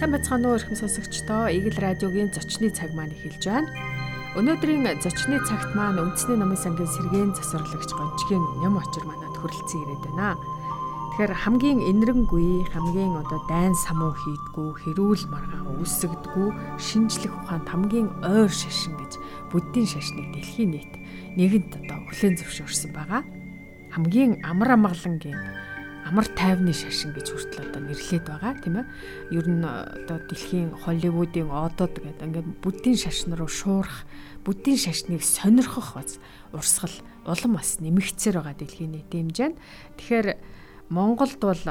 Сайн 0.00 0.16
бацхан 0.16 0.48
уу 0.48 0.56
эрхэм 0.56 0.80
сонсогчдоо 0.80 1.52
Игэл 1.52 1.76
радиогийн 1.76 2.32
зочны 2.32 2.72
цаг 2.72 2.96
маань 2.96 3.12
эхэлж 3.12 3.44
байна. 3.44 3.68
Өнөөдрийн 4.32 4.96
зочны 4.96 5.36
цагт 5.44 5.76
маань 5.76 6.00
үндэсний 6.00 6.40
намын 6.40 6.56
сангийн 6.56 6.88
сэргээн 6.88 7.36
засварлагч 7.36 7.92
гончгийн 7.92 8.40
ням 8.64 8.80
очир 8.80 9.04
манад 9.04 9.36
хүрэлцэн 9.36 9.84
ирээд 9.84 10.04
байна. 10.08 10.40
Тэгэхээр 10.40 11.32
хамгийн 11.44 11.78
энэрэнгүй, 11.84 12.72
хамгийн 12.72 13.12
одоо 13.12 13.44
дайн 13.44 13.76
самуу 13.76 14.16
хийдгүү, 14.16 14.68
хэрүүл 14.88 15.24
маргаа 15.28 15.68
үүсгдэггүй, 15.68 16.48
шинжлэх 16.80 17.36
ухаанд 17.36 17.68
хамгийн 17.68 18.08
ойр 18.24 18.48
шашин 18.48 18.96
гэж 18.96 19.20
буддийн 19.52 19.84
шашныг 19.84 20.32
дэлхийн 20.32 20.80
нийт 20.80 20.92
нэгэнд 21.36 21.76
одоо 21.76 22.08
хүлээн 22.08 22.40
зөвшөөрсөн 22.40 22.96
байгаа. 22.96 23.20
Хамгийн 23.92 24.40
амар 24.48 24.80
амгалангийн 24.80 25.36
амар 26.08 26.26
тайвны 26.32 26.72
шашин 26.72 27.12
гэж 27.12 27.26
хүртэл 27.32 27.68
одоо 27.68 27.82
нэрлээд 27.84 28.24
байгаа 28.24 28.54
тийм 28.56 28.80
ээ. 28.80 28.86
Ер 29.36 29.46
нь 29.46 29.64
одоо 29.64 30.18
дэлхийн 30.24 30.72
Холливуудын 30.72 31.52
одод 31.52 32.00
гэдэг 32.00 32.24
ингээд 32.24 32.48
буддийн 32.64 32.96
шашин 32.96 33.36
руу 33.36 33.48
шуурах, 33.48 34.08
буддийн 34.44 34.80
шашныг 34.80 35.20
сонирхох 35.20 36.00
бас 36.00 36.16
урсгал 36.56 36.96
улам 37.28 37.52
бас 37.60 37.78
нэмэгцээр 37.84 38.40
байгаа 38.40 38.56
дэлхийн 38.56 38.92
нийтийн 38.96 39.28
хэмжээнд. 39.28 39.56
Тэгэхээр 40.00 40.28
Монголд 40.88 41.38
бол 41.38 41.64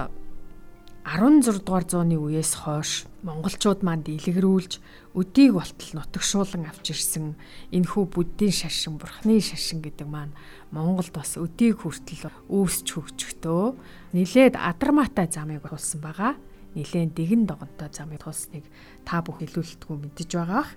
16 1.10 1.66
дугаар 1.66 1.86
зууны 1.90 2.22
үеэс 2.22 2.54
хойш 2.54 3.10
монголчууд 3.26 3.82
манд 3.82 4.12
илгэрүүлж 4.14 4.78
өдийг 5.18 5.58
болтол 5.58 5.92
нутагшуулан 5.96 6.70
авч 6.70 6.94
ирсэн 6.94 7.34
энэхүү 7.74 8.04
буддийн 8.14 8.54
шашин, 8.54 9.02
бурхны 9.02 9.42
шашин 9.42 9.82
гэдэг 9.82 10.06
маань 10.06 10.38
Монголд 10.70 11.10
бас 11.16 11.40
өдийг 11.40 11.82
хүртэл 11.82 12.30
үүсч 12.52 12.88
хөгжөхдөө 12.94 13.66
нилээд 14.14 14.56
адармаатай 14.58 15.28
замыг 15.30 15.66
тулсан 15.70 16.02
байгаа. 16.02 16.34
Нилээн 16.76 17.14
дэгэн 17.14 17.44
догонтой 17.50 17.90
замыг 17.92 18.22
тулсныг 18.24 18.66
та 19.06 19.22
бүх 19.22 19.42
илүүлэлтгүй 19.42 19.98
мэдэж 19.98 20.30
байгаах. 20.38 20.72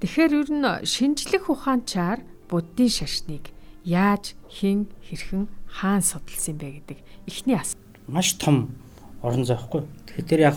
Тэгэхээр 0.00 0.32
ер 0.36 0.50
нь 0.52 0.68
шинжлэх 0.84 1.48
ухаанчаар 1.48 2.20
буддийн 2.52 2.92
шашныг 2.92 3.48
яаж, 3.84 4.36
хэн, 4.52 4.92
хэрхэн, 5.08 5.48
хаан 5.66 6.02
судалсан 6.04 6.56
бэ 6.60 6.84
гэдэг 6.84 6.98
эхний 7.24 7.56
асуулт. 7.56 7.80
Маш 8.08 8.36
том 8.36 8.76
орон 9.22 9.44
зай 9.44 9.56
хгүй. 9.56 9.88
Тэгэхээр 10.16 10.40
яг 10.40 10.56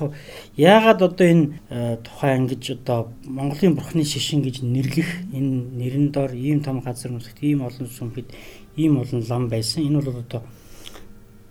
яагаад 0.56 1.02
одоо 1.02 1.28
энэ 1.28 1.60
э, 1.70 1.98
тухай 2.04 2.38
ингэж 2.40 2.80
одоо 2.80 3.12
Монголын 3.26 3.76
бурхны 3.76 4.04
шишин 4.04 4.44
гэж 4.44 4.64
нэрлэх 4.64 5.32
энэ 5.36 5.76
нэрэн 5.76 6.12
доор 6.12 6.32
ийм 6.36 6.64
том 6.64 6.80
газар 6.80 7.12
нутагт 7.12 7.44
ийм 7.44 7.64
олон 7.64 7.88
сүмхэд 7.88 8.32
ийм 8.76 9.00
олон 9.00 9.24
лам 9.28 9.48
байсан. 9.50 9.84
Энэ 9.84 10.02
бол 10.02 10.20
одоо 10.24 10.42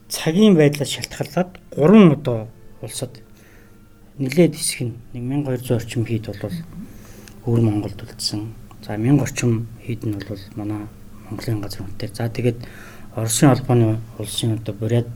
цагийн 0.08 0.54
байдлаас 0.56 0.90
шалтгаалаад 0.90 1.50
гурван 1.76 2.12
одоо 2.12 2.48
улсад 2.82 3.12
нэлээд 4.18 4.54
хэсэг 4.56 4.80
нь 4.88 4.94
1200 5.12 5.76
орчим 5.76 6.04
хэд 6.04 6.26
бол 6.32 6.56
өвөр 7.46 7.60
Монголд 7.60 8.02
үлдсэн. 8.02 8.52
За 8.82 8.96
1000 8.96 9.20
орчим 9.20 9.68
хэд 9.84 10.04
нь 10.08 10.16
бол 10.16 10.42
манай 10.56 10.88
Монголын 11.30 11.60
газар 11.60 11.82
нутгаар. 11.86 12.12
За 12.14 12.28
тэгээд 12.28 12.58
Оросын 13.14 13.50
албаны 13.50 13.98
улсын 14.18 14.54
одоо 14.58 14.74
Бурят 14.74 15.08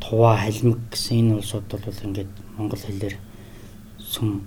Тува 0.00 0.36
халимг 0.36 0.78
гэсэн 0.92 1.18
энэ 1.20 1.36
улсууд 1.36 1.66
бол 1.66 2.04
ингээд 2.04 2.32
монгол 2.56 2.78
хэлээр 2.78 3.16
сүм 3.98 4.46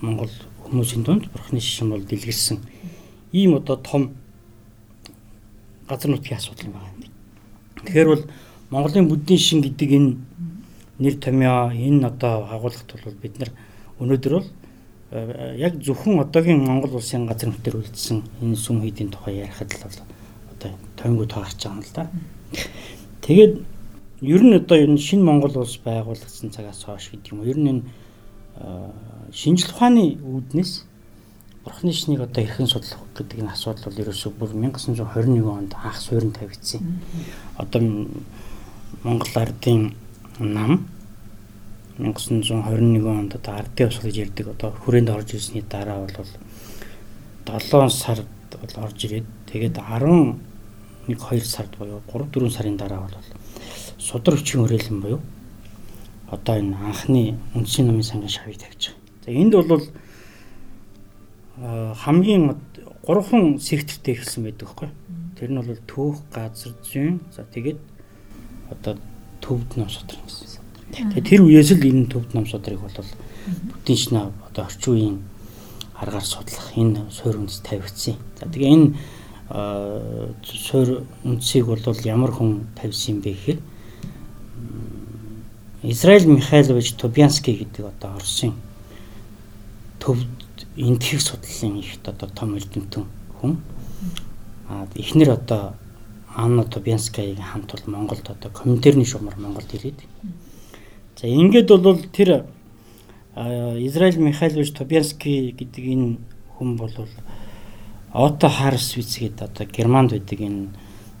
монгол 0.00 0.32
хүмүүсийн 0.64 1.02
дунд 1.04 1.26
бурхны 1.32 1.60
шишин 1.60 1.90
бол 1.90 2.00
дэлгэрсэн 2.00 2.58
ийм 3.32 3.54
одоо 3.54 3.76
том 3.76 4.14
газар 5.88 6.10
нутгийн 6.10 6.38
асуудал 6.38 6.66
юм 6.66 6.72
байна. 6.72 6.91
Тэгэхээр 7.84 8.08
бол 8.08 8.24
Монголын 8.70 9.08
бүддийн 9.08 9.40
шин 9.40 9.60
гэдэг 9.62 9.90
энэ 9.92 10.10
нэр 10.98 11.14
томьёо 11.18 11.72
энэ 11.74 12.06
одоо 12.06 12.46
агуулгад 12.46 12.90
бол 13.04 13.18
бид 13.22 13.38
нар 13.38 13.50
өнөөдөр 14.00 14.32
бол 14.38 14.48
яг 15.58 15.76
зөвхөн 15.82 16.22
одоогийн 16.24 16.64
Монгол 16.64 16.96
улсын 16.96 17.26
газар 17.26 17.50
нутгаар 17.50 17.82
үлдсэн 17.82 18.22
энэ 18.40 18.56
сүм 18.56 18.80
хийдийн 18.80 19.10
тухай 19.10 19.44
ярихад 19.44 19.72
л 19.76 19.84
одоо 19.84 20.72
тойнгоо 20.96 21.26
таарч 21.26 21.58
байгаа 21.60 21.76
юм 21.76 21.82
л 21.84 21.92
да. 21.92 22.08
Тэгээд 23.20 23.54
ер 24.22 24.42
нь 24.42 24.56
одоо 24.56 24.78
нь 24.86 24.96
шинэ 24.96 25.24
Монгол 25.26 25.58
улс 25.58 25.76
байгуулагдсан 25.84 26.50
цагаас 26.54 26.84
хойш 26.84 27.10
гэдэг 27.10 27.32
юм. 27.34 27.44
Ер 27.44 27.58
нь 27.58 27.68
энэ 27.68 27.82
шинжлэх 29.32 29.76
ухааны 29.76 30.16
үүднээс 30.22 30.86
бурхны 31.64 31.92
шнийг 31.92 32.20
одоо 32.20 32.42
хэрхэн 32.42 32.66
судлах 32.66 33.00
гэдэг 33.14 33.38
энэ 33.40 33.52
асуудал 33.54 33.86
бол 33.86 34.02
ерөөсөө 34.02 34.32
бүр 34.34 34.50
1921 34.50 35.46
онд 35.46 35.72
анх 35.78 35.98
суурин 36.00 36.32
тавигдсан. 36.32 37.00
Одоо 37.56 37.80
Монгол 39.02 39.34
ардын 39.34 39.94
нам 40.38 40.88
1921 41.98 43.06
онд 43.06 43.34
одоо 43.34 43.54
ардын 43.54 43.88
усал 43.88 44.10
гэж 44.10 44.16
ярьдаг 44.26 44.46
одоо 44.48 44.70
хүрээнд 44.70 45.10
орж 45.10 45.34
ирсний 45.34 45.62
дараа 45.62 46.02
бол 46.02 46.26
7 47.46 47.90
сард 47.90 48.26
бол 48.50 48.84
орж 48.84 48.98
ирээд 49.04 49.26
тэгээд 49.46 49.78
11 49.78 50.34
2 51.06 51.40
сард 51.44 51.76
буюу 51.78 52.02
3 52.10 52.26
4 52.30 52.50
сарын 52.50 52.76
дараа 52.76 53.06
бол 53.06 53.16
судар 53.98 54.34
хүчийн 54.36 54.62
хүрээлэн 54.66 55.00
буюу 55.00 55.20
одоо 56.30 56.58
энэ 56.58 56.76
анхны 56.76 57.38
үндсийн 57.54 57.86
намын 57.86 58.02
сангийн 58.02 58.34
шавыг 58.34 58.56
тавьж 58.58 58.90
байгаа. 58.90 59.24
За 59.24 59.30
энд 59.30 59.54
бол 59.54 59.84
хамгийн 61.62 62.56
гурван 63.06 63.60
сектортэй 63.60 64.14
эхэлсэн 64.14 64.42
байдаг 64.44 64.68
хгүй. 64.68 64.88
Тэр 65.38 65.50
нь 65.50 65.62
бол 65.62 65.82
төөх, 65.86 66.18
газар 66.34 66.74
зүйн, 66.82 67.20
за 67.30 67.46
тэгээд 67.46 67.78
одоо 68.70 68.98
төвд 69.40 69.76
ном 69.78 69.88
судар 69.88 70.18
гэсэн. 70.26 70.62
Тэгээд 70.90 71.28
тэр 71.28 71.42
үеэс 71.46 71.70
л 71.78 71.86
энэ 71.86 72.10
төвд 72.10 72.34
ном 72.34 72.46
судрыг 72.46 72.82
бол 72.82 72.92
бүтэн 72.92 73.96
шинэ 73.96 74.30
одоо 74.50 74.64
орчин 74.66 74.92
үеийн 74.92 75.18
аргаар 75.98 76.26
судлах 76.26 76.74
энэ 76.74 77.10
суурь 77.10 77.38
үндэс 77.38 77.62
тавигдсан. 77.62 78.18
За 78.38 78.46
тэгээ 78.50 78.74
энэ 78.74 78.88
суурь 80.42 81.06
үндсийг 81.22 81.66
бол 81.66 81.78
ямар 82.02 82.32
хүн 82.34 82.66
тавьсан 82.74 83.16
юм 83.16 83.20
бэ 83.22 83.30
гэхээр 83.32 83.60
Израиль 85.82 86.26
Михайлович 86.26 86.94
Тобянский 86.94 87.54
гэдэг 87.58 87.86
одоо 87.86 88.16
Оросын 88.16 88.54
төвд 89.98 90.26
энтхийг 90.76 91.20
судлалын 91.20 91.78
ихт 91.80 92.08
одоо 92.08 92.28
том 92.28 92.56
эрдэмтэн 92.56 93.04
хүн. 93.40 93.60
А 94.68 94.86
эхнэр 94.94 95.30
одоо 95.30 95.74
Анна 96.34 96.64
Тобянскаягийн 96.64 97.42
хамт 97.42 97.72
бол 97.72 97.92
Монголд 97.94 98.30
одоо 98.30 98.50
коминтерний 98.50 99.04
шугамар 99.04 99.36
Монголд 99.36 99.72
ирээд. 99.74 100.00
За 101.20 101.26
ингээд 101.26 101.68
бол 101.68 101.98
тэр 102.12 102.46
Израиль 103.34 104.18
Михайлович 104.18 104.72
Тобянский 104.72 105.52
гэдэг 105.52 105.84
энэ 105.84 106.16
хүн 106.56 106.76
бол 106.76 106.92
Ото 108.12 108.48
Харсвиц 108.48 109.18
гэдэг 109.18 109.42
одоо 109.42 109.66
Германд 109.66 110.10
байдаг 110.12 110.40
энэ 110.40 110.68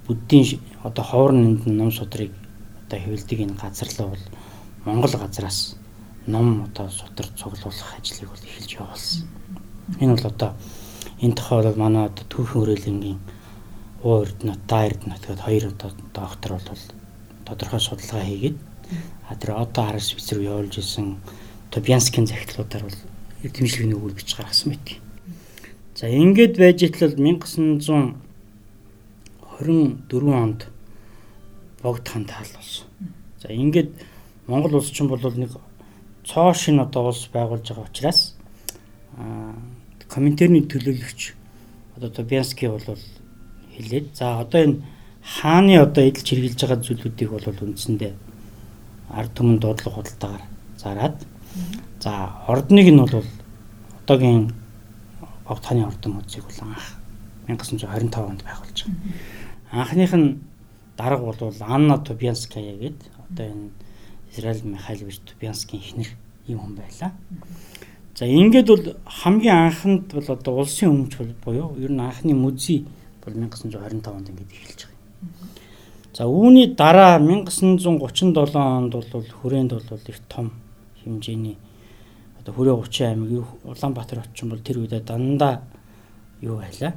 буддийн 0.06 0.60
одоо 0.82 1.04
ховор 1.04 1.32
ном 1.32 1.92
судрыг 1.92 2.32
одоо 2.86 2.98
хэвлдэг 2.98 3.40
энэ 3.40 3.56
газарлаа 3.60 4.08
бол 4.08 4.24
Монгол 4.84 5.12
газраас 5.12 5.76
ном 6.26 6.64
одоо 6.64 6.88
сутар 6.88 7.26
цуглуулах 7.36 7.96
ажлыг 7.98 8.28
бол 8.28 8.44
эхэлж 8.44 8.74
явуулсан. 8.76 9.28
Энэ 10.00 10.14
бол 10.16 10.26
одоо 10.32 10.50
энэ 11.20 11.34
бол 11.36 11.76
манай 11.76 12.04
одоо 12.06 12.24
түүхэн 12.28 12.60
хүрээлэнгийн 12.60 13.20
уу 14.02 14.22
эрдэнэт, 14.24 14.62
даа 14.66 14.86
эрдэнэт 14.88 15.22
гэдэг 15.26 15.44
хоёр 15.44 15.64
одоо 15.70 15.90
доктор 16.14 16.52
бол 16.58 16.82
тодорхой 17.46 17.80
судалгаа 17.80 18.24
хийгээд 18.26 18.58
а 19.28 19.34
тэр 19.36 19.50
одоо 19.56 19.84
харас 19.86 20.14
виз 20.14 20.32
рүү 20.32 20.44
явуулж 20.50 20.78
исэн 20.78 21.16
Тобянскийн 21.70 22.26
захидлуудаар 22.26 22.84
бол 22.84 22.98
дэмжлэгийн 23.42 23.96
өгүүл 23.96 24.18
бич 24.18 24.36
гаргасан 24.36 24.74
мэт. 24.74 25.00
За 25.94 26.06
ингээд 26.10 26.58
байж 26.58 26.82
итэл 26.82 27.14
1924 27.16 28.26
онд 30.34 30.66
богд 31.82 32.08
хан 32.08 32.24
таал 32.26 32.50
болсон. 32.54 32.86
За 33.40 33.48
ингээд 33.48 33.90
Монгол 34.46 34.74
улс 34.82 34.90
чинь 34.90 35.08
бол 35.08 35.22
нэг 35.22 35.54
цоо 36.24 36.52
шин 36.54 36.80
одоо 36.80 37.08
улс 37.08 37.28
байгуулж 37.32 37.66
байгаа 37.68 37.86
учраас 37.88 38.34
коминтерний 40.12 40.64
төлөөлөгч 40.68 41.32
одоо 41.96 42.10
Тобянский 42.12 42.68
бол 42.68 42.84
хэлээд 43.76 44.06
за 44.12 44.44
одоо 44.44 44.60
энэ 44.60 44.82
хааны 45.24 45.80
одоо 45.80 46.04
эдэлж 46.04 46.28
хэрглэж 46.28 46.60
байгаа 46.60 46.84
зүйлүүдийг 46.84 47.30
бол 47.32 47.48
үндсэндээ 47.48 48.12
ард 49.08 49.32
түмэн 49.32 49.58
дуудлага 49.58 49.96
худалдаагаар 49.96 50.44
зараад 50.76 51.16
за 52.04 52.12
ордныг 52.52 52.88
нь 52.92 53.00
бол 53.00 53.24
одоогийн 54.04 54.52
Богд 55.48 55.64
хааны 55.64 55.86
ордон 55.86 56.12
музейг 56.20 56.44
бол 56.44 56.60
анх 56.68 56.86
1925 57.48 58.30
онд 58.30 58.42
байгуулж 58.44 58.78
байгаа. 58.84 59.84
Анхных 59.84 60.12
нь 60.16 60.28
дарга 60.96 61.24
бол 61.24 61.54
Анна 61.60 61.98
Тобянская 61.98 62.76
гэдэг 62.76 63.10
одоо 63.30 63.46
энэ 63.46 63.70
Израиль 64.32 64.62
Михайлович 64.64 65.20
Тобянскийн 65.28 65.82
эхнэр 65.82 66.10
ийм 66.46 66.58
хүн 66.58 66.74
байлаа. 66.76 67.12
За 68.22 68.28
ингээд 68.28 68.68
бол 68.70 68.86
хамгийн 69.04 69.56
анхнд 69.66 70.14
бол 70.14 70.28
одоо 70.30 70.62
улсын 70.62 70.94
өмч 70.94 71.18
буюу 71.42 71.74
ер 71.74 71.90
нь 71.90 71.98
анхны 71.98 72.38
музей 72.38 72.86
бол 73.18 73.34
1925 73.34 74.06
онд 74.14 74.30
ингээд 74.30 74.46
эхэлж 74.46 74.86
байгаа. 74.86 75.50
За 76.14 76.30
үүний 76.30 76.70
дараа 76.70 77.18
1937 77.18 78.38
онд 78.54 78.94
бол 78.94 79.26
хүрээнд 79.42 79.74
бол 79.74 80.06
их 80.06 80.20
том 80.30 80.54
хэмжээний 81.02 81.58
одоо 82.38 82.54
хүрээ 82.54 82.78
30 82.78 83.10
аймаг 83.10 83.30
Улаанбаатар 83.66 84.22
очин 84.22 84.54
бол 84.54 84.62
тэр 84.62 84.78
үедээ 84.86 85.02
дандаа 85.02 85.66
юу 86.46 86.62
байлаа 86.62 86.94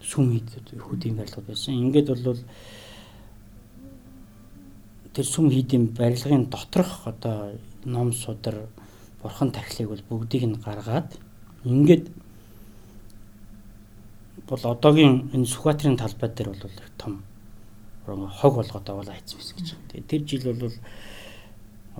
сүм 0.00 0.40
хүүдийн 0.72 1.20
барилга 1.20 1.44
байсан. 1.44 1.76
Ингээд 1.76 2.16
бол 2.24 2.40
тэр 5.12 5.26
сүм 5.28 5.52
хийдийн 5.52 5.92
барилгын 5.92 6.48
доторх 6.48 7.04
одоо 7.04 7.60
ном 7.84 8.16
судар 8.16 8.72
бурхан 9.22 9.50
тахлыг 9.50 9.88
бол 9.88 10.02
бүгдийг 10.08 10.44
нь 10.46 10.58
гаргаад 10.58 11.14
ингээд 11.64 12.10
бол 14.48 14.62
одоогийн 14.66 15.30
энэ 15.34 15.46
Сүхбаатарын 15.46 15.96
талбай 15.96 16.30
дээр 16.30 16.48
бол 16.50 16.66
их 16.66 16.90
том 16.98 17.22
хог 18.06 18.54
болгоод 18.56 18.88
аваад 18.90 19.08
айцсан 19.14 19.38
байсан 19.38 19.56
гэж. 19.56 19.68
Тэгээ 19.88 20.10
тэр 20.10 20.22
жил 20.26 20.44
бол 20.58 20.74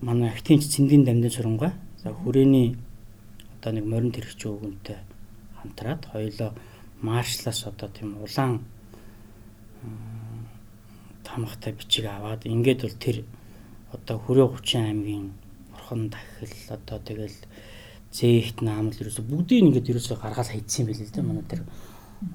манай 0.01 0.31
актинч 0.31 0.67
цэндийн 0.67 1.05
дамжин 1.05 1.31
сурангаа 1.31 1.73
за 2.03 2.11
хүрээний 2.11 2.77
одоо 3.61 3.73
нэг 3.73 3.87
морин 3.87 4.13
тэрэгч 4.13 4.41
өвгөнтэй 4.47 4.99
хамтраад 5.63 6.03
хоёулаа 6.11 6.51
маршлаас 7.01 7.67
одоо 7.67 7.89
тийм 7.89 8.19
улаан 8.19 8.67
тамгатай 11.23 11.73
бичиг 11.73 12.07
аваад 12.07 12.47
ингээд 12.47 12.83
бол 12.83 12.97
тэр 12.99 13.17
одоо 13.93 14.19
хүрээ 14.19 14.47
30 14.51 14.91
аймгийн 14.91 15.31
орхон 15.93 16.09
дахил 16.09 16.53
одоо 16.69 16.99
тэгэл 16.99 17.37
зээхт 18.13 18.63
наамл 18.63 18.97
ерөөсө 18.97 19.23
бүгдийг 19.23 19.65
ингээд 19.69 19.91
ерөөсө 19.93 20.17
гаргаад 20.17 20.49
хайцсан 20.49 20.87
байл 20.89 21.01
л 21.01 21.13
дээ 21.13 21.23
манай 21.25 21.45
тэр 21.45 21.63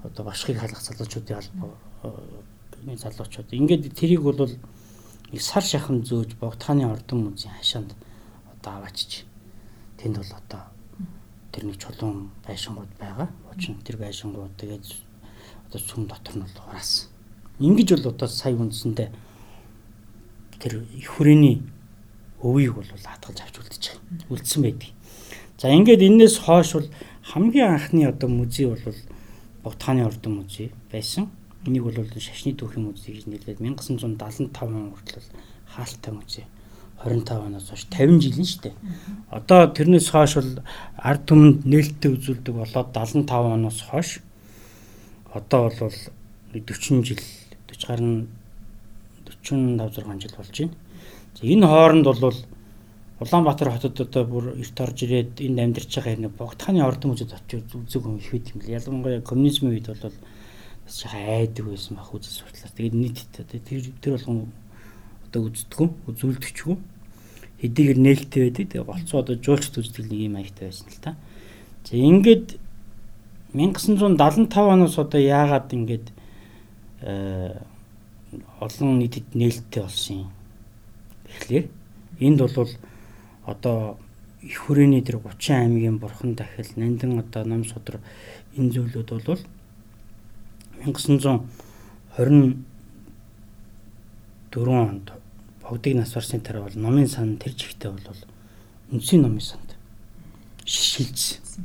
одоо 0.04 0.26
башхыг 0.26 0.58
халах 0.58 0.82
залуучуудын 0.82 1.38
албаа 1.38 1.74
э, 2.06 2.96
залуучууд 2.96 3.50
ингээд 3.54 3.94
тэрийг 3.98 4.22
бол 4.22 4.46
нэг 4.46 5.42
сар 5.42 5.64
шахан 5.64 6.06
зөөж 6.06 6.38
богдхааны 6.38 6.86
ордон 6.86 7.34
музейн 7.34 7.58
хашаанд 7.58 7.94
одоо 8.54 8.74
аваачиж 8.78 9.26
тэнд 9.98 10.18
бол 10.18 10.34
одоо 10.38 10.62
тэр 11.52 11.66
нэг 11.66 11.78
чулуун 11.82 12.30
байшингууд 12.46 12.92
байгаа. 13.02 13.30
Уучны 13.50 13.82
тэр 13.82 13.98
байшингууд 13.98 14.54
тэгээд 14.58 14.86
одоо 15.70 15.82
сүм 15.82 16.06
дотор 16.06 16.38
нь 16.38 16.46
бол 16.46 16.62
хураас. 16.62 17.10
Ингиж 17.60 17.90
бол 17.98 18.14
одоо 18.14 18.28
сая 18.30 18.54
үндсэндээ 18.54 19.10
тэр 20.62 20.74
их 20.94 21.10
хүрээний 21.10 21.62
өвийг 22.44 22.74
бол 22.76 22.86
хатгалж 22.86 23.40
авч 23.42 23.56
байгаа. 23.58 24.30
Үлдсэн 24.30 24.62
байдаг. 24.62 24.92
За 25.58 25.74
ингээд 25.74 26.06
энээс 26.06 26.38
хойш 26.46 26.74
бол 26.74 26.90
хамгийн 27.34 27.74
анхны 27.74 28.06
одоо 28.06 28.30
музей 28.30 28.68
бол 28.68 28.96
Богдхааны 29.64 30.06
ордон 30.06 30.46
музей 30.46 30.72
байсан. 30.92 31.30
Энийг 31.66 31.84
бол 31.84 31.98
шашны 32.20 32.54
түүхийн 32.54 32.86
музей 32.86 33.18
гэж 33.18 33.26
нэрлээд 33.26 33.60
1975 33.60 34.54
он 34.64 34.94
хүртэл 34.94 35.28
хаалттай 35.66 36.14
музей. 36.14 36.46
25 37.04 37.46
оноос 37.46 37.70
хойш 37.70 37.86
50 37.90 38.22
жил 38.22 38.38
нь 38.38 38.46
шүү 38.46 38.62
дээ. 38.70 38.76
Одоо 39.30 39.68
тэрнээс 39.74 40.10
хойш 40.10 40.38
бол 40.38 40.62
ард 40.98 41.26
түмэнд 41.26 41.66
нээлттэй 41.66 42.12
үзүүлдэг 42.14 42.54
болоод 42.54 42.90
75 42.94 43.54
оноос 43.54 43.82
хойш 43.82 44.22
одоо 45.34 45.70
бол 45.70 45.98
40 46.54 47.06
жил 47.06 47.22
40 47.70 47.86
гаруй 47.86 48.28
45 49.26 50.06
6 50.06 50.22
жил 50.22 50.34
болж 50.38 50.58
байна. 50.58 50.74
Энэ 51.42 51.68
хооронд 51.68 52.06
бол 52.06 52.34
Улаанбаатар 53.20 53.72
хотод 53.74 53.98
одоо 54.02 54.26
бүр 54.26 54.46
эрт 54.62 54.78
орж 54.78 55.02
ирээд 55.02 55.42
энд 55.42 55.58
амьдарч 55.58 55.90
байгаа 55.90 56.14
хэрнээ 56.14 56.34
богдхааны 56.38 56.86
ордон 56.86 57.18
үзэд 57.18 57.34
очиж 57.34 57.66
үзэг 57.74 58.06
хүн 58.06 58.22
их 58.22 58.30
байт 58.30 58.54
юм 58.54 58.62
л. 58.62 58.70
Ялангуяа 58.78 59.22
коммунизмын 59.26 59.74
үед 59.74 59.90
бол 59.90 60.14
бас 60.86 60.96
жаахан 61.02 61.26
айдаг 61.26 61.66
байсан 61.66 61.98
байх 61.98 62.14
үзэл 62.14 62.46
сурлаа. 62.46 62.70
Тэгээд 62.78 62.94
нийтдээ 62.94 63.46
тэр 63.58 63.86
тэр 63.98 64.14
болгон 64.22 64.54
одоо 65.26 65.42
үздэггүй, 65.50 65.88
үзүүлдэгчгүй. 66.14 66.78
Хэдийгээр 67.58 68.00
нээлттэй 68.06 68.42
байдаг. 68.54 68.66
Тэгээ 68.70 68.86
болцоо 68.86 69.18
одоо 69.26 69.36
жуулчд 69.42 69.82
үздэг 69.82 70.06
нэг 70.06 70.22
юм 70.30 70.38
аягтай 70.38 70.70
байсан 70.70 70.88
л 70.94 71.02
та. 71.02 71.18
За 71.90 71.98
ингээд 71.98 72.62
1975 73.58 74.54
оноос 74.62 74.94
одоо 75.02 75.18
яагаад 75.18 75.74
ингээд 75.74 76.06
э 77.02 77.58
олон 78.62 79.02
нийтэд 79.02 79.34
нээлттэй 79.34 79.82
болсон 79.82 80.16
юм. 80.22 80.37
Тэгэхээр 81.38 81.70
энд 82.20 82.40
бол 82.42 82.70
одоо 83.46 83.98
их 84.42 84.58
хүрээний 84.66 85.02
тэр 85.02 85.18
30 85.22 85.50
аймгийн 85.54 85.98
бурхан 85.98 86.36
дахил 86.36 86.68
нандин 86.76 87.20
одоо 87.20 87.46
ном 87.46 87.64
судар 87.66 88.00
энэ 88.58 88.72
зүйлүүд 88.74 89.10
бол 89.26 89.40
1924 90.84 92.58
онд 94.68 95.12
богдыг 95.62 95.96
нас 95.96 96.14
барсны 96.14 96.40
дараа 96.40 96.64
бол 96.64 96.76
номын 96.76 97.08
сан 97.08 97.38
тэр 97.38 97.54
жигтэй 97.54 97.92
бол 97.92 98.02
үндсийн 98.92 99.22
номын 99.22 99.42
санд 99.42 99.76
шилжсэн. 100.66 101.64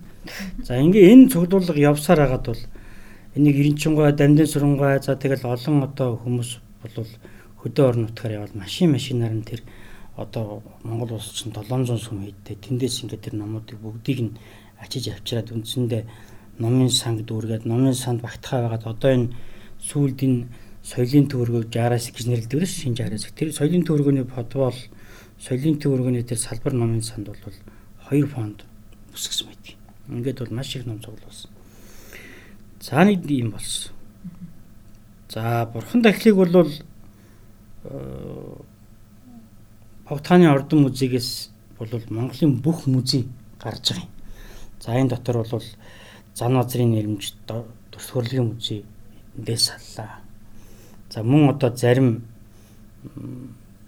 За 0.63 0.79
ингээ 0.79 1.13
энэ 1.13 1.31
цуглуулга 1.31 1.79
явсаар 1.79 2.19
хагаад 2.27 2.47
бол 2.47 2.63
энийг 3.35 3.57
Ирэнчингой, 3.57 4.13
Дамдын 4.13 4.47
сурангаа 4.47 5.03
за 5.03 5.17
тэгэл 5.17 5.47
олон 5.47 5.83
одоо 5.83 6.17
хүмүүс 6.23 6.59
бол 6.83 7.07
хөдөө 7.63 7.85
орон 7.89 8.03
нутгаар 8.11 8.33
явал 8.43 8.55
машин 8.59 8.91
машинаар 8.93 9.35
нь 9.39 9.47
тэр 9.47 9.63
одоо 10.17 10.63
Монгол 10.83 11.17
улс 11.17 11.33
чинь 11.33 11.55
700 11.55 11.97
сүм 11.97 12.27
хийдтэй 12.27 12.57
тэндээс 12.59 13.07
ингээд 13.07 13.25
тэр 13.31 13.35
номуудыг 13.39 13.79
бүгдийг 13.81 14.21
нь 14.21 14.37
ачиж 14.83 15.09
авчираад 15.09 15.55
үндсэндээ 15.55 16.03
номын 16.59 16.91
санг 16.91 17.25
дүүргээд 17.25 17.65
номын 17.65 17.95
санд 17.95 18.21
багтахаа 18.21 18.69
байгаад 18.69 18.85
одоо 18.93 19.11
энэ 19.15 19.33
сүүлд 19.81 20.19
энэ 20.27 20.47
соёлын 20.83 21.31
төвөргөө 21.31 21.71
60-аас 21.71 22.07
гэж 22.11 22.27
нэрлэдэг 22.27 22.67
шүү 22.67 22.81
шинж 22.83 22.99
60-аас. 23.01 23.33
Тэр 23.39 23.49
соёлын 23.55 23.87
төвөргөний 23.87 24.27
подвол 24.27 24.77
соёлын 25.39 25.79
төвөргөний 25.79 26.27
тэр 26.27 26.39
салбар 26.43 26.75
номын 26.75 27.03
санд 27.03 27.31
бол 27.31 27.39
2 28.11 28.27
фонд 28.27 28.67
өсгсөн 29.15 29.47
байдаг. 29.49 29.75
Ингээд 30.11 30.39
бол 30.43 30.57
маш 30.59 30.75
их 30.77 30.87
ном 30.87 30.99
цуглуулсан. 30.99 31.51
За 32.83 33.05
нэг 33.07 33.23
юм 33.31 33.55
болсон. 33.55 33.95
За 35.31 35.71
бурхан 35.73 36.03
дахлыг 36.03 36.35
бол 36.35 36.69
Богдхааны 40.09 40.51
ордон 40.51 40.83
музейгээс 40.83 41.51
бол 41.79 41.89
Монголын 42.09 42.61
бүх 42.63 42.87
музей 42.87 43.29
гарч 43.61 43.91
байгаа 43.91 44.05
юм. 44.05 44.11
За 44.81 44.95
энэ 44.95 45.11
дотор 45.11 45.37
бол 45.51 45.65
зан 46.35 46.57
азрын 46.57 46.91
нэрмж 46.93 47.35
төсвөрлөгийн 47.91 48.55
музей 48.55 48.85
эндээс 49.37 49.71
саллаа. 49.71 50.21
За 51.11 51.23
мөн 51.23 51.51
одоо 51.51 51.75
зарим 51.77 52.25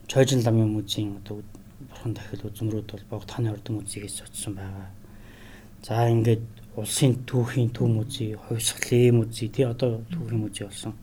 Чойжин 0.09 0.43
ламын 0.43 0.75
музейн 0.75 1.17
одоо 1.23 1.43
бурхан 1.89 2.15
дахил 2.15 2.47
үзмрүүд 2.51 2.91
бол 2.91 3.05
Богдхааны 3.11 3.53
ордон 3.53 3.77
музейгээс 3.77 4.23
очсон 4.23 4.55
байгаа. 4.55 4.91
За 5.83 6.09
ингээд 6.11 6.43
улсын 6.77 7.15
түүхийн 7.29 7.71
төв 7.71 7.89
музей, 7.89 8.35
хувьсгалын 8.35 9.17
музей 9.17 9.49
тий 9.49 9.65
одоо 9.65 10.03
түүхийн 10.11 10.41
музей 10.41 10.67
болсон. 10.67 10.95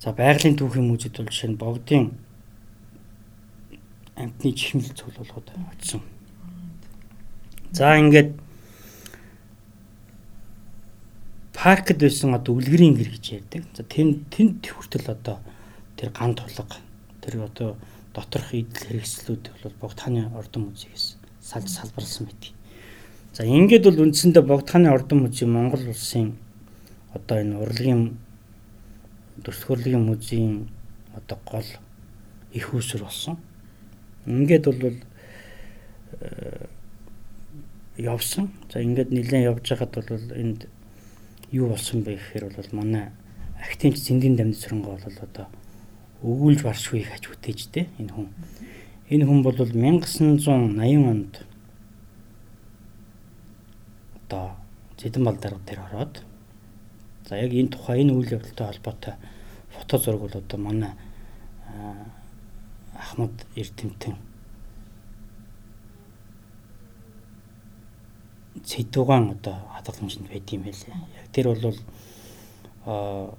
За 0.00 0.12
байгалийн 0.12 0.56
түүхийн 0.56 0.86
музейд 0.88 1.16
бол 1.16 1.28
жишээ 1.28 1.50
нь 1.50 1.60
Богдын 1.60 2.04
амтны 4.16 4.52
чихмэл 4.52 4.92
цуглуулгад 4.92 5.52
очсон. 5.72 6.02
За 7.72 7.96
ингээд 7.96 8.36
паркд 11.56 11.98
байсан 12.00 12.36
одоо 12.36 12.56
үлгэрийн 12.60 12.94
гэр 12.96 13.10
гэж 13.16 13.24
ярьдаг. 13.40 13.62
За 13.72 13.82
тэнд 13.82 14.28
тэнд 14.32 14.64
хүртэл 14.68 15.08
одоо 15.12 15.40
тэр 15.96 16.12
ган 16.12 16.36
тулга 16.36 16.76
тэр 17.24 17.48
одоо 17.48 17.76
доторх 18.14 18.52
идэл 18.52 18.86
хэрэгслүүд 18.86 19.44
бол 19.64 19.74
Богдхааны 19.80 20.28
ордон 20.36 20.72
музейгээс 20.72 21.16
салж 21.40 21.68
салбарлсан 21.68 22.28
байдаг. 22.28 22.52
За 23.32 23.44
ингээд 23.44 23.84
бол 23.84 24.08
үндсэндээ 24.08 24.44
Богдхааны 24.44 24.88
ордон 24.88 25.28
музей 25.28 25.48
Монгол 25.48 25.84
улсын 25.88 26.36
одоо 27.12 27.40
энэ 27.40 27.60
урлагийн 27.60 28.16
төрсгөрлөгийн 29.44 30.04
музейн 30.06 30.68
одоо 31.16 31.38
гол 31.44 31.68
их 32.52 32.74
усүр 32.74 33.02
болсон. 33.02 33.38
Ингээд 34.26 34.64
бол 34.64 34.96
э, 36.20 36.66
явсан. 37.98 38.50
За 38.72 38.80
ингээд 38.80 39.10
нэлээд 39.10 39.48
явж 39.50 39.68
байхад 39.68 39.94
бол 39.94 40.32
энд 40.32 40.68
юу 41.52 41.68
болсон 41.68 42.02
бэ 42.02 42.16
гэхээр 42.16 42.56
бол 42.56 42.70
манай 42.72 43.10
актинч 43.60 43.96
зэндийн 44.00 44.36
дамжин 44.36 44.60
сурангаа 44.60 44.98
бол 45.00 45.18
одоо 45.22 45.46
өгүүлж 46.22 46.62
баршгүй 46.64 47.04
хаж 47.04 47.28
үтээжтэй 47.28 47.88
энэ 47.98 48.12
хүн. 48.12 48.28
Энэ 49.10 49.24
хүн 49.24 49.42
бол 49.42 49.56
1980 49.56 50.48
онд 51.06 51.46
одоо 54.26 54.56
зэдэн 54.98 55.24
бал 55.24 55.36
дарга 55.36 55.60
дээр 55.66 55.80
ороод 55.86 56.24
за 57.28 57.36
яг 57.36 57.52
энэ 57.52 57.68
тухай 57.74 58.00
энэ 58.02 58.12
үйл 58.12 58.34
явдалтай 58.38 58.66
холбоотой 58.66 59.14
фото 59.70 59.98
зураг 59.98 60.20
бол 60.20 60.34
одоо 60.34 60.58
манай 60.58 60.92
Ахмад 62.94 63.34
Эрдэмтэн 63.54 64.14
Цэдугаан 68.64 69.30
одоо 69.30 69.56
хадгаламжинд 69.74 70.28
байд 70.28 70.50
юм 70.50 70.62
байлээ. 70.62 70.96
Яг 71.20 71.26
тэр 71.32 71.46
бол 71.54 71.76
аа 72.86 73.34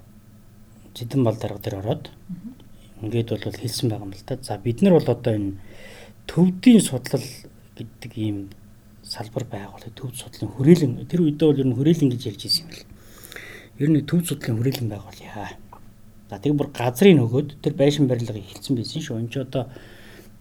Зэдэн 0.94 1.24
бал 1.24 1.36
дарга 1.36 1.58
дээр 1.58 1.78
ороод 1.78 2.10
ингээд 3.02 3.30
бол 3.30 3.60
хэлсэн 3.60 3.88
байгаа 3.90 4.06
юм 4.06 4.14
л 4.14 4.24
да. 4.26 4.36
За 4.42 4.58
бид 4.58 4.82
нар 4.82 4.94
бол 4.94 5.08
одоо 5.10 5.34
энэ 5.34 5.58
төвдийн 6.26 6.80
судлал 6.80 7.26
гэдэг 7.76 8.12
ийм 8.16 8.50
салбар 9.02 9.44
байгуулах 9.44 9.94
төв 9.94 10.14
судлалын 10.16 10.54
хүрээлэн 10.54 11.06
тэр 11.06 11.22
үедээ 11.22 11.48
бол 11.48 11.60
ер 11.62 11.68
нь 11.68 11.76
хүрээлэн 11.76 12.10
гэж 12.10 12.22
ярьж 12.26 12.42
ирсэн 12.46 12.66
юм 12.66 12.72
л. 12.74 12.97
Ер 13.78 13.90
нь 13.94 14.02
төв 14.02 14.26
судлалын 14.26 14.58
хүрээлэн 14.58 14.90
байгуулъя. 14.90 15.54
За 16.28 16.38
тэг 16.42 16.58
бүр 16.58 16.68
газрын 16.74 17.22
нөгөөд 17.22 17.62
тэр 17.62 17.74
байшин 17.78 18.10
барилга 18.10 18.34
эхэлсэн 18.34 18.74
байсан 18.74 19.02
шүү. 19.02 19.18
Энд 19.22 19.30
ч 19.30 19.38
одоо 19.38 19.70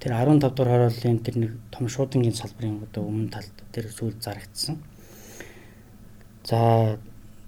тэр 0.02 0.18
15 0.18 0.42
дугаар 0.42 0.90
хорооллын 0.90 1.22
тэр 1.22 1.36
нэг 1.38 1.52
том 1.70 1.86
шуудангийн 1.86 2.34
салбарын 2.34 2.82
одоо 2.90 3.06
өмнө 3.06 3.30
талд 3.30 3.54
тэр 3.70 3.94
сүүл 3.94 4.18
зарагдсан. 4.18 4.82
За 6.50 6.98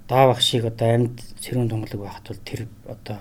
даа 0.06 0.24
багшийг 0.30 0.70
одоо 0.70 0.94
амьд 0.94 1.26
сэрүүн 1.42 1.70
тунгалаг 1.74 2.00
байхад 2.06 2.26
бол 2.30 2.42
тэр 2.46 2.62
одоо 2.86 3.18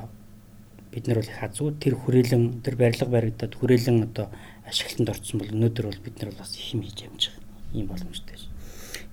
бид 0.93 1.07
нар 1.09 1.21
бол 1.21 1.33
их 1.33 1.41
азгүй 1.41 1.73
тэр 1.81 1.95
хүрээлэн 1.97 2.61
тэр 2.65 2.77
барилга 2.77 3.09
баригдаад 3.09 3.55
хүрээлэн 3.57 4.13
одоо 4.13 4.29
ашиглалтанд 4.69 5.13
орсон 5.13 5.41
бол 5.41 5.53
өнөөдөр 5.57 5.87
бол 5.89 6.05
бид 6.05 6.17
нар 6.21 6.31
бол 6.33 6.41
бас 6.45 6.53
их 6.57 6.73
юм 6.73 6.85
хийж 6.85 7.01
амжих 7.05 7.35
ийм 7.73 7.89
боломжтой 7.89 8.37
шээ. 8.37 8.53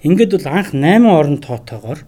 Ингээд 0.08 0.32
бол 0.36 0.48
анх 0.52 0.72
8 0.72 1.08
орон 1.08 1.38
тоотоогоор 1.44 2.00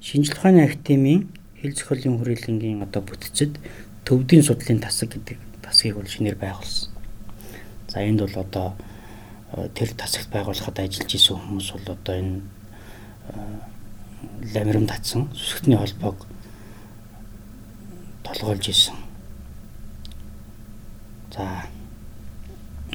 шинжлэх 0.00 0.38
ухааны 0.38 0.64
академийн 0.64 1.28
хил 1.60 1.76
зохиолын 1.76 2.18
хүрээлэнгийн 2.18 2.82
одоо 2.82 3.02
бүтцэд 3.04 3.60
төвдийн 4.04 4.42
судлалын 4.42 4.80
тасаг 4.80 5.12
гэдэг 5.12 5.38
тасгийг 5.60 5.96
бол 5.96 6.08
шинээр 6.08 6.40
байгуулсан. 6.40 6.88
За 7.88 8.00
энд 8.00 8.20
бол 8.24 8.36
одоо 8.40 8.74
э, 9.52 9.68
тэр 9.76 9.92
тасагт 9.92 10.32
байгуулахад 10.32 10.80
ажиллаж 10.80 11.12
исэн 11.14 11.36
хүмүүс 11.36 11.68
бол 11.76 11.88
одоо 11.92 12.14
энэ 12.16 12.40
э, 13.28 14.54
ламирам 14.54 14.86
татсан 14.88 15.28
сүсгтний 15.36 15.76
холбоог 15.76 16.26
толгойлж 18.24 18.68
исэн. 18.72 18.96
За 21.36 21.68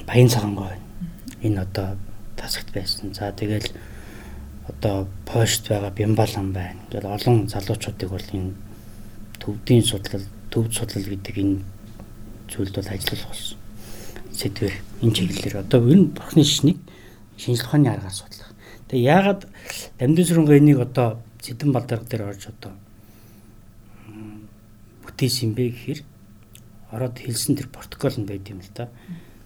баян 0.06 0.28
цагаангой 0.28 0.74
энэ 1.42 1.62
одоо 1.62 1.96
тасагт 2.36 2.74
байсан. 2.74 3.14
За 3.14 3.30
тэгэл 3.32 3.70
одоо 4.68 5.06
пошт 5.24 5.68
байгаа 5.68 5.90
бямбалан 5.90 6.52
байна. 6.52 6.80
Ингээл 6.90 7.06
олон 7.06 7.48
залуучуудыг 7.48 8.10
бол 8.10 8.28
энэ 8.32 8.54
төвдийн 9.38 9.82
судлал, 9.82 10.26
төв 10.50 10.72
судлал 10.74 11.06
гэдэг 11.06 11.36
энэ 11.38 11.62
зүйлд 12.50 12.74
бол 12.74 12.88
ажиллах 12.90 13.26
болсон. 13.28 13.58
Сэдвэр 14.34 14.74
энэ 15.02 15.14
чиглэлээр 15.14 15.56
одоо 15.62 15.80
энэ 15.86 16.10
бурхны 16.14 16.42
шишнийг 16.44 16.78
шинжлэх 17.38 17.68
ухааны 17.68 17.88
аргаар 17.94 18.12
судлах. 18.12 18.50
Тэгээ 18.88 19.06
яагаад 19.06 19.42
дамдын 19.98 20.26
сүрэнгээ 20.26 20.58
энийг 20.58 20.80
одоо 20.80 21.22
Сэдэн 21.46 21.70
балдарга 21.70 22.10
дээр 22.10 22.26
орж 22.26 22.50
одоо 22.50 22.74
бүтээсэн 25.06 25.54
бэ 25.54 25.70
гэхээр 25.70 26.00
ороод 26.90 27.22
хэлсэн 27.22 27.54
тэр 27.54 27.68
протокол 27.70 28.18
нь 28.18 28.26
байд 28.26 28.50
юм 28.50 28.58
л 28.58 28.70
да. 28.74 28.90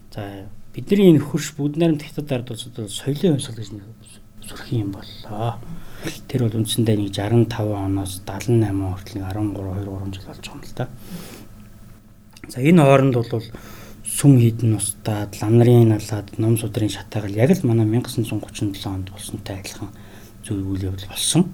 За 0.09 0.49
бидний 0.73 1.13
энэ 1.13 1.21
хөрш 1.21 1.53
бүгд 1.53 1.77
найрамд 1.77 2.01
хятад 2.01 2.31
ард 2.31 2.49
улсад 2.49 2.73
соёлын 2.89 3.37
хувьсгал 3.37 3.61
гэж 3.61 3.69
нэг 3.69 3.85
сүрх 4.45 4.71
юм 4.73 4.91
боллоо. 4.95 5.57
Тэр 6.27 6.47
бол 6.47 6.57
үндсэндээ 6.61 6.97
нэг 6.97 7.13
65 7.13 7.73
оноос 7.73 8.21
78 8.25 8.73
хүртэл 8.73 9.21
13 9.21 9.53
2 9.53 9.85
3 9.85 10.13
жил 10.15 10.27
болж 10.27 10.45
байгаа 10.45 10.55
юм 10.55 10.61
л 10.61 10.73
да. 10.75 10.85
За 12.49 12.57
энэ 12.61 12.81
хооронд 12.81 13.15
бол 13.15 13.45
сүм 14.03 14.33
хідэн 14.41 14.75
устдаад 14.75 15.37
ламнарын 15.41 15.93
налаад 15.93 16.27
ном 16.37 16.57
судрын 16.57 16.89
шатаагаар 16.89 17.31
яг 17.31 17.51
л 17.55 17.67
манай 17.69 17.85
1937 17.85 18.85
онд 18.89 19.07
болсонтой 19.13 19.61
адилхан 19.61 19.89
зүйл 20.43 20.65
үйл 20.65 20.89
явдал 20.89 21.09
болсон. 21.13 21.53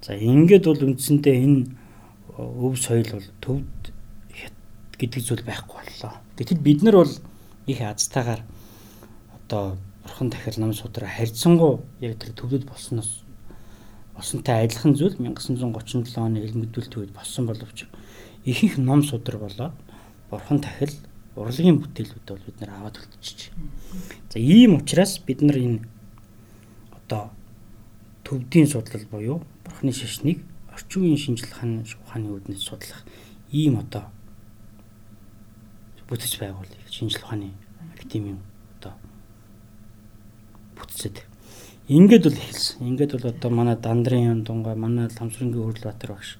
За 0.00 0.14
ингээд 0.14 0.64
бол 0.64 0.86
үндсэндээ 0.94 1.36
энэ 1.42 1.60
өв 2.38 2.74
соёл 2.78 3.10
бол 3.12 3.28
төвд 3.44 3.80
гэдэг 5.00 5.20
зүйл 5.24 5.44
байхгүй 5.44 5.80
боллоо. 5.80 6.12
Гэтэл 6.36 6.60
бид 6.60 6.80
нар 6.84 6.96
бол 7.00 7.12
их 7.66 7.80
азтайгаар 7.80 8.40
одоо 9.36 9.76
бурхан 10.20 10.30
дахил 10.30 10.60
нам 10.60 10.74
судраа 10.74 11.08
харьцангуй 11.08 11.80
яг 12.00 12.18
тэр 12.18 12.34
төвдөд 12.36 12.68
болсноос 12.68 13.24
болсонтой 14.14 14.64
адилхан 14.64 14.92
зүйл 14.94 15.16
1937 15.16 16.20
оны 16.20 16.44
ил 16.44 16.60
мэдүүлэлт 16.60 16.96
үед 16.96 17.12
болсон 17.16 17.46
боловч 17.46 17.88
ихэнх 18.44 18.76
ном 18.76 19.02
судар 19.02 19.38
болоод 19.38 19.72
бурхан 20.28 20.60
дахил 20.60 20.92
урлагийн 21.36 21.80
бүтээлүүд 21.80 22.28
бол 22.28 22.44
бид 22.44 22.60
нар 22.60 22.68
аваад 22.68 23.00
үлдчихэж. 23.00 23.48
За 24.28 24.38
ийм 24.38 24.76
учраас 24.76 25.16
бид 25.24 25.40
нар 25.40 25.56
энэ 25.56 25.88
одоо 26.92 27.32
төвдийн 28.24 28.68
судлал 28.68 29.04
буюу 29.08 29.40
бурханы 29.64 29.92
шашныг 29.92 30.44
орчин 30.68 31.00
үеийн 31.00 31.16
шинжлэх 31.16 31.64
ухааны 32.04 32.28
үүднээс 32.28 32.60
судлах 32.60 33.08
ийм 33.48 33.80
одоо 33.80 34.04
бүтэж 36.12 36.36
байгуулъя 36.36 36.84
шинжлэх 36.92 37.24
ухааны 37.24 37.56
академийн 37.96 38.49
бүтцэд 40.90 41.22
ингээд 41.86 42.26
бол 42.26 42.34
эхэлсэн. 42.34 42.82
Ингээд 42.86 43.12
бол 43.14 43.30
одоо 43.30 43.50
манай 43.50 43.76
Дандрын 43.76 44.42
дунгай, 44.42 44.74
манай 44.74 45.06
Ламсрынгийн 45.06 45.70
Хөрлбаатар 45.70 46.10
багш 46.18 46.38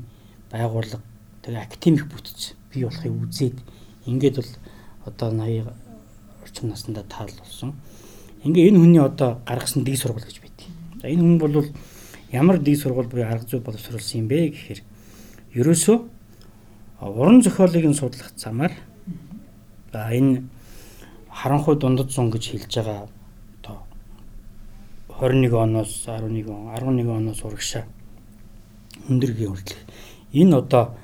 байгууллага 0.54 1.02
тэгээ 1.42 1.66
академик 1.66 2.06
бүтц 2.06 2.54
бий 2.70 2.86
болохыг 2.86 3.18
үзээд 3.18 3.58
ингээд 4.06 4.36
бол 4.38 4.52
одоо 5.10 5.30
80 5.34 5.74
орчим 6.46 6.70
наснда 6.70 7.02
таал 7.02 7.34
болсон. 7.42 7.74
Ингээ 8.46 8.70
энэ 8.70 8.78
хүний 8.78 9.02
одоо 9.02 9.42
гаргасан 9.50 9.82
дэг 9.82 9.98
сургууль 9.98 10.22
гэж 10.30 10.38
байдгийг. 10.38 10.70
За 11.02 11.10
энэ 11.10 11.22
хүн 11.26 11.38
бол 11.42 11.66
ямар 12.30 12.62
дэг 12.62 12.78
сургууль 12.78 13.10
буюу 13.10 13.26
арга 13.26 13.50
зүй 13.50 13.60
боловсруулсан 13.60 14.22
юм 14.22 14.28
бэ 14.30 14.54
гэхээр 14.54 14.82
ерөөсөө 15.58 15.98
уран 17.02 17.42
зохиолыг 17.42 17.86
нь 17.90 17.98
судлах 17.98 18.30
замаар 18.38 18.74
за 19.90 20.14
энэ 20.14 20.46
харанхуй 21.30 21.76
дундад 21.82 22.14
зун 22.14 22.30
гэж 22.30 22.54
хэлж 22.54 22.74
байгаа 22.78 23.10
21 25.22 25.54
оноос 25.54 26.08
11 26.08 26.50
он 26.50 26.74
11 26.74 27.06
оноос 27.08 27.44
урагшаа 27.46 27.86
өндөргийн 29.08 29.54
хүртэл 29.54 29.78
энэ 30.34 30.58
одоо 30.58 30.98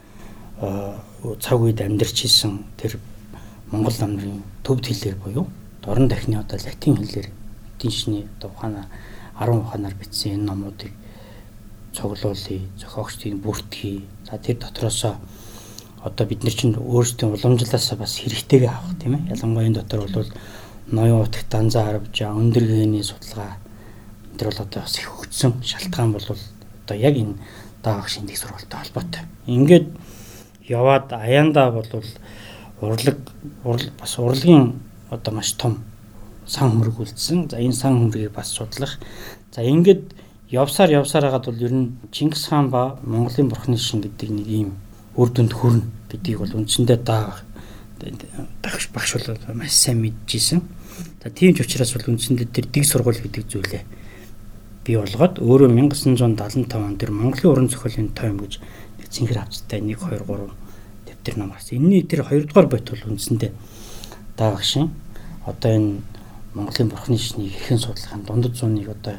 цаг 1.40 1.62
үед 1.62 1.82
амьдарч 1.82 2.26
исэн 2.26 2.66
тэр 2.82 2.98
Монгол 3.70 3.94
намрын 4.00 4.42
төвд 4.66 4.90
хэлээр 4.90 5.16
буюу 5.22 5.46
дорн 5.86 6.08
дахны 6.10 6.42
одоо 6.42 6.58
латин 6.58 6.98
хэлээр 6.98 7.30
эдийн 7.30 7.94
шний 7.94 8.26
одоо 8.38 8.50
ухаанаар 8.50 8.90
10 9.38 9.62
ухаанаар 9.62 9.94
бичсэн 9.94 10.34
энэ 10.34 10.48
номуудыг 10.50 10.94
цуглуулъя, 11.94 12.62
зохиогчдын 12.78 13.42
бүртгэе. 13.42 14.02
За 14.26 14.38
тэр 14.38 14.58
дотроосоо 14.58 15.16
одоо 16.04 16.26
бид 16.28 16.44
нар 16.44 16.54
чинь 16.54 16.74
өөрсдийн 16.74 17.34
уламжлалаас 17.34 17.90
бас 17.98 18.18
хэрэгтэйгээ 18.18 18.70
авах 18.70 18.98
тийм 19.02 19.14
ээ. 19.16 19.30
Ялангуяа 19.34 19.68
энэ 19.68 19.80
дотор 19.82 20.06
бол 20.10 20.30
ноён 20.90 21.22
утгт 21.22 21.50
данзаа 21.50 21.86
харвж, 21.86 22.22
өндөр 22.22 22.66
гээний 22.66 23.04
судалгаа 23.04 23.58
төр 24.38 24.53
бол 24.53 24.63
одоо 24.63 24.82
бас 24.82 24.98
их 24.98 25.10
хөгжсөн 25.10 25.62
шалтгаан 25.63 26.13
бол 26.13 26.25
одоо 26.29 26.98
яг 26.98 27.15
энэ 27.17 27.36
даах 27.84 28.10
шинжлэх 28.10 28.38
сургалттай 28.38 28.79
холбоотой. 28.79 29.22
Ингээд 29.46 29.88
яваад 30.67 31.12
аяанда 31.13 31.72
бол 31.72 31.88
урлаг 32.82 33.17
бас 34.00 34.17
урлагийн 34.20 34.79
одоо 35.10 35.34
маш 35.34 35.53
том 35.53 35.84
сан 36.46 36.72
хөмрөг 36.72 37.00
үлдсэн. 37.00 37.50
За 37.50 37.58
энэ 37.58 37.74
сан 37.74 37.98
хөмрөгийг 37.98 38.32
бас 38.32 38.50
судлах. 38.51 39.00
За 39.51 39.62
ингээд 39.62 40.13
явсаар 40.50 40.91
явсаар 40.91 41.25
хагаад 41.25 41.46
бол 41.46 41.62
ер 41.63 41.74
нь 41.74 41.98
Чингис 42.12 42.48
хаан 42.48 42.70
ба 42.70 43.00
Монголын 43.03 43.50
бурхны 43.50 43.77
шин 43.77 44.01
гэдэг 44.01 44.29
нэг 44.29 44.48
ийм 44.48 44.70
үр 45.15 45.29
дүнд 45.29 45.53
хүрнэ 45.53 45.84
гэдгийг 46.12 46.39
бол 46.39 46.56
үндсэндээ 46.56 47.00
даа 47.03 47.39
дагш 48.62 48.89
багш 48.94 49.17
бол 49.17 49.56
маш 49.56 49.72
сайн 49.72 50.01
мэдчихсэн. 50.01 50.62
За 51.24 51.29
тийм 51.29 51.56
ч 51.56 51.62
учраас 51.62 51.94
бол 51.94 52.15
үндсэндээ 52.15 52.48
тэр 52.48 52.65
дэг 52.67 52.86
сургууль 52.86 53.20
гэдэг 53.20 53.44
зүйлээ 53.48 53.84
бий 54.88 54.96
болгоод 54.96 55.44
өөрөө 55.44 55.67
1975 55.67 56.79
он 56.79 56.96
тэр 56.96 57.12
Монголын 57.12 57.51
уран 57.51 57.67
зохиолын 57.67 58.15
тойм 58.15 58.39
гэж 58.39 58.63
цэнхэр 59.12 59.44
хавцтай 59.44 59.84
1 59.84 60.00
2 60.00 60.24
3 60.24 60.48
дэвтэр 61.06 61.36
ном 61.38 61.51
гарсан. 61.51 61.77
Энийний 61.77 62.08
тэр 62.08 62.24
2 62.24 62.48
дугаар 62.48 62.67
бот 62.72 62.88
бол 62.88 63.03
үндсэндээ 63.12 63.51
даа 64.38 64.51
багшин 64.56 64.91
одоо 65.46 65.72
энэ 65.75 66.01
Монголын 66.53 66.89
бурхны 66.89 67.17
шнийг 67.17 67.51
хэрхэн 67.51 67.79
судлахын 67.84 68.24
дундад 68.24 68.56
зууныг 68.56 68.89
одоо 68.89 69.15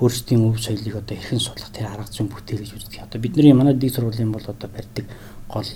өөрсдийн 0.00 0.44
өв 0.48 0.60
соёлыг 0.60 0.96
одоо 0.96 1.16
хэрхэн 1.16 1.40
судлах 1.40 1.70
тэр 1.72 1.86
арга 1.92 2.08
зүйн 2.08 2.28
бүтээл 2.28 2.64
гэж 2.64 2.72
үздэг. 2.76 3.04
Одоо 3.04 3.20
бидний 3.20 3.52
манай 3.52 3.74
дэг 3.74 3.92
сургуулийн 3.92 4.32
бол 4.32 4.44
одоо 4.44 4.68
барьдаг 4.68 5.04
гол 5.48 5.68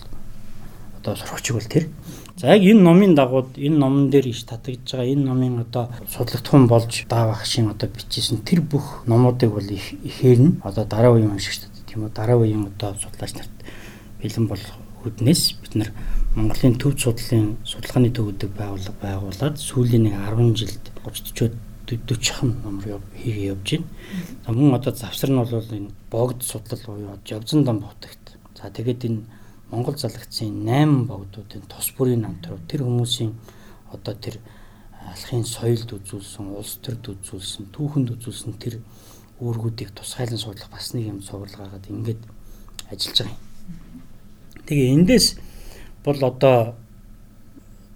одоо 1.01 1.17
сурагчиг 1.17 1.55
бол 1.57 1.69
тэр. 1.69 1.89
За 2.41 2.57
яг 2.57 2.63
энэ 2.65 2.81
номын 2.81 3.13
дагуу 3.15 3.53
энэ 3.53 3.77
номон 3.77 4.09
дээр 4.09 4.33
иш 4.33 4.49
татагдж 4.49 4.97
байгаа 4.97 5.13
энэ 5.13 5.29
номын 5.29 5.61
одоо 5.61 5.93
судлагдхан 6.09 6.65
болж 6.73 7.05
даавах 7.05 7.45
шин 7.45 7.69
одоо 7.69 7.85
бичсэн 7.93 8.41
тэр 8.49 8.65
бүх 8.65 9.05
номуудыг 9.05 9.53
бол 9.53 9.69
ихээр 9.69 10.41
нь 10.41 10.57
одоо 10.65 10.89
дараа 10.89 11.13
үеийн 11.13 11.37
уншигчдад 11.37 11.69
тийм 11.85 12.09
үү 12.09 12.17
дараа 12.17 12.41
үеийн 12.41 12.65
одоо 12.65 12.97
судлаач 12.97 13.37
нарт 13.37 13.57
бэлэн 14.25 14.49
болох 14.49 14.73
үднээс 15.05 15.61
бид 15.61 15.75
нар 15.77 15.91
Монголын 16.33 16.81
төв 16.81 16.97
судлалын 16.97 17.61
судалгааны 17.61 18.09
төвөдөг 18.09 18.57
байгууллага 18.57 18.97
байгуулад 19.05 19.61
сүүлийн 19.61 20.09
нэг 20.09 20.17
10 20.33 20.57
жилд 20.57 20.85
30 21.05 21.53
40хан 21.91 22.55
номер 22.65 23.01
хийгээ 23.21 23.53
явж 23.53 23.69
байна. 23.69 23.87
За 24.47 24.53
мөн 24.53 24.75
одоо 24.81 24.95
завсар 24.95 25.29
нь 25.29 25.37
бол 25.37 25.53
энэ 25.53 25.91
богд 26.09 26.41
судлал 26.41 26.81
буюу 26.87 27.19
Жавзан 27.27 27.65
дам 27.65 27.83
хотогт. 27.83 28.39
За 28.57 28.71
тэгээд 28.71 29.05
энэ 29.05 29.21
Монгол 29.71 29.97
залгацын 29.97 30.67
8 30.67 31.07
богдуудын 31.07 31.63
тус 31.71 31.91
бүрийн 31.97 32.27
намтруу 32.27 32.59
тэр 32.67 32.83
хүмүүсийн 32.83 33.33
одоо 33.95 34.15
тэр 34.15 34.39
алхын 35.07 35.45
соёлд 35.47 35.91
үзүүлсэн, 35.95 36.51
улс 36.55 36.79
төрд 36.83 37.07
үзүүлсэн, 37.07 37.71
түүхэнд 37.75 38.11
үзүүлсэн 38.19 38.59
тэр 38.59 38.83
үүргүүдийг 39.41 39.95
тусгайлан 39.95 40.39
судлах 40.39 40.71
бас 40.71 40.93
нэг 40.93 41.07
юм 41.09 41.21
цувралгаагаад 41.23 41.87
ингээд 41.89 42.23
ажиллаж 42.91 43.19
байгаа 43.19 43.33
юм. 43.33 43.39
Тэгээ 44.67 44.95
эндээс 44.95 45.27
бол 46.05 46.21
одоо 46.21 46.75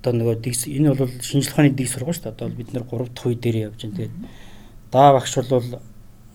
одоо 0.00 0.12
нөгөө 0.14 0.36
дигс 0.40 0.68
энэ 0.68 0.94
бол 0.94 1.12
шинжлэх 1.20 1.52
ухааны 1.52 1.76
дэг 1.76 1.88
сургууль 1.88 2.16
шүү 2.16 2.24
дээ. 2.24 2.34
Одоо 2.36 2.48
бид 2.48 2.70
нэр 2.72 2.84
3 2.84 3.08
дахь 3.12 3.26
үе 3.28 3.36
дээр 3.36 3.56
явж 3.68 3.80
байна. 3.82 3.96
Тэгээд 3.96 4.14
даа 4.92 5.08
багш 5.16 5.32
бол 5.36 5.52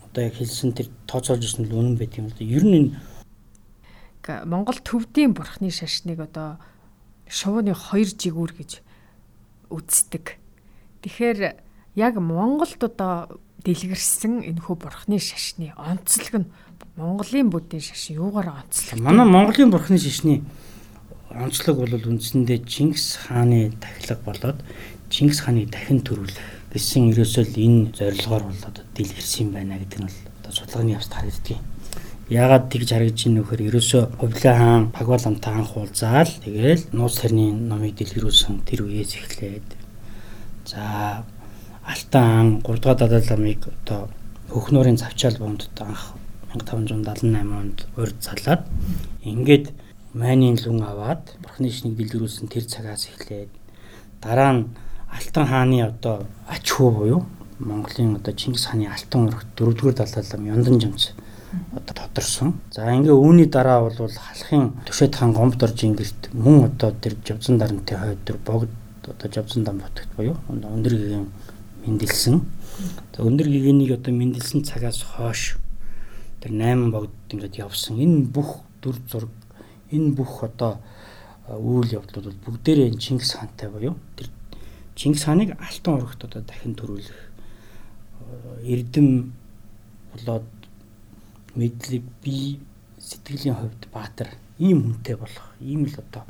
одоо 0.09 0.21
яг 0.23 0.33
хэлсэн 0.33 0.73
тэр 0.73 0.87
тооцоолж 1.05 1.43
ирсэн 1.45 1.65
л 1.69 1.77
үнэн 1.77 1.97
байт 1.97 2.17
юм 2.17 2.29
л 2.29 2.37
да. 2.37 2.45
Ер 2.45 2.65
нь 2.65 2.77
энэ 2.77 2.91
Монгол 4.45 4.79
төвдийн 4.79 5.33
бурхны 5.33 5.73
шашныг 5.73 6.21
одоо 6.21 6.61
шувууны 7.29 7.73
хоёр 7.73 8.09
жигүүр 8.09 8.53
гэж 8.57 8.71
үздэг. 9.73 10.37
Тэгэхээр 11.01 11.57
яг 11.95 12.13
Монголд 12.21 12.81
одоо 12.81 13.41
дэлгэрсэн 13.65 14.45
энэхүү 14.45 14.75
бурхны 14.77 15.19
шашны 15.19 15.73
онцлог 15.75 16.45
нь 16.45 16.51
Монголын 16.95 17.49
бүдийн 17.51 17.83
шашин 17.83 18.19
юугаар 18.23 18.63
онцлог? 18.63 18.99
Манай 18.99 19.27
Монголын 19.27 19.71
бурхны 19.71 19.97
шашны 19.99 20.43
онцлог 21.29 21.75
бол 21.77 21.93
үндсэндээ 21.93 22.63
Чингис 22.65 23.19
хааны 23.27 23.71
тахилга 23.79 24.23
болоод 24.25 24.59
Чингис 25.11 25.43
хааны 25.43 25.67
дахин 25.67 26.01
төрүүлэх 26.03 26.73
гэсэн 26.73 27.11
ерөөсөө 27.13 27.43
л 27.49 27.55
энэ 27.59 27.81
зорилгоор 27.97 28.43
бол 28.47 28.63
одоо 28.65 28.83
дэлгэрсэн 28.95 29.51
байна 29.53 29.77
гэдэг 29.81 29.99
нь 29.99 30.09
бол 30.09 30.17
одоо 30.39 30.51
судалгааны 30.53 30.95
явцад 30.95 31.13
харагддаг 31.17 31.57
юм. 31.57 31.63
Яагаад 32.29 32.69
тэгж 32.69 32.93
харагдаж 32.93 33.25
ийн 33.25 33.41
нөхөр 33.41 33.61
ерөөсөө 33.73 34.21
Хувлаа 34.21 34.53
хаан 34.53 34.83
Пагвал 34.93 35.25
амтай 35.25 35.49
анх 35.49 35.73
уулзаал 35.73 36.29
тэгээл 36.29 36.93
нууц 36.93 37.25
сарны 37.25 37.57
номыг 37.57 37.97
дэлгэрүүлсэн 37.97 38.69
тэр 38.69 38.85
үеэс 38.85 39.17
эхлээд. 39.17 39.65
За 40.69 41.25
Алтан 41.81 42.61
хаан 42.61 42.61
3 42.61 42.85
дахь 42.85 43.01
Далай 43.01 43.25
ламыг 43.25 43.65
одоо 43.65 44.13
Хөхнөрийн 44.53 45.01
завчаал 45.01 45.41
бомдод 45.41 45.73
анх 45.81 46.13
1578 46.53 47.33
онд 47.33 47.89
урд 47.97 48.17
залаад 48.21 48.61
ингээд 49.25 49.73
майнын 50.13 50.61
лүн 50.61 50.85
аваад 50.85 51.33
бурхны 51.41 51.73
шнийг 51.73 51.97
дэлгэрүүлсэн 51.97 52.45
тэр 52.45 52.69
цагаас 52.69 53.09
эхлээд 53.09 53.49
дараа 54.21 54.53
нь 54.53 54.69
Алтан 55.09 55.45
хааны 55.49 55.81
одоо 55.81 56.29
ач 56.45 56.65
хүү 56.69 56.89
буюу 56.93 57.21
Монголын 57.57 58.21
одоо 58.21 58.33
Чингис 58.37 58.69
хааны 58.69 58.85
алтан 58.85 59.33
урагт 59.33 59.49
4-р 59.57 59.97
Далай 59.97 60.25
лам 60.29 60.45
Яндан 60.45 60.77
жамц 60.77 61.17
одоо 61.73 61.93
тодорсон. 61.95 62.53
За 62.71 62.89
ингээ 62.89 63.13
үүний 63.13 63.47
дараа 63.49 63.89
бол 63.89 63.95
халахын 63.97 64.77
төшөөд 64.85 65.13
хаан 65.15 65.33
гомд 65.33 65.63
орж 65.63 65.79
ингэрт 65.83 66.29
мөн 66.33 66.69
одоо 66.69 66.91
тэр 66.91 67.15
жавзан 67.25 67.57
дарантай 67.57 67.97
хойд 67.97 68.21
төр 68.25 68.37
богд 68.45 68.69
одоо 69.07 69.27
жавзан 69.31 69.63
дан 69.63 69.81
ботогт 69.81 70.11
буюу 70.15 70.37
өндөр 70.49 70.93
гэгийн 70.93 71.27
мэндэлсэн. 71.85 72.41
За 73.15 73.23
өндөр 73.23 73.47
гэгэнийг 73.49 73.97
одоо 73.97 74.13
мэндэлсэн 74.13 74.63
цагаас 74.63 75.01
хойш 75.01 75.57
тэр 76.41 76.51
8 76.53 76.91
богд 76.91 77.13
ингээд 77.29 77.57
явсан. 77.57 77.97
Энэ 77.97 78.29
бүх 78.29 78.61
дүр 78.81 78.95
зураг 79.09 79.33
энэ 79.91 80.13
бүх 80.13 80.43
одоо 80.43 80.77
үйл 81.49 81.89
явдлууд 81.97 82.29
бол 82.29 82.43
бүгдээрээ 82.45 82.93
Чингис 82.95 83.33
хаантай 83.33 83.69
буюу 83.69 83.97
тэр 84.15 84.29
Чингис 84.95 85.25
хааныг 85.25 85.57
алтан 85.57 85.97
урагт 85.97 86.23
одоо 86.23 86.41
дахин 86.45 86.75
төрүүлэх 86.77 87.19
эрдэм 88.63 89.33
болоод 90.13 90.58
мэдлэг 91.59 92.03
би 92.23 92.59
сэтгэлийн 92.99 93.55
хувьд 93.59 93.83
баатар 93.93 94.29
ийм 94.59 94.79
хүнтэй 94.83 95.15
болох 95.15 95.47
ийм 95.59 95.85
л 95.85 95.95
одоо 96.03 96.23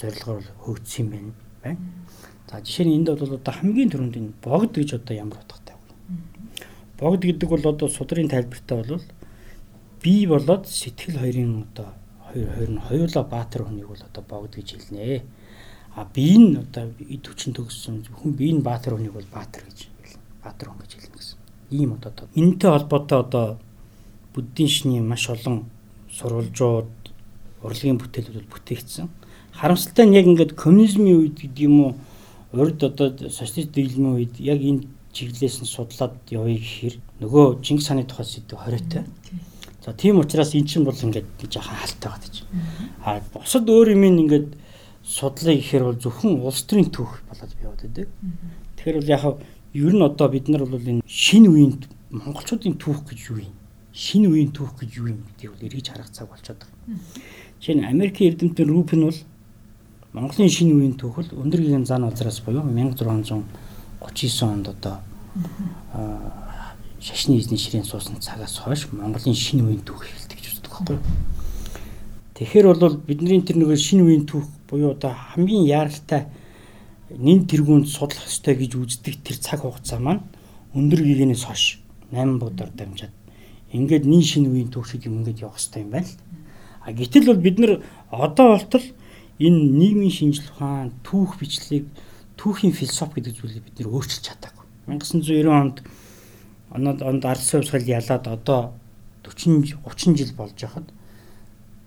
зорилгоор 0.00 0.44
хөгжсөн 0.64 1.04
юм 1.04 1.10
байна. 1.10 1.32
байна. 1.62 1.80
За 2.48 2.60
жишээ 2.64 2.86
нь 2.86 2.96
энд 2.96 3.08
бол 3.12 3.36
одоо 3.36 3.52
хамгийн 3.52 3.90
түрүүнд 3.92 4.16
энэ 4.16 4.32
богд 4.40 4.72
гэж 4.72 4.90
одоо 4.96 5.14
ямар 5.14 5.40
утгатай 5.44 5.76
вэ? 5.76 5.84
Богд 6.96 7.22
гэдэг 7.28 7.48
бол 7.48 7.64
одоо 7.66 7.88
судрын 7.88 8.28
тайлбартай 8.32 8.76
бол 8.80 9.04
би 10.02 10.14
болоод 10.26 10.64
сэтгэл 10.64 11.20
хоёрын 11.20 11.68
одоо 11.68 11.88
хоёр 12.32 12.48
хоёр 12.56 12.70
нь 12.72 12.84
хоёулаа 12.88 13.24
баатар 13.24 13.62
хүнийг 13.68 13.88
бол 13.92 14.00
одоо 14.00 14.24
богд 14.24 14.56
гэж 14.56 14.68
хэлнэ. 14.80 15.22
А 15.92 16.08
би 16.08 16.38
нь 16.40 16.56
одоо 16.56 16.88
эд 17.04 17.24
хүчин 17.28 17.52
төгссөн 17.52 18.08
хүн 18.16 18.32
би 18.32 18.48
нь 18.48 18.64
баатар 18.64 18.96
хүнийг 18.96 19.12
бол 19.12 19.28
баатар 19.28 19.68
гэж 19.68 19.78
хэлнэ. 19.92 20.16
Баатар 20.40 20.68
хүн 20.72 20.80
гэж 20.80 20.92
хэлнэ 20.96 21.16
гэсэн. 21.20 21.38
Ийм 21.68 21.90
одоо 22.00 22.12
энэтэй 22.32 22.70
холбоотой 22.70 23.18
одоо 23.20 23.46
буддийн 24.38 24.70
шний 24.70 25.00
маш 25.02 25.26
олон 25.34 25.66
сурвалжууд 26.14 26.94
урлагийн 27.66 27.98
бүтээлүүд 27.98 28.46
бүтээгдсэн. 28.46 29.10
Харамсалтай 29.58 30.06
нь 30.06 30.14
яг 30.14 30.30
ингээд 30.30 30.54
коммунизмын 30.54 31.18
үед 31.18 31.42
гэдэг 31.42 31.66
юм 31.66 31.76
уу 31.82 31.92
урд 32.54 32.78
одоо 32.86 33.10
социалист 33.26 33.74
дэглэмийн 33.74 34.14
үед 34.14 34.34
яг 34.38 34.62
энэ 34.62 34.86
чиглэлээс 35.10 35.66
нь 35.66 35.72
судлаад 35.74 36.14
явъя 36.30 36.54
гэхээр 36.54 36.94
нөгөө 37.18 37.46
Чингис 37.66 37.90
хааны 37.90 38.06
тухай 38.06 38.26
сэдв 38.30 38.54
хориотой. 38.54 39.02
За 39.82 39.90
тийм 39.92 40.22
учраас 40.22 40.54
эн 40.54 40.62
чинь 40.62 40.86
бол 40.86 40.94
ингээд 40.94 41.26
жоохон 41.50 41.74
хаалттай 41.74 42.06
байгаа 42.06 42.22
гэж. 42.22 42.36
А 43.02 43.18
бусад 43.34 43.66
өөр 43.66 43.98
юм 43.98 44.06
ингээд 44.06 44.54
судлаа 45.02 45.54
гэхээр 45.58 45.84
бол 45.90 45.98
зөвхөн 45.98 46.38
улс 46.46 46.62
төрийн 46.62 46.94
түүх 46.94 47.26
болоод 47.26 47.52
яваад 47.58 47.82
байдаг. 47.82 48.06
Тэгэхээр 48.78 48.98
бол 49.02 49.10
яг 49.10 49.22
ер 49.74 49.92
нь 49.98 50.06
одоо 50.06 50.28
бид 50.30 50.46
нар 50.46 50.62
бол 50.62 50.78
энэ 50.78 51.02
шинэ 51.02 51.50
үеийн 51.50 51.74
монголчуудын 52.14 52.78
түүх 52.78 53.02
гэж 53.10 53.18
юу 53.34 53.42
юм? 53.42 53.57
Шинэ 53.98 54.30
үеийн 54.30 54.54
түүх 54.54 54.78
гэж 54.78 54.90
юу 55.02 55.10
юм 55.10 55.26
гэдгийг 55.26 55.50
бол 55.58 55.66
эргэж 55.66 55.86
харах 55.90 56.10
цаг 56.14 56.30
болчиход 56.30 56.62
байгаа. 56.62 57.02
Жишээ 57.58 57.74
нь 57.82 57.90
Америкийн 57.90 58.30
эрдэмтэн 58.30 58.70
Рупен 58.70 59.02
бол 59.10 59.18
Монголын 60.14 60.54
шинэ 60.54 60.70
үеийн 60.70 60.94
түүх 60.94 61.18
бол 61.18 61.30
өндөр 61.42 61.66
гэгээн 61.66 61.82
зан 61.82 62.06
улзраас 62.06 62.38
буюу 62.46 62.62
1639 62.62 63.42
онд 64.46 64.66
одоо 64.70 65.02
шашны 67.02 67.42
эзний 67.42 67.58
ширээн 67.58 67.82
суусан 67.82 68.22
цагаас 68.22 68.62
хойш 68.62 68.86
Монголын 68.94 69.34
шинэ 69.34 69.66
үеийн 69.66 69.82
түүх 69.82 70.06
эхэлдэг 70.06 70.38
гэж 70.38 70.46
үздэг 70.62 70.70
байхгүй 70.70 70.94
юу? 70.94 71.02
Тэгэхээр 72.38 72.66
бол 72.70 73.02
бидний 73.02 73.42
тэр 73.42 73.58
нэг 73.58 73.74
шинэ 73.74 74.06
үеийн 74.06 74.30
түүх 74.30 74.46
буюу 74.70 74.94
одоо 74.94 75.10
хамгийн 75.10 75.66
яаралтай 75.66 76.30
нэн 77.10 77.50
тэргуунд 77.50 77.90
судлах 77.90 78.30
ёстой 78.30 78.54
гэж 78.54 78.78
үздэг 78.78 79.26
тэр 79.26 79.42
цаг 79.42 79.66
хугацаа 79.66 79.98
маань 79.98 80.22
өндөр 80.70 81.02
гэгээнээс 81.02 81.50
хойш 81.50 81.82
8 82.14 82.38
будаар 82.38 82.70
дамжаад 82.70 83.17
ингээд 83.72 84.04
нэн 84.08 84.22
шинэ 84.22 84.48
үеийн 84.48 84.70
шиг 84.72 85.04
юм 85.04 85.20
ингээд 85.20 85.42
явах 85.44 85.60
ёстой 85.60 85.82
юм 85.82 85.90
байна. 85.92 86.08
А 86.84 86.92
гэтэл 86.92 87.28
бол 87.28 87.42
бид 87.42 87.58
нар 87.58 87.72
одоо 88.10 88.56
болтол 88.56 88.86
энэ 89.38 89.60
нийгмийн 89.76 90.14
шинжлэх 90.14 90.56
ухаан 90.56 90.92
түүх 91.04 91.38
бичлэгийг 91.38 91.86
түүхийн 92.38 92.72
философи 92.72 93.20
гэдэг 93.20 93.34
зүйлийг 93.36 93.64
бид 93.64 93.76
нэр 93.78 93.92
өөрчилж 93.92 94.24
чадаагүй. 94.24 94.64
1990 94.86 95.52
онд 95.52 95.76
онод 96.70 97.02
онд 97.02 97.22
ардсан 97.24 97.60
хувьсгал 97.60 97.86
ялаад 97.86 98.24
одоо 98.28 98.72
40 99.24 99.76
30 99.84 100.16
жил 100.16 100.32
болж 100.36 100.56
байхад 100.56 100.88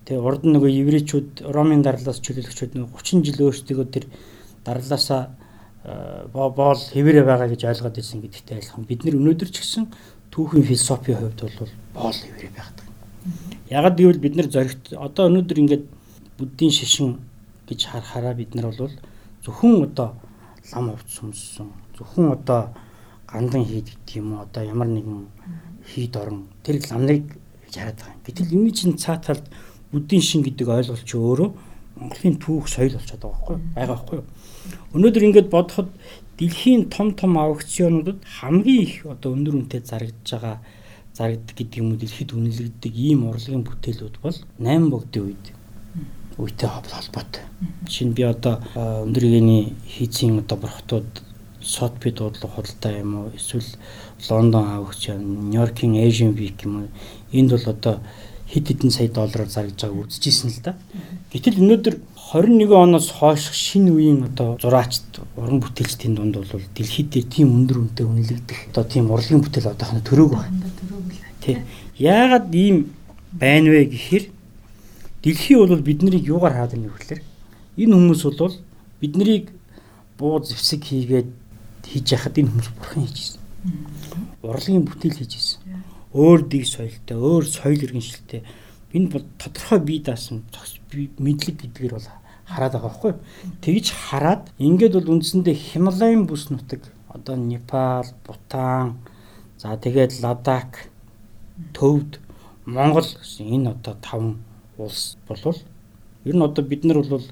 тэгээ 0.06 0.22
урд 0.22 0.44
нь 0.46 0.54
нөгөө 0.54 0.72
еврейчүүд 0.82 1.30
ромын 1.54 1.82
дарлаас 1.82 2.20
чөлөөлөгчүүд 2.22 2.78
нөгөө 2.78 3.00
30 3.00 3.26
жил 3.26 3.40
өөрсдөө 3.48 3.86
тэр 3.94 4.06
дарлаасаа 4.66 5.24
э, 5.86 6.28
боол 6.34 6.82
хэвээрээ 6.94 7.26
байгаа 7.26 7.50
гэж 7.50 7.62
ойлгоод 7.66 7.98
ирсэн 8.02 8.22
гэдэгтэй 8.22 8.58
айлхан 8.58 8.86
бид 8.86 9.06
нар 9.06 9.18
өнөөдөр 9.18 9.50
ч 9.50 9.58
гэсэн 9.62 9.86
түүхийн 10.32 10.66
философийн 10.66 11.18
хувьд 11.20 11.40
бол 11.42 11.74
боол 11.94 12.20
хэвээрээ 12.20 12.52
байгаад 12.56 12.78
байна. 12.80 12.96
Ягаад 13.70 13.96
гэвэл 14.00 14.24
бид 14.24 14.36
нар 14.36 14.50
зоригт 14.50 14.86
одоо 14.96 15.24
өнөөдөр 15.30 15.62
ингээд 15.64 15.86
буддийн 16.40 16.72
шишин 16.72 17.20
гэж 17.68 17.80
харахаараа 17.92 18.34
бид 18.36 18.56
нар 18.56 18.72
бол 18.72 18.96
зөвхөн 19.44 19.84
одоо 19.88 20.10
лам 20.72 20.86
хувц 20.92 21.10
сүмссэн 21.20 21.68
зөвхөн 21.98 22.32
одоо 22.32 22.62
гандан 23.28 23.64
хийд 23.66 23.88
гэдэг 23.92 24.16
юм 24.20 24.34
уу 24.34 24.44
одоо 24.46 24.64
ямар 24.64 24.88
нэгэн 24.88 25.28
хийд 25.86 26.16
орон 26.16 26.48
тэр 26.64 26.80
ламныг 26.90 27.24
яриад 27.76 28.00
байгаа 28.00 28.16
юм. 28.16 28.24
Гэтэл 28.26 28.56
энэ 28.56 28.72
чинь 28.72 28.98
цааталд 28.98 29.46
бүдийн 29.92 30.22
шин 30.22 30.42
гэдэг 30.44 30.68
ойлголт 30.68 31.06
чи 31.06 31.18
өөрөө 31.18 31.50
Монголын 32.02 32.38
түүх 32.40 32.68
соёл 32.68 32.96
болчиход 32.96 33.22
байгаа 33.22 33.36
байхгүй 33.36 33.58
байгаа 33.76 33.96
байхгүй. 33.96 34.20
Өнөөдөр 34.96 35.24
ингээд 35.28 35.50
бодоход 35.52 35.90
дэлхийн 36.38 36.90
том 36.90 37.14
том 37.14 37.38
аукционуудад 37.38 38.20
хамгийн 38.40 38.82
их 38.84 39.06
одоо 39.06 39.34
өндөр 39.36 39.56
үнэтэй 39.56 39.82
зарагдж 39.82 40.28
байгаа 40.32 40.58
зарагддаг 41.14 41.56
гэдэг 41.58 41.80
юм 41.80 41.92
уу 41.92 42.00
дэлхийд 42.00 42.32
үнэлэгддэг 42.34 42.94
ийм 42.96 43.28
урлагийн 43.28 43.64
бүтээлүүд 43.68 44.16
бол 44.24 44.38
8 44.60 44.90
богдын 44.90 45.24
үед 45.28 45.46
үетэй 46.40 46.70
холбоотой. 46.70 47.44
Жишээ 47.86 48.08
нь 48.08 48.16
би 48.16 48.24
одоо 48.24 48.64
өндөр 48.76 49.24
игээний 49.28 49.76
хийцийн 49.86 50.40
одоо 50.40 50.58
бурхтууд 50.58 51.12
Сотби 51.62 52.10
дуудлага 52.10 52.58
худалдаа 52.58 52.94
юм 52.98 53.12
уу 53.22 53.28
эсвэл 53.38 53.70
Лондон 54.30 54.66
аукцион, 54.66 55.52
Нью-Йоркийн 55.52 55.94
Asian 56.02 56.34
Week 56.34 56.58
юм 56.66 56.74
уу 56.82 56.88
энд 57.32 57.52
бол 57.52 57.68
одоо 57.70 57.96
хэд 58.50 58.68
хэдэн 58.68 58.92
сая 58.92 59.10
доллараар 59.14 59.50
зарж 59.50 59.78
байгааг 59.78 60.10
үзчихсэн 60.10 60.50
л 60.50 60.60
да. 60.64 60.74
Гэтэл 61.30 61.62
өнөөдөр 61.62 61.96
21 62.32 62.72
оноос 62.72 63.12
хойш 63.12 63.52
шинэ 63.52 63.92
үеийн 63.92 64.24
одоо 64.24 64.56
зураачд 64.56 65.20
уран 65.36 65.60
бүтээлчдийн 65.60 66.16
дунд 66.16 66.40
бол 66.40 66.48
дэлхийд 66.48 67.12
дээр 67.12 67.28
тийм 67.28 67.52
өндөр 67.52 67.78
үнэтэй 67.84 68.08
үнэлэгдэх 68.08 68.60
одоо 68.72 68.84
тийм 68.88 69.12
урлагийн 69.12 69.44
бүтээл 69.44 69.76
одоохоно 69.76 70.00
төрөөг 70.00 70.32
байна. 70.40 70.64
Тий. 71.44 71.60
Яагаад 72.00 72.48
ийм 72.56 72.96
байна 73.36 73.76
вэ 73.76 73.92
гэхээр 73.92 74.26
дэлхий 75.28 75.58
бол 75.60 75.76
биднийг 75.84 76.24
юугаар 76.24 76.56
хаад 76.56 76.72
ирнэ 76.80 76.88
гэхээр 76.88 77.20
энэ 77.84 77.96
хүмүүс 78.00 78.24
бол 78.24 78.56
биднийг 79.04 79.52
буу 80.16 80.40
зэвсэг 80.40 80.88
хийгээд 80.88 81.28
хийж 81.84 82.08
яхад 82.16 82.40
энэ 82.40 82.48
хүмүүс 82.48 82.70
бурхан 82.80 83.12
хийж 83.12 83.18
ирсэн. 83.20 83.42
Урлагийн 84.40 84.88
бүтээл 84.88 85.20
хийж 85.20 85.34
ирсэн. 85.36 85.60
Өөр 86.16 86.48
дэг 86.48 86.64
соёлтой, 86.64 87.18
өөр 87.20 87.44
соёл 87.44 87.84
иргэншилтэй. 87.84 88.48
Энэ 88.96 89.12
бол 89.12 89.26
тодорхой 89.36 89.80
бие 89.84 90.00
даасан 90.00 90.48
мэдлэг 91.20 91.60
гэдгээр 91.60 91.96
бол 92.00 92.08
хараад 92.52 92.74
байгаа 92.76 92.92
байхгүй. 92.92 93.14
Тэгж 93.64 93.88
хараад 93.96 94.44
ингээд 94.60 94.94
бол 95.00 95.14
үндсэндээ 95.16 95.56
Хималайн 95.56 96.28
бүс 96.28 96.52
нутаг 96.52 96.84
одоо 97.08 97.36
Непал, 97.36 98.08
Бутан, 98.28 99.00
за 99.58 99.78
тэгээд 99.78 100.20
Ладак, 100.24 100.92
Төвд, 101.74 102.20
Монгол 102.66 103.04
гэсэн 103.04 103.48
энэ 103.48 103.72
одоо 103.72 103.96
таван 104.02 104.38
улс 104.78 105.18
болвол 105.28 105.58
ер 106.26 106.36
нь 106.36 106.42
одоо 106.42 106.64
бид 106.66 106.84
нар 106.84 107.04
бол 107.04 107.26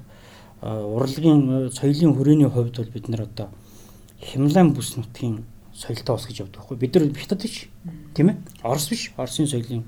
урлагийн 0.59 1.71
соёлын 1.71 2.15
хүрээний 2.15 2.49
хувьд 2.49 2.77
бол 2.77 2.93
бид 2.93 3.09
нар 3.09 3.21
одоо 3.23 3.47
Хямлан 4.19 4.73
бүс 4.73 4.97
нутгийн 4.97 5.45
соёлтой 5.73 6.15
ус 6.15 6.25
гэж 6.27 6.39
явдаг 6.43 6.61
байхгүй. 6.61 6.77
Бид 6.77 6.95
нар 6.95 7.13
хятад 7.15 7.41
биш 7.41 7.69
тийм 8.13 8.29
ээ? 8.29 8.37
Орос 8.63 8.89
биш 8.89 9.13
оросын 9.15 9.47
соёлын 9.47 9.85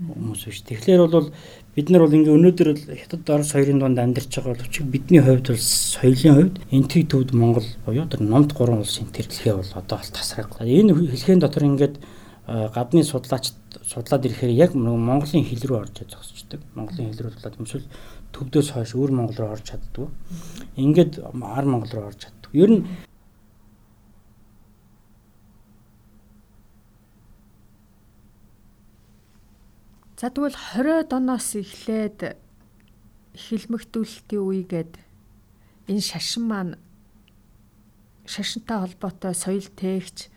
хүмүүс 0.00 0.44
биш. 0.44 0.60
Тэгэхээр 0.68 1.08
бол 1.08 1.32
бид 1.80 1.88
нар 1.88 2.04
бол 2.04 2.12
ингээ 2.12 2.36
өнөөдөр 2.36 2.68
хятад 2.92 3.24
орос 3.24 3.56
хоёрын 3.56 3.80
дунд 3.80 3.96
амьдарч 3.96 4.28
байгаа 4.36 4.52
боловч 4.52 4.74
бидний 4.84 5.24
хувьд 5.24 5.48
бол 5.48 5.64
соёлын 5.64 6.36
хувьд 6.36 6.56
энтиг 6.76 7.08
төвд 7.08 7.32
Монгол 7.32 7.64
буюу 7.88 8.04
тэр 8.04 8.20
номд 8.20 8.52
гурван 8.52 8.84
улсын 8.84 9.08
тэрлэхээ 9.08 9.56
бол 9.56 9.72
одоо 9.72 9.96
бол 9.96 10.12
тасраг. 10.12 10.52
Энэ 10.60 10.92
хэлхийн 10.92 11.40
дотор 11.40 11.64
ингээд 11.64 11.96
гадны 12.44 13.00
судлаач 13.00 13.56
судлаад 13.80 14.28
ирэхээр 14.28 14.52
яг 14.52 14.76
Монголын 14.76 15.48
хэл 15.48 15.64
рүү 15.64 15.78
орж 15.80 16.04
зогсчдаг. 16.04 16.60
Монголын 16.76 17.16
хэл 17.16 17.22
рүү 17.24 17.32
судлаад 17.32 17.56
юмшил 17.56 17.84
төвдөөс 18.36 18.68
хойш 18.76 18.92
өөр 19.00 19.10
Монгол 19.16 19.40
руу 19.40 19.52
орж 19.56 19.64
чаддгүй. 19.72 20.08
Ингээд 20.76 21.24
ар 21.24 21.64
Монгол 21.64 21.92
руу 21.96 22.06
орж 22.12 22.28
чаддаг. 22.28 22.52
Ер 22.52 22.70
нь 22.76 22.84
За 30.20 30.28
тэгвэл 30.28 30.52
20 30.52 31.08
доноос 31.08 31.56
эхлээд 31.56 32.36
хилмэгдүүлэлтийн 33.32 34.44
үегээд 34.44 34.92
энэ 35.88 36.04
шашин 36.04 36.44
маань 36.44 36.76
шашинтай 38.28 38.84
холбоотой 38.84 39.32
соёл 39.32 39.64
тээгч 39.64 40.28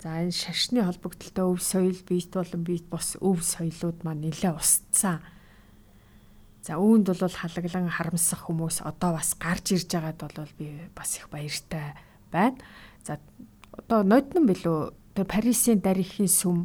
За 0.00 0.24
энэ 0.24 0.32
шашны 0.32 0.80
холбогдлолтой 0.80 1.44
өв 1.44 1.60
соёл 1.60 1.92
биет 2.08 2.32
болон 2.32 2.64
биет 2.64 2.88
бос 2.88 3.20
өв 3.20 3.44
соёлууд 3.44 4.00
маань 4.00 4.24
нэлээ 4.24 4.56
устсан. 4.56 5.20
За 6.64 6.80
үүнд 6.80 7.12
бол 7.12 7.28
халаглан 7.28 7.92
харамсах 7.92 8.48
хүмүүс 8.48 8.80
одоо 8.80 9.20
бас 9.20 9.36
гарч 9.36 9.76
ирж 9.76 9.92
байгаад 9.92 10.24
бол 10.24 10.52
би 10.56 10.88
бас 10.96 11.20
их 11.20 11.28
баяртай 11.28 12.00
байна. 12.32 12.56
За 13.04 13.20
одоо 13.76 14.00
ноднон 14.00 14.48
билүү 14.48 14.96
тэр 15.12 15.28
Парисын 15.28 15.84
дарихийн 15.84 16.32
сүм 16.32 16.64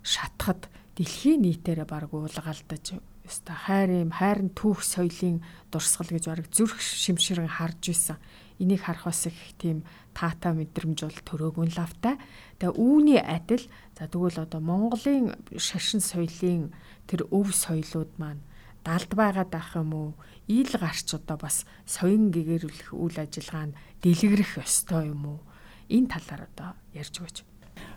шатхад 0.00 0.72
дэлхийн 1.00 1.40
нийтээрээ 1.48 1.88
баг 1.88 2.12
уулгалдаж 2.12 3.00
өста 3.24 3.56
хайр 3.56 4.04
юм 4.04 4.12
хайрын 4.12 4.52
түүх 4.52 4.84
соёлын 4.84 5.40
дурсгал 5.72 6.12
гэж 6.12 6.28
бараг 6.28 6.52
зүрх 6.52 6.76
шимширэн 6.76 7.48
харж 7.48 7.88
исэн. 7.88 8.20
Энийг 8.60 8.84
харахаас 8.84 9.32
их 9.32 9.56
тийм 9.56 9.88
таата 10.12 10.52
мэдрэмж 10.52 11.00
бол 11.00 11.20
төрөөгүй 11.24 11.72
лавтай. 11.72 12.20
Тэгээ 12.60 12.76
үүний 12.76 13.16
адил 13.16 13.64
за 13.96 14.12
тэгвэл 14.12 14.44
одоо 14.44 14.60
Монголын 14.60 15.40
шашин 15.56 16.04
соёлын 16.04 16.68
тэр 17.08 17.24
өв 17.32 17.48
соёлууд 17.48 18.12
маань 18.20 18.44
далд 18.84 19.08
байгаад 19.16 19.56
ах 19.56 19.80
юм 19.80 19.96
уу? 19.96 20.10
Ил 20.52 20.68
гарч 20.68 21.16
одоо 21.16 21.40
бас 21.40 21.64
соён 21.88 22.28
гэгэрүүлэх 22.28 22.92
үйл 22.92 23.16
ажиллагаа 23.16 23.72
нь 23.72 23.76
дэлгэрэх 24.04 24.60
ёстой 24.60 25.16
юм 25.16 25.24
уу? 25.24 25.40
Энэ 25.88 26.12
талаар 26.12 26.44
одоо 26.44 26.76
ярьж 26.92 27.24
өгөөч. 27.24 27.49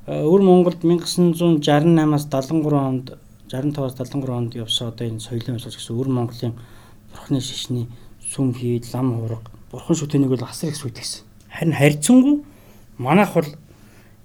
Өвөр 0.04 0.42
Монголд 0.44 0.84
1968-аас 0.84 2.26
73 2.28 2.76
онд 2.76 3.13
65-аас 3.48 3.96
73 3.96 4.36
онд 4.36 4.56
явсан 4.56 4.89
одоо 4.92 5.08
энэ 5.08 5.24
соёлын 5.24 5.56
өсөлт 5.56 5.80
гэсэн 5.80 5.96
өвөр 5.96 6.10
Монголын 6.12 6.58
бурхны 7.13 7.39
шишний 7.39 7.88
сүм 8.20 8.52
хийд 8.52 8.92
лам 8.92 9.16
хураг 9.16 9.48
бурхан 9.72 9.96
шүтэнийг 9.96 10.36
бол 10.36 10.44
асар 10.44 10.76
их 10.76 10.76
сүйтгсэн. 10.76 11.24
Харин 11.48 11.72
харьцангуй 11.80 12.44
манайх 12.98 13.32
бол 13.32 13.48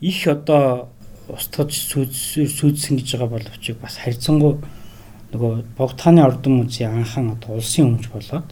их 0.00 0.26
одоо 0.26 0.88
устгаж 1.30 1.70
сүйдсэн 1.70 2.98
гэж 2.98 3.14
байгаа 3.14 3.38
боловч 3.38 3.70
бас 3.78 4.02
харьцангуй 4.02 4.58
нөгөө 5.30 5.62
богдхааны 5.78 6.26
ордон 6.26 6.64
музейн 6.64 7.06
анхан 7.06 7.38
одоо 7.38 7.54
улсын 7.54 7.94
өмч 7.94 8.10
болоод 8.10 8.50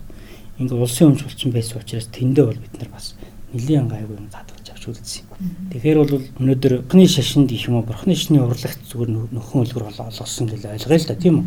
ингээ 0.63 0.79
улсын 0.79 1.11
өмч 1.11 1.27
болсон 1.27 1.51
байсан 1.51 1.83
учраас 1.83 2.07
тэндээ 2.07 2.45
бол 2.47 2.63
бид 2.63 2.75
нар 2.79 2.91
бас 2.95 3.19
нэлийн 3.51 3.91
гайгүй 3.91 4.15
юм 4.15 4.31
татгалж 4.31 4.56
үлдсэн. 4.89 5.25
Тэгэхээр 5.73 5.99
бол 5.99 6.13
өнөөдөр 6.41 6.73
бурхны 6.87 7.07
шашинд 7.07 7.51
гэх 7.51 7.69
юм 7.69 7.81
уу 7.81 7.87
бурхны 7.87 8.15
шашны 8.15 8.41
урлагт 8.41 8.81
зүгээр 8.87 9.11
нөхөн 9.35 9.63
өлгөр 9.67 9.91
олгосон 9.91 10.47
гэж 10.51 10.63
ойлгоё 10.67 10.99
л 10.99 11.09
да 11.11 11.17
тийм 11.17 11.35
үү. 11.41 11.47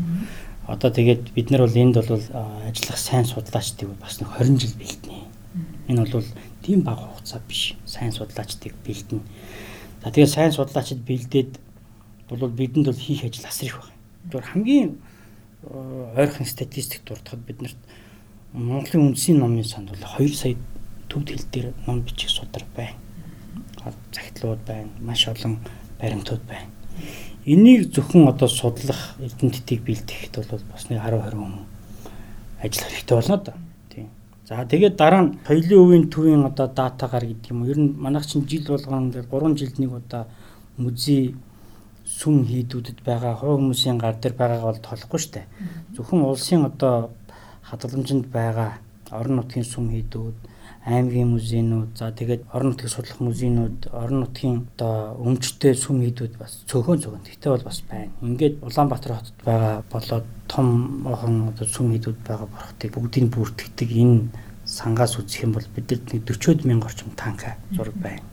Одоо 0.70 0.90
тэгээд 0.94 1.34
бид 1.34 1.48
нар 1.50 1.66
бол 1.66 1.82
энд 1.82 1.96
бол 1.98 2.22
ажиллах 2.70 3.00
сайн 3.00 3.26
судлаачдыг 3.26 3.90
бас 3.98 4.22
нэг 4.22 4.30
20 4.38 4.62
жил 4.62 4.76
бэлтнэ. 4.78 5.18
Энэ 5.90 6.06
бол 6.06 6.28
тийм 6.62 6.82
бага 6.86 7.10
хугацаа 7.10 7.42
биш. 7.48 7.74
Сайн 7.86 8.12
судлаачдыг 8.14 8.78
бэлдэнэ. 8.86 9.24
За 10.04 10.12
тэгээд 10.12 10.30
сайн 10.30 10.52
судлаачид 10.54 11.02
бэлдээд 11.02 11.58
бол 12.30 12.50
бидэнд 12.50 12.86
бол 12.86 12.96
хийх 12.96 13.26
ажил 13.26 13.50
асар 13.50 13.68
их 13.68 13.82
байна. 13.82 13.98
Зүгээр 14.30 14.46
хамгийн 14.54 14.90
ойрхон 16.16 16.46
статистик 16.46 17.02
дуртахад 17.04 17.42
биднэрт 17.46 17.78
Монголын 18.54 19.14
үндсийн 19.14 19.40
номын 19.40 19.64
санд 19.66 19.90
бол 19.90 20.06
2 20.18 20.34
сая 20.34 20.56
төвд 21.10 21.30
хэл 21.30 21.46
дээр 21.52 21.68
ном 21.86 22.02
бичих 22.02 22.30
судар 22.30 22.64
байна. 22.76 22.98
Захидлууд 24.14 24.60
байна. 24.68 24.90
Маш 25.00 25.28
олон 25.28 25.60
баримтууд 26.00 26.44
байна. 26.48 26.68
Энийг 27.46 27.92
зөвхөн 27.94 28.28
одоо 28.28 28.48
судлах 28.48 29.16
эрдэмтдийг 29.20 29.82
бэлтгэхэд 29.84 30.36
бол 30.52 30.64
бас 30.72 30.90
нэг 30.90 31.00
10 31.02 31.18
20 31.18 31.40
хүн 31.40 31.66
ажиллах 32.62 32.92
хэрэгтэй 32.92 33.16
болно 33.16 33.38
да. 33.38 33.54
Тийм. 33.90 34.08
За 34.46 34.66
тэгээд 34.66 34.96
дараа 34.96 35.22
нь 35.24 35.38
соёлын 35.48 35.80
өвийн 35.80 36.06
төвийн 36.12 36.44
одоо 36.46 36.68
датагаар 36.68 37.26
гэдэг 37.26 37.52
юм 37.52 37.62
уу. 37.64 37.72
Ер 37.72 37.80
нь 37.80 37.96
манайх 37.96 38.28
чинь 38.28 38.48
жил 38.48 38.68
болгон 38.68 39.12
3 39.12 39.56
жилд 39.56 39.80
нэг 39.80 39.92
удаа 39.94 40.28
музей 40.78 41.36
сүм 42.06 42.44
хийдүүдэд 42.46 43.00
байгаа 43.06 43.36
хувь 43.40 43.62
хүмүүсийн 43.62 43.98
гар 43.98 44.16
дээр 44.20 44.36
байгаагаа 44.36 44.72
бол 44.74 44.82
толохгүй 44.84 45.20
штэ. 45.20 45.42
Зөвхөн 45.96 46.22
улсын 46.26 46.66
одоо 46.66 47.14
хадгаламжинд 47.70 48.28
байгаа 48.34 48.82
орон 49.12 49.36
нутгийн 49.40 49.66
сүм 49.66 49.90
хийдүүд 49.94 50.36
аймгийн 50.90 51.30
музейнүүд 51.38 51.92
за 51.98 52.10
тэгээд 52.10 52.50
орон 52.54 52.74
нутгийг 52.74 52.90
судлах 52.90 53.20
музейнүүд 53.22 53.94
орон 53.94 54.20
нутгийн 54.26 54.58
одоо 54.74 55.22
өмчтэй 55.22 55.74
сүм 55.78 56.02
хийдүүд 56.02 56.34
бас 56.42 56.66
цөөхөн 56.66 57.02
цөөхөн 57.04 57.26
тэгтээ 57.30 57.52
бол 57.54 57.68
бас 57.70 57.80
байна. 57.86 58.10
Ингээд 58.26 58.56
Улаанбаатар 58.66 59.14
хотод 59.22 59.38
байгаа 59.46 59.76
болоод 59.94 60.26
том 60.50 60.68
охон 61.06 61.36
одоо 61.54 61.68
сүм 61.70 61.94
хийдүүд 61.94 62.20
байгаа 62.26 62.48
борхтыг 62.50 62.90
бүгдийг 62.98 63.26
бүртгэдэг 63.30 63.90
энэ 63.94 64.34
сангаас 64.66 65.14
үзэх 65.22 65.46
юм 65.46 65.54
бол 65.54 65.68
бидэд 65.76 66.10
нэг 66.14 66.22
40 66.26 66.66
мянга 66.66 66.90
орчим 66.90 67.14
танка 67.14 67.58
зураг 67.70 67.94
байна. 68.02 68.26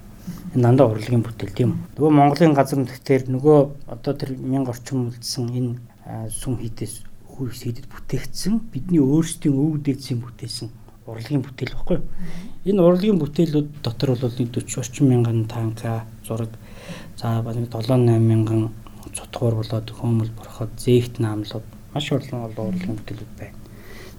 Энэ 0.55 0.62
дандаа 0.64 0.88
урлагийн 0.88 1.25
бүтээл 1.25 1.53
тийм 1.53 1.71
үү. 1.77 1.79
Нөгөө 2.01 2.12
Монголын 2.12 2.57
газар 2.57 2.79
нутгаар 2.81 3.25
нөгөө 3.29 3.59
одоо 3.92 4.12
тэр 4.16 4.33
мянга 4.40 4.73
орчим 4.73 5.12
үлдсэн 5.12 5.45
энэ 5.53 5.73
сүм 6.33 6.57
хийдээс 6.57 7.05
хөрс 7.37 7.61
хийдэд 7.69 7.87
бүтээгдсэн 7.92 8.55
бидний 8.73 9.01
өөрсдийн 9.05 9.53
өвөг 9.53 9.81
дээдсийн 9.85 10.21
бүтээсэн 10.25 10.69
урлагийн 11.07 11.42
бүтээл 11.42 11.77
баггүй. 11.79 11.99
Энэ 12.66 12.83
урлагийн 12.83 13.19
бүтээлүүд 13.23 13.69
дотор 13.83 14.19
бол 14.19 14.35
нэг 14.38 14.51
40 14.51 14.81
орчим 14.83 15.07
мянган 15.09 15.47
танка 15.47 16.05
зураг 16.27 16.51
за 17.16 17.42
баг 17.42 17.55
7 17.55 17.71
8 17.71 18.19
мянган 18.19 18.75
цутгуур 19.14 19.62
болоод 19.62 19.87
хөөмөл 19.87 20.33
борход 20.35 20.75
зээгт 20.77 21.23
наамлууд 21.23 21.66
маш 21.95 22.11
олон 22.11 22.51
олон 22.51 22.66
урлагийн 22.75 22.99
бүтээлүүд 22.99 23.33
байна. 23.38 23.57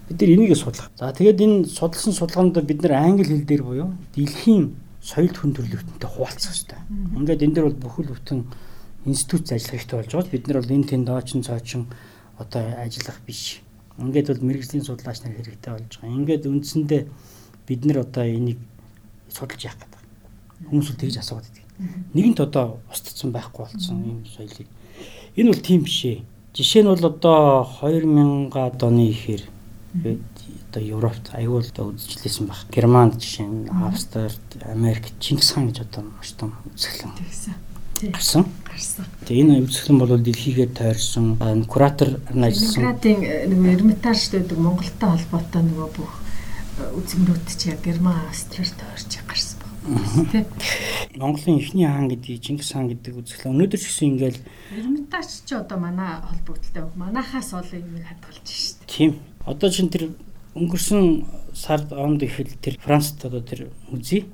Бид 0.07 0.21
нар 0.21 0.31
энийг 0.31 0.55
судлах. 0.55 0.91
За 0.95 1.11
тэгээд 1.11 1.43
энэ 1.43 1.67
судалсан 1.67 2.13
судалгаанд 2.15 2.63
бид 2.63 2.81
нар 2.81 2.95
англи 3.03 3.27
хэл 3.27 3.43
дээр 3.43 3.63
буюу 3.67 3.89
дэлхийн 4.15 4.71
соёл 5.03 5.35
хүн 5.35 5.51
төрөлхтөнтэй 5.51 6.09
хуваалцах 6.09 6.55
хэрэгтэй. 6.55 6.79
Ингээд 7.19 7.43
энэ 7.43 7.53
дээр 7.53 7.67
бол 7.67 7.83
бүхэл 7.83 8.15
бүтэн 8.15 8.39
институт 9.03 9.51
ажиллах 9.51 9.75
хэрэгтэй 9.75 9.97
болж 9.99 10.11
байгаа. 10.15 10.31
Бид 10.31 10.47
нар 10.47 10.57
бол 10.63 10.75
энэ 10.75 10.87
тэнд 10.87 11.05
доочин 11.07 11.43
цоочин 11.43 11.83
одоо 12.39 12.63
ажиллах 12.79 13.19
биш 13.27 13.66
Ингээд 13.97 14.29
бол 14.29 14.45
мэрэгжлийн 14.45 14.85
судлаач 14.85 15.25
нар 15.25 15.33
хэрэгтэй 15.33 15.71
болж 15.73 15.93
байгаа. 15.97 16.17
Ингээд 16.21 16.43
үндсэндээ 16.45 17.01
бид 17.65 17.81
нар 17.85 18.05
одоо 18.05 18.25
энийг 18.25 18.59
судалж 19.33 19.61
яах 19.65 19.77
гэдэг. 19.81 20.01
Хүмүүс 20.69 20.89
л 20.93 21.01
тэгж 21.01 21.15
асууад 21.17 21.45
байдаг. 21.49 21.65
Нэгэнт 22.13 22.39
одоо 22.45 22.77
устдсан 22.93 23.33
байхгүй 23.33 23.65
болсон 23.65 23.97
юм 24.05 24.19
соёлыг. 24.29 24.69
Энэ 25.33 25.49
бол 25.49 25.61
тийм 25.65 25.81
биш 25.81 26.05
ээ. 26.05 26.21
Жишээ 26.53 26.81
нь 26.85 26.89
бол 26.93 27.05
одоо 27.05 27.65
2000-аад 27.81 28.81
оны 28.85 29.09
ихээр 29.13 29.43
одоо 30.69 30.81
Европт 30.81 31.33
аюул 31.33 31.65
одоо 31.65 31.93
үзэжлээсэн 31.93 32.45
баг. 32.45 32.69
Германд 32.69 33.17
жишээ 33.17 33.45
нь 33.49 33.69
Австрид, 33.69 34.41
Америк, 34.65 35.09
Чингис 35.17 35.53
хаан 35.53 35.69
гэж 35.69 35.89
одоо 35.89 36.05
маш 36.05 36.33
том 36.37 36.53
үзэсгэлэн. 36.69 37.13
Тэгсэн 38.13 38.45
гарсан. 38.77 39.05
Тэгээ 39.25 39.41
энэ 39.41 39.65
үзэсгэлэн 39.65 39.97
бол 39.97 40.13
дэлхийгээр 40.21 40.71
тойрсон 40.77 41.27
куратор 41.65 42.21
ажилласан. 42.29 42.93
Ленинградын 42.93 43.19
э, 43.25 43.49
нөгөө 43.49 43.73
Эрмитаж 43.73 44.19
гэдэг 44.29 44.57
Монголтой 44.61 45.09
холбоотой 45.09 45.61
нөгөө 45.65 45.89
бүх 45.97 46.13
э, 46.13 46.93
үзэгнүүд 46.93 47.45
чи 47.57 47.73
Герман 47.81 48.21
Австраар 48.29 48.69
тойрч 48.69 49.11
гарсан. 49.25 49.65
Тэ. 50.31 50.45
Монголын 51.17 51.57
эхний 51.57 51.87
хаан 51.87 52.11
гэдэг 52.11 52.43
Чингис 52.43 52.75
хаан 52.75 52.91
гэдэг 52.93 53.17
үзэсгэлэн 53.17 53.55
өнөөдөр 53.55 53.79
ч 53.81 53.85
гэсэн 53.89 54.07
ингээл 54.13 54.39
Эрмитаж 54.77 55.27
ч 55.47 55.49
одоо 55.57 55.79
манай 55.81 56.21
холбогдолтой. 56.21 56.91
Манахаас 56.93 57.55
ол 57.57 57.65
юм 57.73 57.97
хадгалж 58.05 58.45
шít. 58.45 58.77
Тийм. 58.85 59.17
Одоо 59.47 59.71
чин 59.71 59.87
тэр 59.87 60.11
өнгөрсөн 60.57 61.23
сард 61.53 61.93
онд 61.93 62.21
ихэл 62.21 62.49
тэр 62.61 62.77
Францд 62.81 63.21
одоо 63.25 63.41
тэр 63.41 63.69
үзье. 63.93 64.25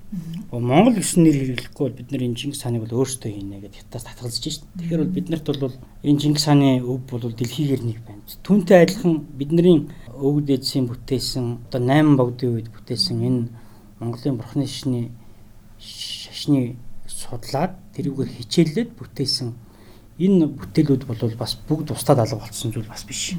Монгол 0.51 0.95
гэсэн 0.95 1.23
нэр 1.23 1.35
хэрэглэхгүй 1.39 1.83
бол 1.87 1.97
бид 1.99 2.11
нар 2.11 2.23
энэ 2.23 2.39
Чингис 2.39 2.63
хааныг 2.63 2.83
бол 2.87 3.03
өөрсдөө 3.03 3.31
хийнэ 3.31 3.59
гэдээ 3.63 3.79
хятадас 3.83 4.07
татгалзаж 4.07 4.43
шít. 4.43 4.63
Тэгэхээр 4.79 5.01
бол 5.03 5.15
бид 5.15 5.27
нарт 5.31 5.47
бол 5.47 5.75
энэ 6.03 6.19
Чингис 6.19 6.45
хааны 6.47 6.83
өв 6.83 6.99
бол 7.07 7.31
дэлхийгээр 7.31 7.83
нэг 7.83 7.99
байна. 8.03 8.23
Түүнтэй 8.43 8.77
адилхан 8.83 9.13
бидний 9.39 9.87
өвөг 10.15 10.43
дээдсийн 10.47 10.87
бүтээсэн 10.87 11.45
одоо 11.71 11.81
8 11.83 12.19
богдын 12.19 12.53
үед 12.59 12.67
бүтээсэн 12.75 13.17
энэ 13.23 13.41
Монголын 13.99 14.37
бурхны 14.39 14.67
шишний 14.67 15.11
шашны 15.79 16.75
судлаад 17.07 17.79
тэрүүгээр 17.95 18.31
хичээллээд 18.39 18.89
бүтээсэн 18.99 19.49
энэ 20.19 20.45
бүтээлүүд 20.59 21.03
бол 21.07 21.19
бас 21.39 21.55
бүгд 21.67 21.95
устдад 21.95 22.19
алга 22.19 22.43
болсон 22.43 22.71
зүйл 22.71 22.87
бас 22.87 23.03
биш. 23.07 23.33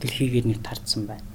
Дэлхийгээр 0.00 0.46
нэг 0.46 0.62
тардсан 0.62 1.06
байна. 1.06 1.26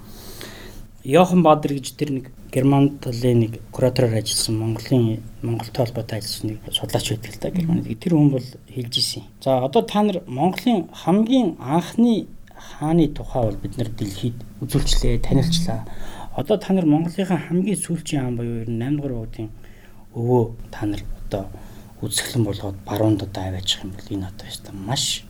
Йохан 1.03 1.43
Баадр 1.43 1.75
гэж 1.75 1.99
тэр 1.99 2.09
нэг 2.15 2.31
Герман 2.47 2.95
талын 3.03 3.43
нэг 3.43 3.59
куратороор 3.75 4.23
ажилласан 4.23 4.55
Монголын 4.55 5.19
Монголтой 5.43 5.83
холбоотой 5.83 6.19
ажилласан 6.23 6.47
нэг 6.55 6.59
судлаач 6.71 7.09
байдаг 7.11 7.31
л 7.35 7.39
да 7.43 7.49
Германд. 7.51 7.99
Тэр 7.99 8.15
хүн 8.15 8.31
бол 8.31 8.47
хэлж 8.71 8.95
исэн. 9.03 9.23
За 9.43 9.59
одоо 9.59 9.83
та 9.83 9.99
нар 9.99 10.23
Монголын 10.27 10.87
хамгийн 10.95 11.59
анхны 11.59 12.27
хааны 12.55 13.09
тухай 13.11 13.43
бол 13.43 13.59
бид 13.59 13.75
нар 13.75 13.91
дэлхийд 13.91 14.39
үзүүлчлээ, 14.63 15.19
танилцлаа. 15.19 15.83
Одоо 16.39 16.55
та 16.55 16.71
нар 16.71 16.85
Монголынхаа 16.87 17.51
хамгийн 17.51 17.83
сүүлчийн 17.83 18.23
хаан 18.23 18.37
буюу 18.39 18.63
8 18.63 18.95
дугаар 18.95 19.27
уудын 19.27 19.51
өвөө 20.15 20.55
та 20.71 20.85
нар 20.87 21.03
одоо 21.27 21.51
үзэсгэлэн 21.99 22.47
болгоод 22.47 22.77
баруунд 22.87 23.27
одоо 23.27 23.43
аваачих 23.43 23.83
юм 23.83 23.91
бол 23.91 24.07
энэ 24.07 24.31
одоо 24.31 24.47
яста 24.47 24.71
маш 24.71 25.27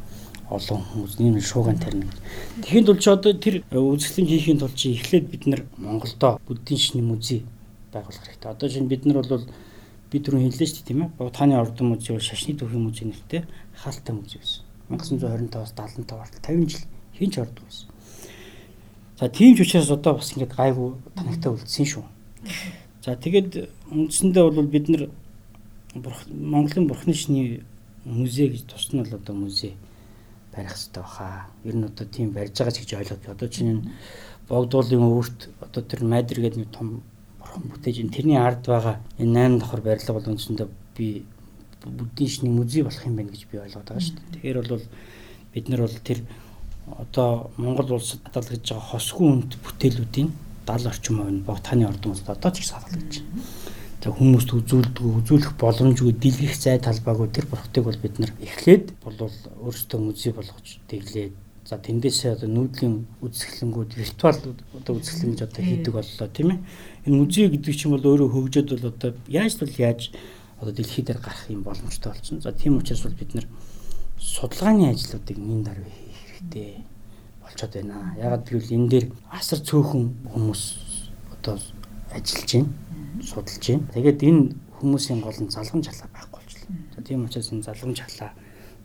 олон 0.53 0.81
хүмүүс 0.85 1.17
ийм 1.17 1.41
шууган 1.41 1.77
тарина. 1.81 2.13
Тэгэхэд 2.61 2.85
бол 2.85 3.01
ч 3.01 3.07
одоо 3.09 3.33
тэр 3.33 3.65
үзэсгэлэн 3.73 4.29
хийхийн 4.29 4.59
тулд 4.61 4.77
чи 4.77 4.93
эхлээд 4.93 5.25
бид 5.33 5.43
нар 5.49 5.61
Монголдо 5.81 6.37
буддийн 6.45 6.77
шний 6.77 7.01
музей 7.01 7.41
байгуулах 7.89 8.21
хэрэгтэй. 8.21 8.51
Одоо 8.53 8.69
чинь 8.69 8.87
бид 8.87 9.05
нар 9.05 9.25
бол 9.25 9.49
би 10.13 10.17
түрүү 10.21 10.53
хэллээ 10.53 10.67
шүү 10.69 10.77
дээ 10.77 10.89
тийм 10.93 11.01
ээ. 11.01 11.09
Богдхааны 11.17 11.57
ордон 11.57 11.97
музей 11.97 12.13
бол 12.13 12.21
шашны 12.21 12.53
төвхийн 12.53 12.85
музей 12.85 13.05
нэртэй 13.09 13.41
хаалтай 13.73 14.13
музей 14.13 14.37
байсан. 14.37 14.61
1925-аас 14.93 15.73
75 15.73 16.21
хүртэл 16.21 16.45
50 16.45 16.69
жил 16.69 16.85
хинч 17.17 17.33
ордог 17.41 17.65
байсан. 17.65 17.87
За 19.17 19.29
тийм 19.29 19.57
ч 19.57 19.65
учраас 19.65 19.89
одоо 19.89 20.13
бас 20.21 20.29
ингээд 20.37 20.53
гайгүй 20.53 20.93
танагтай 21.17 21.49
үлдсэн 21.49 21.85
шүү. 21.89 22.05
За 23.01 23.17
тэгээд 23.17 23.69
үндсэндээ 23.89 24.43
бол 24.53 24.69
бид 24.69 24.89
нар 24.89 25.09
Монголын 26.29 26.87
бурхны 26.87 27.13
шний 27.13 27.63
музей 28.05 28.49
гэж 28.49 28.69
тусна 28.69 29.01
л 29.01 29.13
одоо 29.13 29.35
музей 29.35 29.73
барих 30.55 30.71
хэрэгтэй 30.71 31.03
баха. 31.03 31.47
Ер 31.63 31.75
нь 31.75 31.85
одоо 31.85 32.05
тийм 32.07 32.31
барьж 32.31 32.53
байгаа 32.57 32.73
ч 32.73 32.79
гэж 32.79 32.91
ойлгоод 32.93 33.23
одоо 33.27 33.49
чинь 33.49 33.71
энэ 33.73 33.89
богдуулын 34.47 35.03
өвөрт 35.03 35.39
одоо 35.59 35.81
тэр 35.83 36.01
майдер 36.05 36.39
гэдэг 36.39 36.59
нэг 36.61 36.71
том 36.71 37.03
бурхан 37.39 37.63
бүтээж 37.73 37.97
ин 37.99 38.13
тэрний 38.13 38.37
ард 38.37 38.65
байгаа 38.65 39.01
энэ 39.17 39.59
8 39.59 39.59
давхар 39.59 39.81
барилга 39.81 40.13
бол 40.13 40.29
үндсэндээ 40.31 40.67
би 40.97 41.25
буддийн 41.83 42.29
шний 42.29 42.51
музей 42.51 42.83
болох 42.83 43.05
юм 43.05 43.15
байна 43.17 43.31
гэж 43.33 43.43
би 43.51 43.57
ойлгоод 43.57 43.87
байгаа 43.89 44.05
шүү 44.05 44.15
дээ. 44.15 44.31
Тэгэхээр 44.33 44.57
бол 44.61 44.85
бид 45.53 45.65
нар 45.69 45.81
бол 45.81 45.97
тэр 46.07 46.19
одоо 46.87 47.51
Монгол 47.57 47.97
улсад 47.97 48.21
хадгалж 48.29 48.63
байгаа 48.63 48.89
хосгүй 48.93 49.27
үнд 49.27 49.51
бүтээлүүдийн 49.65 50.29
70 50.67 50.87
орчим 50.91 51.15
хувь 51.19 51.33
нь 51.33 51.45
богдхааны 51.47 51.87
ордон 51.87 52.11
улсад 52.13 52.37
одоо 52.37 52.51
ч 52.51 52.63
их 52.63 52.71
хадгалж 52.71 53.13
байна 53.19 53.63
хүмүүст 54.11 54.51
үзүүлдэг 54.51 54.99
үзүүлэх 54.99 55.53
боломжгүй 55.55 56.11
дэлгэх 56.19 56.59
зай 56.59 56.75
талбайгүй 56.75 57.29
тэр 57.31 57.47
бурхтыг 57.47 57.83
бол 57.87 57.95
бид 57.95 58.19
нар 58.19 58.35
эхлээд 58.43 58.99
бол 58.99 59.15
өөрсдөө 59.15 59.99
музей 60.03 60.35
болгож 60.35 60.83
дэглээд 60.91 61.31
за 61.63 61.79
тэндээсээ 61.79 62.35
одоо 62.35 62.49
нүүдлийн 62.51 63.07
үзэсгэлэнгүүд 63.23 63.91
виртуал 63.95 64.39
одоо 64.75 64.93
үзэсгэлэн 64.99 65.31
гэж 65.31 65.41
одоо 65.47 65.63
хийдэг 65.63 65.93
боллоо 65.95 66.27
тийм 66.27 66.49
ээ. 66.51 66.59
Энэ 67.07 67.15
музей 67.15 67.47
гэдэг 67.47 67.71
чинь 67.71 67.95
бол 67.95 68.03
өөрөө 68.03 68.29
хөгжөөд 68.35 68.69
бол 68.75 68.91
одоо 68.91 69.11
яаж 69.31 69.53
бол 69.63 69.73
яаж 69.79 70.01
одоо 70.59 70.73
дэлхий 70.75 71.03
дээр 71.07 71.23
гарах 71.23 71.47
юм 71.47 71.63
боломжтой 71.63 72.11
болсон. 72.11 72.43
За 72.43 72.51
тийм 72.51 72.83
учраас 72.83 73.07
бол 73.07 73.15
бид 73.15 73.31
нар 73.31 73.47
судалгааны 74.19 74.91
ажлуудыг 74.91 75.37
нин 75.39 75.63
дараа 75.63 75.87
хийх 75.87 76.19
хэрэгтэй 76.27 76.83
болчиход 77.39 77.71
байна. 77.71 78.11
Ягаад 78.19 78.43
гэвэл 78.43 78.75
энэ 78.75 78.89
дээр 78.91 79.05
асар 79.31 79.63
цөөхөн 79.63 80.35
хүмүүс 80.35 80.63
одоо 81.31 81.55
ажиллаж 82.11 82.51
байна 82.51 82.82
судалж 83.21 83.61
байна. 83.61 83.91
Тэгээд 83.93 84.19
энэ 84.23 84.41
хүмүүсийн 84.81 85.21
гол 85.21 85.37
нь 85.37 85.53
залгам 85.53 85.81
чалаа 85.85 86.09
байхгүй 86.09 86.39
болчихлоо. 86.41 87.03
Тийм 87.05 87.25
учраас 87.27 87.51
энэ 87.53 87.67
залгам 87.67 87.93
чалаа 87.93 88.31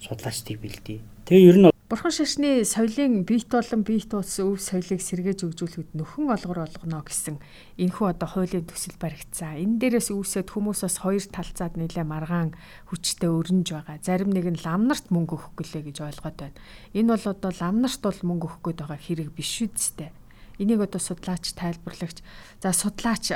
судлаачдыг 0.03 0.59
бэлдээ. 0.61 1.01
Тэгээ 1.25 1.49
ер 1.49 1.59
нь 1.59 1.79
Бурхан 1.89 2.13
шашны 2.13 2.69
соёлын 2.69 3.25
биет 3.25 3.49
болон 3.49 3.81
биет 3.81 4.13
ус 4.13 4.37
өв 4.45 4.61
соёлыг 4.61 5.01
сэргээж 5.01 5.41
өгжүүлэхэд 5.49 5.97
нөхөн 5.97 6.29
олгор 6.37 6.69
олгоно 6.69 7.01
гэсэн 7.01 7.41
энэхүү 7.81 8.13
одоо 8.13 8.29
хуулийн 8.29 8.69
төсөл 8.69 9.01
баригдсан. 9.01 9.57
Энэ 9.57 9.81
дээрээс 9.81 10.13
үүсээд 10.13 10.53
хүмүүсээс 10.53 11.01
хоёр 11.01 11.25
талцаад 11.33 11.81
нэлээ 11.81 12.05
маргаан 12.05 12.53
хүчтэй 12.93 13.33
өрнөж 13.33 13.73
байгаа. 13.73 14.05
Зарим 14.05 14.37
нэг 14.37 14.53
нь 14.53 14.61
ламнарт 14.61 15.09
мөнгө 15.09 15.33
өгөх 15.33 15.57
гэлээ 15.57 15.89
гэж 15.89 15.97
ойлгоод 16.05 16.37
байна. 16.37 16.61
Энэ 16.93 17.09
бол 17.17 17.25
одоо 17.33 17.53
ламнарт 17.57 18.01
бол 18.05 18.21
мөнгө 18.21 18.47
өгөх 18.53 18.61
гээд 18.69 18.79
байгаа 18.85 19.01
хэрэг 19.01 19.29
биш 19.33 19.65
үсттэй. 19.65 20.13
Энийг 20.61 20.85
одоо 20.85 21.01
судлаач 21.01 21.57
тайлбарлагч 21.57 22.21
за 22.61 22.77
судлаач 22.77 23.33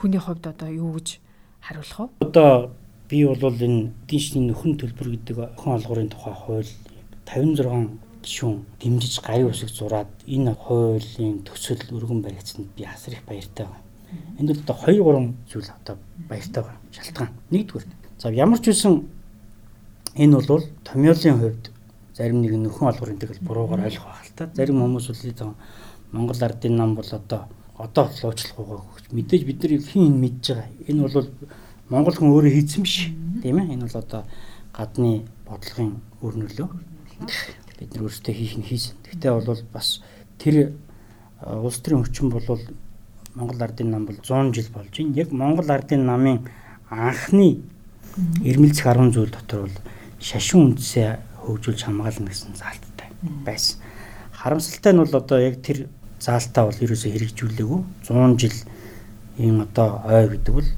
хүний 0.00 0.18
хувьд 0.18 0.46
одоо 0.48 0.68
юу 0.72 0.96
гэж 0.96 1.20
хариулах 1.60 1.98
вэ? 2.00 2.08
Одоо 2.24 2.72
би 3.08 3.24
бол 3.28 3.52
энэ 3.52 3.92
эдийн 4.08 4.48
нөхөн 4.48 4.80
төлбөр 4.80 5.08
гэдэг 5.12 5.36
охин 5.60 5.76
олгорын 5.76 6.08
тухай 6.08 6.32
хууль 6.32 6.70
56 7.28 8.00
гишүүн 8.24 8.64
дэмжиж 8.80 9.20
гарын 9.20 9.52
үсэг 9.52 9.68
зураад 9.68 10.08
энэ 10.24 10.56
хуулийн 10.56 11.44
төсөл 11.44 11.84
өргөн 11.92 12.24
баригдсанд 12.24 12.72
би 12.72 12.88
асар 12.88 13.14
их 13.14 13.24
баяртай 13.28 13.68
байна. 13.68 13.84
Энд 14.40 14.48
бол 14.48 14.64
одоо 14.64 14.76
2 14.88 15.04
3 15.04 15.52
зүйл 15.52 15.68
одоо 15.68 15.96
баяртай 16.28 16.62
байна. 16.64 16.80
Шалтгаан. 16.96 17.30
Нэгдүгээр. 17.52 17.86
За 18.18 18.32
ямар 18.32 18.60
ч 18.64 18.72
үсэн 18.72 19.04
энэ 20.16 20.40
бол 20.40 20.64
томьёолын 20.84 21.38
хувьд 21.40 21.64
зарим 22.16 22.40
нэг 22.40 22.56
нөхөн 22.56 22.88
олгорын 22.88 23.20
тэгэл 23.20 23.44
буруугаар 23.44 23.84
ойлгох 23.84 24.08
байх 24.08 24.24
л 24.28 24.36
та. 24.36 24.50
Зарим 24.56 24.80
хүмүүс 24.80 25.06
бол 25.12 25.54
Монгол 26.12 26.42
ардын 26.42 26.76
нам 26.76 26.94
бол 26.96 27.06
одоо 27.06 27.46
одоо 27.80 28.06
луучлах 28.12 28.56
байгаа 28.56 28.84
гэж 28.96 29.06
мэдээж 29.16 29.42
бид 29.48 29.58
нар 29.62 29.72
хин 29.80 30.20
мэдж 30.20 30.44
байгаа. 30.52 30.68
Энэ 30.88 31.00
бол 31.08 31.28
Монгол 31.88 32.16
хүн 32.16 32.30
өөрөө 32.30 32.52
хийсэн 32.54 32.82
биш. 32.84 33.10
Тийм 33.42 33.58
ээ. 33.58 33.74
Энэ 33.74 33.88
бол 33.88 34.02
одоо 34.04 34.22
гадны 34.76 35.24
бодлогын 35.48 35.96
өр 36.22 36.34
нөлөө 36.36 36.68
бид 37.80 37.90
нар 37.94 38.04
өөрсдөө 38.04 38.34
хийх 38.36 38.54
нь 38.60 38.68
хийсэн. 38.68 38.94
Гэхдээ 39.08 39.32
бол 39.32 39.64
бас 39.72 40.04
тэр 40.38 40.76
улс 41.40 41.80
төрийн 41.80 42.04
хүчин 42.04 42.28
бол 42.28 42.44
Монгол 43.34 43.62
ардын 43.62 43.90
нам 43.90 44.06
бол 44.06 44.16
100 44.20 44.52
жил 44.54 44.68
болж 44.74 44.92
байна. 44.92 45.16
Яг 45.16 45.32
Монгол 45.32 45.70
ардын 45.70 46.04
намын 46.04 46.46
анхны 46.90 47.62
эрмэлзэх 48.44 48.86
10 48.86 49.14
зүйл 49.14 49.30
дотор 49.30 49.66
бол 49.66 49.76
шашин 50.20 50.74
үндсээ 50.74 51.16
хөгжүүлж 51.46 51.80
хамгаална 51.86 52.28
гэсэн 52.28 52.58
заалттай 52.58 53.08
байсан. 53.46 53.80
Харамсалтай 54.34 54.92
нь 54.92 55.00
бол 55.00 55.14
одоо 55.16 55.38
яг 55.40 55.62
тэр 55.62 55.88
заалтаа 56.20 56.68
бол 56.68 56.84
ерөөсөө 56.84 57.10
хэрэгжүүлээгүй. 57.16 57.80
100 58.04 58.36
жил 58.36 58.56
ийм 59.40 59.64
одоо 59.64 60.04
ой 60.04 60.28
гэдэг 60.28 60.54
бол 60.54 60.70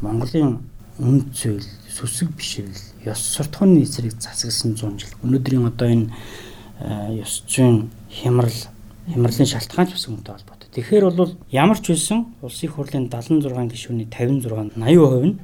Монголын 0.00 0.64
үнд 0.98 1.36
зүйл 1.36 1.64
сүсэг 1.92 2.32
бишвэл 2.32 2.72
ёс 3.04 3.20
суртахууны 3.36 3.84
эсрэг 3.84 4.16
засагсан 4.16 4.74
100 4.74 4.96
жил. 4.96 5.12
Өнөөдрийн 5.22 5.68
одоо 5.68 5.88
энэ 5.88 6.08
э, 6.80 7.20
ёс 7.20 7.44
зүйн 7.44 7.92
хямрал 8.08 8.56
хямралын 9.12 9.46
шалтгаан 9.52 9.86
ч 9.86 9.92
бас 9.92 10.08
үүнтэй 10.08 10.32
холбоотой. 10.32 10.68
Тэгэхээр 10.72 11.04
бол 11.12 11.36
ямар 11.52 11.76
ч 11.76 11.92
байсан 11.92 12.32
улсын 12.40 12.72
хурлын 12.72 13.12
76 13.12 13.72
гишүүний 13.72 14.08
56 14.08 14.76
80% 14.80 15.28
нь 15.28 15.36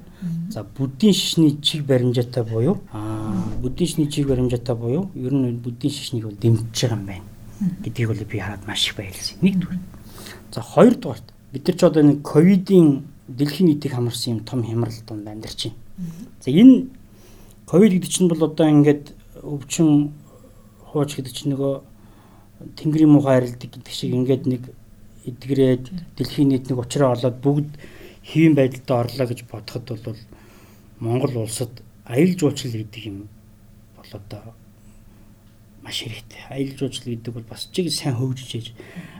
за 0.50 0.64
бүдийн 0.64 1.12
шишний 1.12 1.58
чиг 1.60 1.84
баримжаатай 1.84 2.44
буюу 2.44 2.78
аа 2.92 3.36
бүдийн 3.62 3.88
шишний 3.88 4.08
чиг 4.08 4.28
баримжаатай 4.28 4.76
буюу 4.76 5.10
ер 5.14 5.32
нь 5.34 5.58
бүдийн 5.58 5.92
шишнийг 5.92 6.24
бол 6.24 6.38
дэмжиж 6.38 6.88
байгаа 6.88 6.98
юм 6.98 7.06
байна 7.06 7.31
гэдгийг 7.82 8.08
бол 8.08 8.24
би 8.24 8.38
хараад 8.38 8.66
маш 8.66 8.88
их 8.88 8.96
баярлсан. 8.96 9.38
Нэгдүгээр. 9.40 9.80
За 10.52 10.60
хоёрдугаарт 10.60 11.26
бид 11.52 11.66
нар 11.68 11.76
ч 11.76 11.82
одоо 11.84 12.02
нэг 12.02 12.22
ковидын 12.22 13.04
дэлхийн 13.28 13.68
нийтийг 13.68 13.92
хамарсан 13.94 14.38
юм 14.38 14.40
том 14.44 14.64
хямрал 14.64 14.98
донд 15.06 15.28
амьдарч 15.28 15.70
байна. 15.70 15.78
За 16.40 16.50
энэ 16.50 16.88
ковид 17.66 17.92
гэдэг 17.92 18.10
чинь 18.10 18.28
бол 18.28 18.42
одоо 18.42 18.66
ингээд 18.68 19.14
өвчин 19.42 20.12
хууч 20.92 21.16
гэдэг 21.16 21.32
чинь 21.32 21.52
нөгөө 21.54 21.74
тэнгэрийн 22.76 23.12
муухай 23.12 23.38
арилдаг 23.38 23.70
гэдэг 23.70 23.94
шиг 23.94 24.12
ингээд 24.12 24.44
нэг 24.46 24.62
эдгрээд 25.26 25.84
дэлхийн 26.18 26.48
нийт 26.50 26.68
нэг 26.68 26.78
уучраа 26.78 27.14
олоод 27.14 27.38
бүгд 27.42 27.70
хэвийн 28.26 28.54
байдалд 28.54 28.90
орлоо 28.90 29.26
гэж 29.26 29.40
бодоход 29.46 29.86
бол 30.04 30.20
Монгол 31.00 31.46
улсад 31.46 31.72
аялал 32.04 32.38
жуулчлал 32.38 32.76
гэдэг 32.82 33.02
юм 33.06 33.18
бол 33.96 34.10
одоо 34.12 34.54
маш 35.82 36.02
хэрэгтэй. 36.02 36.42
Аялал 36.48 36.78
жуулчлал 36.78 37.14
гэдэг 37.14 37.34
бол 37.34 37.46
бас 37.50 37.68
чиг 37.72 37.92
сайн 37.92 38.16
хөгжиж. 38.16 38.72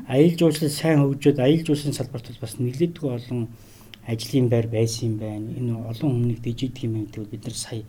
Аялал 0.09 0.39
жуулчлал 0.39 0.71
сайн 0.71 0.99
хөгжөөд 1.03 1.39
аялал 1.39 1.67
жуулчлалын 1.67 1.99
салбарт 1.99 2.41
бас 2.41 2.59
нэлээдгүй 2.59 3.11
олон 3.11 3.49
ажлын 4.07 4.49
байр 4.49 4.67
байсан 4.67 5.09
юм 5.11 5.17
байна. 5.19 5.51
Энэ 5.59 5.73
олон 5.75 6.11
хүнийг 6.11 6.41
дэжидэх 6.43 6.85
юм 6.85 7.07
гэдэг 7.07 7.31
бид 7.31 7.45
нар 7.45 7.55
сая 7.55 7.83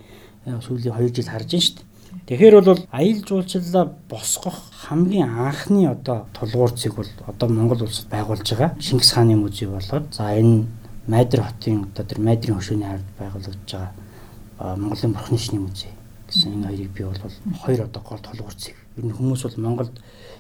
сүүлийн 0.46 0.94
2 0.94 1.14
жил 1.14 1.30
харж 1.30 1.50
байна 1.54 1.66
шүү 1.66 1.76
дээ. 1.78 1.92
Тэгэхээр 2.28 2.56
бол 2.62 2.82
аялал 2.92 3.26
жуулчлалаа 3.26 3.86
босгох 4.10 4.58
хамгийн 4.86 5.30
анхны 5.30 5.88
одоо 5.90 6.28
тулгуурцыг 6.34 6.96
бол 6.96 7.10
одоо 7.26 7.50
Монгол 7.50 7.84
улсад 7.84 8.08
байгуулж 8.10 8.46
байгаа 8.50 8.78
Шингис 8.80 9.12
хааны 9.14 9.36
музей 9.36 9.68
болоод 9.68 10.14
за 10.14 10.34
энэ 10.38 10.66
Майдэр 11.08 11.42
хотын 11.42 11.90
одоо 11.90 12.06
тэр 12.06 12.20
Майдрын 12.20 12.58
хөшөөний 12.58 12.86
хард 12.86 13.08
байгуулагдж 13.18 13.72
байгаа 13.72 14.78
Монголын 14.78 15.14
бурхны 15.14 15.38
шний 15.38 15.60
музей 15.60 15.93
гэсэн 16.34 16.54
энэ 16.58 16.68
хоёрыг 16.68 16.92
би 16.92 17.04
бол 17.06 17.22
хоёр 17.62 17.82
одоо 17.86 18.02
гол 18.02 18.20
тулгуурцыг 18.20 18.76
ер 18.98 19.06
нь 19.06 19.14
хүмүүс 19.14 19.46
бол 19.46 19.58
Монголд 19.62 19.96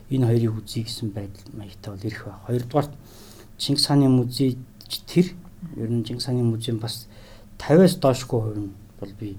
энэ 0.10 0.26
хоёрыг 0.26 0.58
үзье 0.58 0.84
гэсэн 0.84 1.14
байдал 1.14 1.46
маягтай 1.54 1.94
бол 1.94 2.06
ирэх 2.06 2.24
ба. 2.26 2.42
Хоёрдугаар 2.50 2.88
Чингис 3.58 3.86
хааны 3.86 4.10
музей 4.10 4.58
тэр 5.06 5.34
ер 5.78 5.90
нь 5.90 6.04
Чингис 6.04 6.26
хааны 6.26 6.44
музей 6.44 6.74
бас 6.76 7.08
50-аас 7.58 7.98
доошгүй 8.02 8.42
хувь 8.42 8.60
нь 8.60 8.74
бол 9.00 9.14
би 9.20 9.38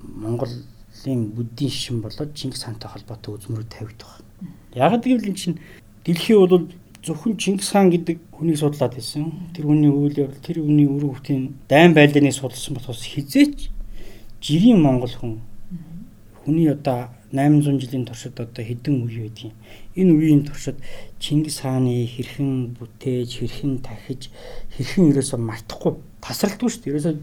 Монголын 0.00 1.20
бүддийн 1.36 1.70
шишин 1.70 2.00
болоод 2.00 2.34
Чингис 2.34 2.64
хаантай 2.64 2.90
холбоотой 2.90 3.36
үзмөрөд 3.36 3.68
тавигдах. 3.68 4.20
Яг 4.74 5.00
гэвэл 5.04 5.28
эн 5.28 5.36
чинь 5.36 5.60
дэлхий 6.04 6.36
бол 6.36 6.68
зөвхөн 7.04 7.36
Чингис 7.36 7.70
хаан 7.70 7.92
гэдэг 7.92 8.18
хүнийг 8.32 8.58
судлаад 8.58 8.96
байсан. 8.96 9.52
Тэр 9.52 9.68
хүний 9.68 9.92
үйл 9.92 10.24
явдал, 10.24 10.40
тэр 10.40 10.64
хүний 10.64 10.88
өрөө 10.88 11.20
хөвтийн 11.20 11.54
дайн 11.68 11.92
байлдааныг 11.92 12.32
судалсан 12.32 12.74
болохоос 12.74 13.04
хизээч 13.04 13.73
жирийн 14.44 14.80
монгол 14.84 15.14
хүн 15.16 15.40
хүний 16.44 16.68
одоо 16.68 17.08
800 17.32 17.80
жилийн 17.80 18.04
туршид 18.04 18.38
одоо 18.38 18.64
хэдэн 18.64 19.08
үе 19.08 19.26
байдгийг. 19.26 19.54
Энэ 19.96 20.12
үеийн 20.12 20.44
туршид 20.44 20.76
Чингис 21.18 21.64
хааны 21.64 22.04
хэрхэн 22.04 22.76
бүтээж, 22.78 23.40
хэрхэн 23.40 23.80
тахиж, 23.80 24.28
хэрхэн 24.76 25.10
ерөөсөө 25.10 25.40
мартахгүй 25.40 25.92
тасралтгүй 26.20 26.68
шүү 26.68 26.82
дээ. 26.84 26.92
Ерөөсөө 26.92 27.14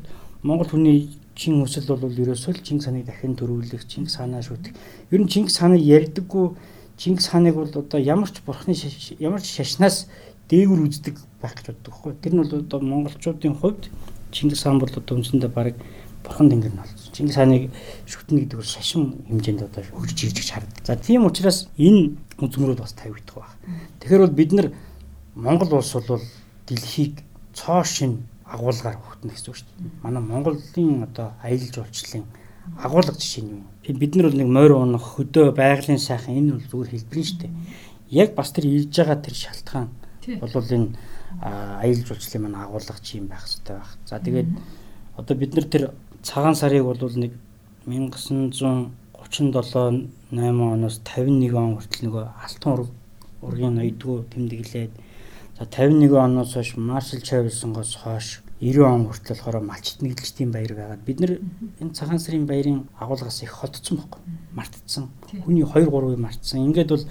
монгол 0.43 0.67
хүний 0.73 1.13
чин 1.37 1.61
хүсэл 1.61 1.93
бол 1.93 2.11
ерөөсөө 2.11 2.57
л 2.57 2.65
Чингис 2.65 2.89
хааныг 2.89 3.05
дахин 3.05 3.37
төрүүлэх, 3.37 3.85
Чингис 3.85 4.17
хаанаа 4.17 4.41
шүтэх. 4.41 4.73
Ер 5.13 5.21
нь 5.21 5.29
Чингис 5.29 5.61
хааныг 5.61 5.79
ярьдаггүй 5.79 6.57
Чингис 6.97 7.29
хааныг 7.29 7.55
бол 7.55 7.71
одоо 7.71 7.99
ямар 8.01 8.27
ч 8.33 8.41
бурхны 8.43 8.75
ямар 9.21 9.39
ч 9.39 9.55
шашнаас 9.55 10.09
дээгүр 10.49 10.89
үздэг 10.91 11.15
байх 11.39 11.55
гэж 11.55 11.71
боддог 11.71 11.93
хгүй. 11.93 12.13
Тэр 12.19 12.33
нь 12.35 12.41
бол 12.43 12.51
одоо 12.59 12.79
монголчуудын 12.81 13.55
хувьд 13.55 13.87
Чингис 14.35 14.67
хаан 14.67 14.81
бол 14.81 14.91
одоо 14.91 15.15
үндсэндээ 15.15 15.49
баг 15.49 15.79
бурхан 16.21 16.49
тэнгэр 16.51 16.73
нь 16.73 16.81
болсон. 16.81 17.00
Чингис 17.11 17.35
хааныг 17.35 17.71
шүтнэ 18.07 18.47
гэдэг 18.47 18.57
бол 18.59 18.65
шашин 18.65 19.23
хэмжээнд 19.27 19.67
одоо 19.67 19.83
хөгжиж 19.83 20.19
ирж 20.31 20.37
гэж 20.39 20.49
харагдав. 20.51 20.85
За 20.87 20.95
тийм 20.95 21.25
учраас 21.27 21.67
энэ 21.77 22.15
үзмөрүүд 22.39 22.79
бас 22.79 22.93
тавигдах 22.95 23.35
баг. 23.35 23.51
Тэгэхээр 23.99 24.23
бол 24.25 24.39
бид 24.39 24.51
нар 24.55 24.67
Монгол 25.35 25.79
улс 25.79 25.93
бол 25.93 26.23
дэлхийг 26.67 27.23
цоо 27.53 27.83
шин 27.83 28.27
агуулгаар 28.47 28.95
хөтнө 28.99 29.31
гэсэн 29.31 29.49
үг 29.51 29.57
шүү 29.59 29.67
дээ. 29.79 30.03
Манай 30.03 30.23
Монголын 30.23 31.03
одоо 31.07 31.31
аялал 31.43 31.71
жуулчлалын 31.71 32.25
агуулга 32.83 33.15
жишээ 33.15 33.43
нь 33.43 33.51
юм. 33.59 33.97
Бид 33.99 34.15
нар 34.15 34.27
бол 34.27 34.39
нэг 34.39 34.47
морь 34.47 34.75
унах, 34.75 35.05
хөдөө 35.15 35.55
байгалийн 35.55 35.99
сайхан 35.99 36.35
энэ 36.35 36.51
бол 36.59 36.67
зүгээр 36.67 36.91
хэлбэр 36.91 37.19
нь 37.19 37.27
шүү 37.27 37.39
дээ. 37.41 37.53
Яг 38.11 38.29
бас 38.35 38.51
тэр 38.51 38.65
илж 38.67 38.91
байгаа 38.91 39.17
тэр 39.23 39.35
шалтгаан 39.35 39.89
бол 40.39 40.51
энэ 40.51 40.89
аялал 41.41 42.05
жуулчлалын 42.07 42.43
манай 42.43 42.61
агуулга 42.67 42.99
чи 43.01 43.17
юм 43.17 43.27
байх 43.27 43.43
хэрэгтэй 43.47 43.75
байх. 43.75 43.91
За 44.05 44.19
тэгээд 44.19 44.49
одоо 45.15 45.35
бид 45.37 45.51
нар 45.55 45.65
тэр 45.65 45.83
цагаан 46.23 46.55
сарыг 46.55 46.83
бол 46.83 46.97
нэг 47.23 47.31
1937 47.85 50.09
8 50.31 50.73
оноос 50.73 51.01
51 51.03 51.55
он 51.55 51.75
хүртэл 51.77 52.05
нөгөө 52.07 52.25
алтан 52.45 52.73
ураг 52.73 52.89
ургийн 53.41 53.75
ноёдгүй 53.77 54.17
тэмдэглээд 54.31 54.91
За 55.61 55.67
51 55.67 56.17
оноос 56.17 56.53
хойш 56.53 56.75
Маршал 56.75 57.21
Чавилсонгоос 57.21 57.95
хойш 58.01 58.41
90 58.61 58.81
он 58.81 59.05
хүртэл 59.05 59.37
болохоор 59.37 59.61
малчит 59.61 60.01
нэглэгчдийн 60.01 60.51
баяр 60.51 60.73
байгаад 60.73 61.05
бид 61.05 61.19
нар 61.19 61.37
энэ 61.79 61.93
цагаан 61.93 62.17
сарын 62.17 62.47
баярын 62.47 62.89
агуулгаас 62.97 63.43
их 63.43 63.51
хотцсон 63.51 63.97
байхгүй 63.97 64.21
мартцсан. 64.57 65.09
Хүний 65.45 65.61
2 65.61 65.85
3 65.85 66.17
мартсан. 66.17 66.65
Ингээд 66.65 66.89
бол 66.89 67.05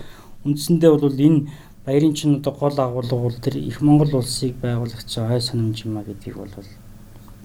үндсэндээ 0.45 0.91
бол 0.91 1.15
энэ 1.15 1.47
баярын 1.87 2.15
чинь 2.15 2.43
одоо 2.43 2.53
гол 2.59 2.75
агуулга 2.75 3.17
бол 3.17 3.39
тэр 3.39 3.57
их 3.59 3.81
Монгол 3.81 4.19
улсыг 4.19 4.59
байгуулагч 4.59 5.19
ой 5.19 5.41
санамж 5.41 5.87
юма 5.87 6.03
гэдгийг 6.03 6.35
бол 6.35 6.51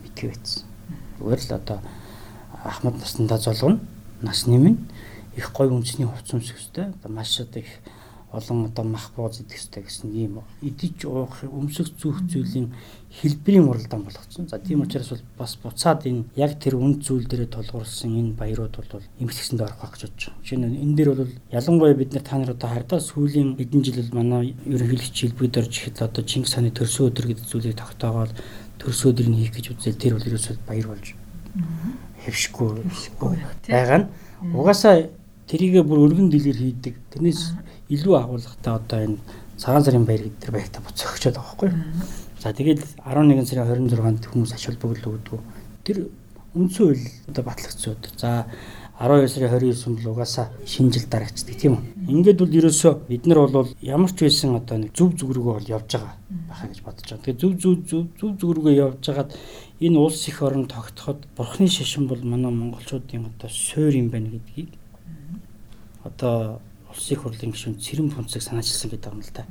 мэдээ 0.01 0.33
байсан. 0.33 0.65
Зүгээр 1.19 1.41
л 1.41 1.53
одоо 1.55 1.79
Ахмад 2.63 2.95
наснда 2.97 3.37
золгоно 3.37 3.79
нас 4.21 4.47
нэмэн 4.47 4.77
их 5.35 5.51
гой 5.53 5.67
үндэсний 5.67 6.07
хувц 6.07 6.33
өмсөхтэй 6.33 6.93
маш 7.07 7.39
одоо 7.39 7.61
их 7.61 7.71
олон 8.35 8.65
одоо 8.65 8.83
мах 8.83 9.11
бууз 9.15 9.39
идэх 9.39 9.57
хэрэгтэй 9.57 9.83
гэсэн 9.83 10.11
ийм 10.11 10.41
идэж 10.61 11.05
уух 11.05 11.43
өмсөх 11.43 11.87
зүүх 11.95 12.19
зүйлийн 12.27 12.73
хэлбэрийн 13.21 13.67
уралдаан 13.69 14.03
болгоцсон. 14.03 14.47
За 14.47 14.59
тийм 14.59 14.81
учраас 14.81 15.09
бол 15.09 15.23
бас 15.37 15.55
буцаад 15.55 16.05
энэ 16.05 16.25
яг 16.35 16.59
тэр 16.59 16.75
үнд 16.75 16.99
зүйл 17.03 17.27
дээрээ 17.27 17.47
тулгуурласан 17.47 18.11
энэ 18.11 18.35
баярууд 18.35 18.75
бол 18.75 19.03
эмгэгсэнд 19.19 19.61
орох 19.61 19.79
байх 19.79 19.91
гэж 19.95 20.01
бодож 20.03 20.23
байгаа. 20.27 20.43
Жишээ 20.43 20.59
нь 20.59 20.83
энэ 20.83 20.95
дээр 20.95 21.09
бол 21.15 21.33
ялангуяа 21.51 21.95
бид 21.95 22.11
нар 22.13 22.23
та 22.27 22.35
нар 22.37 22.51
одоо 22.51 22.69
хардаа 22.69 22.99
сүүлийн 22.99 23.55
хэдэн 23.55 23.81
жил 23.83 23.99
бол 24.03 24.17
манай 24.19 24.55
ерөнхийлөгч 24.67 25.15
хэлбэрүүд 25.15 25.59
орж 25.63 25.73
ихэд 25.79 25.97
одоо 26.03 26.23
Чингис 26.27 26.53
хааны 26.55 26.71
төрсөн 26.75 27.07
өдөр 27.07 27.25
гэдэг 27.31 27.45
зүйлийг 27.47 27.79
тогтоогоод 27.79 28.35
төрсөн 28.79 29.11
өдрийг 29.11 29.35
хийх 29.35 29.53
гэж 29.55 29.65
үзэл 29.73 30.01
тэр 30.01 30.13
бол 30.17 30.27
ерөөсөө 30.29 30.55
баяр 30.67 30.87
болж 30.91 31.07
хэвшгүй 32.25 32.67
байгаа 33.69 33.99
нь 34.01 34.07
угаасаа 34.53 35.09
тэрийгэ 35.47 35.85
бүр 35.85 36.09
өргөн 36.09 36.29
дэлгэр 36.33 36.57
хийдэг. 36.57 36.95
Тэрнээс 37.13 37.53
илүү 37.89 38.13
агуулгатай 38.17 38.73
одоо 38.73 38.99
энэ 39.05 39.17
цагаан 39.57 39.83
сарын 39.85 40.05
баяр 40.05 40.25
гэдэг 40.25 40.41
тэр 40.41 40.51
баяртаа 40.57 40.81
буцах 40.81 41.13
өгчөөд 41.13 41.37
байгаа 41.37 41.53
байхгүй. 41.53 41.71
За 42.41 42.49
тэгээд 42.53 42.81
11 43.05 43.45
сарын 43.45 43.85
26-нд 43.89 44.25
хүмүүс 44.25 44.51
ачаал 44.57 44.81
бүгд 44.81 45.05
өгдөг. 45.05 45.41
Тэр 45.85 45.97
үндсэн 46.57 46.85
үйл 46.89 47.05
одоо 47.29 47.43
батлагдсан 47.45 47.93
өдөр. 47.93 48.13
За 48.17 48.45
12 48.95 49.27
сарын 49.27 49.51
29-нд 49.51 50.03
бол 50.03 50.11
угаасаа 50.15 50.47
шинэ 50.65 50.91
жил 50.95 51.07
дарагчдаг 51.11 51.55
тийм 51.59 51.73
үү. 51.75 51.83
Ингээд 52.15 52.39
бол 52.39 52.57
ерөөсөө 52.59 52.93
бид 53.11 53.27
нар 53.27 53.43
бол 53.51 53.67
ямар 53.83 54.11
ч 54.15 54.23
байсан 54.23 54.55
одоо 54.55 54.77
нэг 54.79 54.95
зүв 54.95 55.19
зүг 55.19 55.35
рүүгээ 55.35 55.55
бол 55.59 55.73
явж 55.75 55.89
байгаа 55.99 56.15
байхаа 56.47 56.67
гэж 56.71 56.79
бодож 56.79 57.07
байгаа. 57.11 57.25
Тэгээ 57.27 57.41
зүв 57.43 57.53
зүв 57.59 57.75
зүв 57.91 58.03
зүв 58.15 58.31
зүг 58.39 58.51
рүүгээ 58.55 58.79
явж 58.79 59.03
хагаад 59.03 59.31
энэ 59.83 59.99
улс 59.99 60.21
их 60.31 60.39
орон 60.39 60.65
тогтоход 60.71 61.27
бурхны 61.35 61.67
шашин 61.67 62.07
бол 62.07 62.23
манай 62.23 62.51
монголчуудын 62.55 63.35
одоо 63.35 63.49
суур 63.51 63.91
юм 63.91 64.07
байна 64.07 64.31
гэдгийг 64.31 64.71
одоо 66.07 66.63
улсын 66.87 67.19
хурлын 67.19 67.51
гишүүн 67.51 67.75
цэрэн 67.75 68.09
фунцыг 68.15 68.41
санаачилсан 68.47 68.89
гэдэг 68.95 69.11
юм 69.11 69.19
л 69.19 69.35
та. 69.35 69.43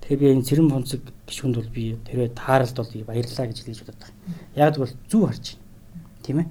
Тэгэхээр 0.00 0.20
би 0.24 0.32
энэ 0.32 0.48
цэрэн 0.48 0.72
фунцыг 0.72 1.02
гишүүнд 1.28 1.56
бол 1.60 1.68
би 1.68 2.00
тэрвээ 2.08 2.32
тааралд 2.32 2.76
бол 2.80 3.12
баярлаа 3.12 3.44
гэж 3.44 3.58
хэлж 3.60 3.80
бодод 3.84 4.00
байгаа. 4.00 4.16
Яг 4.56 4.74
бол 4.80 4.92
зүв 5.10 5.22
харж 5.28 5.44
байна. 5.52 5.64
Тийм 6.24 6.36
ээ. 6.40 6.46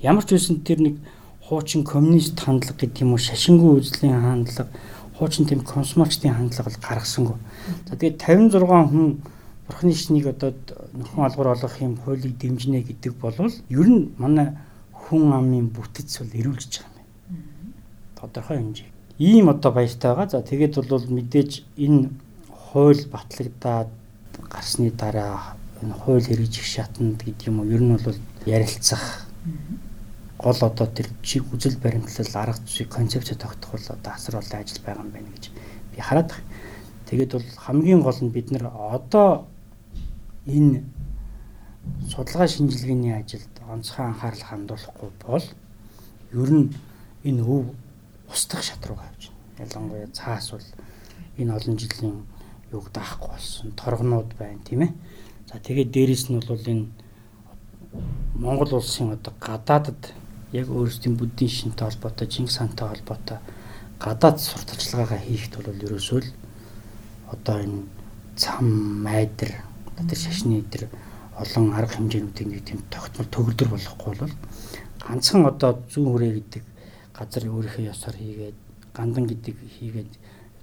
Ямар 0.00 0.24
ч 0.24 0.32
үсэн 0.32 0.64
тэр 0.64 0.80
нэг 0.80 0.96
хуучин 1.50 1.82
коммунист 1.82 2.38
хандлага 2.38 2.78
гэдэг 2.78 3.02
юм 3.02 3.18
уу 3.18 3.18
шашингүй 3.18 3.82
үзлийн 3.82 4.22
хандлага, 4.22 4.70
хуучин 5.18 5.50
тийм 5.50 5.66
консумерчдын 5.66 6.30
хандлага 6.30 6.70
бол 6.70 6.78
гаргасангүй. 6.78 7.38
За 7.90 7.98
тэгээд 7.98 8.22
56 8.22 8.62
хүн 8.62 9.18
бурхны 9.66 9.94
шнийг 9.98 10.30
одоо 10.30 10.54
нөхөн 10.94 11.26
алгуур 11.26 11.58
олох 11.58 11.74
юм 11.82 11.98
хуулийг 11.98 12.38
дэмжинэ 12.38 12.86
гэдэг 12.86 13.18
бол 13.18 13.34
ер 13.34 13.88
нь 13.90 14.14
манай 14.14 14.54
хүн 14.94 15.34
амын 15.34 15.74
бүтэц 15.74 16.22
бол 16.22 16.38
ирүүлж 16.38 16.86
байгаа 16.86 17.02
юм. 17.34 17.74
Тодорхой 18.14 18.62
хэмжээ 18.62 18.90
ийм 19.18 19.50
одоо 19.50 19.72
баяртай 19.72 20.14
байгаа. 20.14 20.30
За 20.30 20.42
тэгээд 20.46 20.86
бол 20.86 21.04
мэдээж 21.04 21.66
энэ 21.76 22.14
хууль 22.48 23.04
батлагдаад 23.10 23.90
гарсны 24.48 24.90
дараа 24.90 25.58
энэ 25.82 25.92
хууль 25.98 26.24
хэрэгжих 26.24 26.64
шатнд 26.64 27.20
гэдэг 27.26 27.50
юм 27.50 27.60
уу 27.60 27.66
ер 27.66 27.82
нь 27.82 27.98
бол 27.98 28.16
ярилцах 28.46 29.26
гол 30.40 30.56
одоо 30.56 30.86
тэр 30.86 31.08
чиг 31.22 31.44
үзэл 31.52 31.76
баримтлал 31.76 32.32
арга 32.34 32.64
зүй 32.64 32.86
концепц 32.88 33.36
тогтох 33.36 33.76
бол 33.76 33.86
одоо 33.92 34.12
асар 34.12 34.40
олон 34.40 34.60
ажил 34.60 34.80
байгаа 34.80 35.04
юм 35.04 35.12
байна 35.12 35.28
гэж 35.36 35.50
би 35.92 36.00
хараад 36.00 36.32
байна. 36.32 36.48
Тэгээд 37.06 37.32
бол 37.32 37.48
хамгийн 37.56 38.00
гол 38.00 38.18
нь 38.24 38.32
бид 38.32 38.50
нар 38.50 38.72
одоо 38.72 39.44
энэ 40.46 40.80
судалгаа 42.08 42.48
шинжилгээний 42.48 43.20
ажилд 43.20 43.52
онцгой 43.68 44.06
анхаарал 44.06 44.40
хандуулахгүй 44.48 45.10
бол 45.28 45.46
ер 46.32 46.50
нь 46.56 46.72
энэ 47.28 47.42
өв 47.44 47.76
устдах 48.32 48.62
шат 48.62 48.80
руу 48.86 48.96
гавж 48.96 49.28
байна. 49.28 49.68
Ялангуяа 49.68 50.08
цаас 50.16 50.56
бол 50.56 50.66
энэ 51.36 51.52
олон 51.52 51.76
жилийн 51.76 52.24
юг 52.72 52.88
даахгүй 52.92 53.28
болсон 53.28 53.72
торгонууд 53.76 54.32
байна 54.40 54.64
тийм 54.64 54.88
ээ. 54.88 54.92
За 55.52 55.60
тэгээд 55.60 55.92
дээрэс 55.92 56.32
нь 56.32 56.40
бол 56.40 56.64
энэ 56.64 56.88
Монгол 58.40 58.80
улсын 58.80 59.12
одоо 59.12 59.34
гадаадд 59.36 60.14
яг 60.52 60.68
өөрсдийн 60.68 61.16
буддийн 61.16 61.50
шинтэй 61.50 61.86
холбоотой, 61.86 62.26
Чингис 62.26 62.58
хаантай 62.58 62.88
холбоотой 62.88 63.38
гадаад 64.00 64.38
сурталчилгаагаа 64.40 65.20
хийхэд 65.20 65.54
бол 65.60 65.84
ерөөсөө 65.86 66.20
л 66.24 66.30
одоо 67.30 67.56
энэ 67.60 67.84
цам 68.36 68.64
майдэр 69.04 69.52
тэр 70.08 70.18
шашны 70.18 70.64
тэр 70.72 70.88
олон 71.36 71.76
арга 71.76 72.00
хэмжээнүүдийн 72.00 72.48
нэг 72.50 72.64
тийм 72.64 72.80
тогтмол 72.88 73.28
төгөлдөр 73.28 73.68
болохгүй 73.68 74.14
бол 74.16 74.34
ганцхан 75.04 75.44
одоо 75.44 75.84
зүүн 75.92 76.08
хүрээ 76.08 76.32
гэдэг 76.40 76.64
газар 77.12 77.44
өөрийнхөө 77.44 77.90
ёсоор 77.92 78.16
хийгээд 78.16 78.58
гандан 78.96 79.24
гэдэг 79.28 79.56
хийгээд 79.78 80.12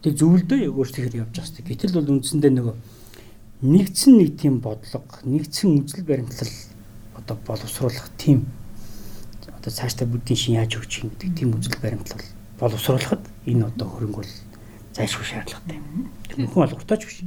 тэг 0.02 0.14
зөвлөдөө 0.18 0.60
яг 0.66 0.74
өөртөө 0.74 1.02
хэр 1.06 1.20
явж 1.22 1.34
байгаа 1.38 1.50
шүү. 1.54 1.68
Гэтэл 1.70 1.98
бол 1.98 2.12
үндсэндээ 2.18 2.52
нөгөө 2.58 2.76
нэгдсэн 3.62 4.14
нэг 4.18 4.30
тийм 4.38 4.56
бодлого, 4.62 5.06
нэгдсэн 5.26 5.70
үзэл 5.82 6.06
баримтлал 6.06 6.54
одоо 7.18 7.38
боловсруулах 7.46 8.10
тийм 8.18 8.46
одоо 9.68 9.76
цаашдаа 9.76 10.08
бүдгийн 10.08 10.40
шин 10.40 10.56
яаж 10.56 10.80
өгч 10.80 11.04
юм 11.04 11.12
гэдэг 11.12 11.36
тийм 11.36 11.52
үзэл 11.52 11.76
баримтлал 11.84 12.24
боловсруулахад 12.56 13.20
энэ 13.44 13.68
одоо 13.68 13.88
хөрөнгө 13.92 14.24
бол 14.24 14.34
зайлшгүй 14.96 15.28
шаардлагатай 15.28 15.76
юм. 15.76 16.08
Хүн 16.56 16.64
алгартаач 16.64 17.04
биш. 17.04 17.20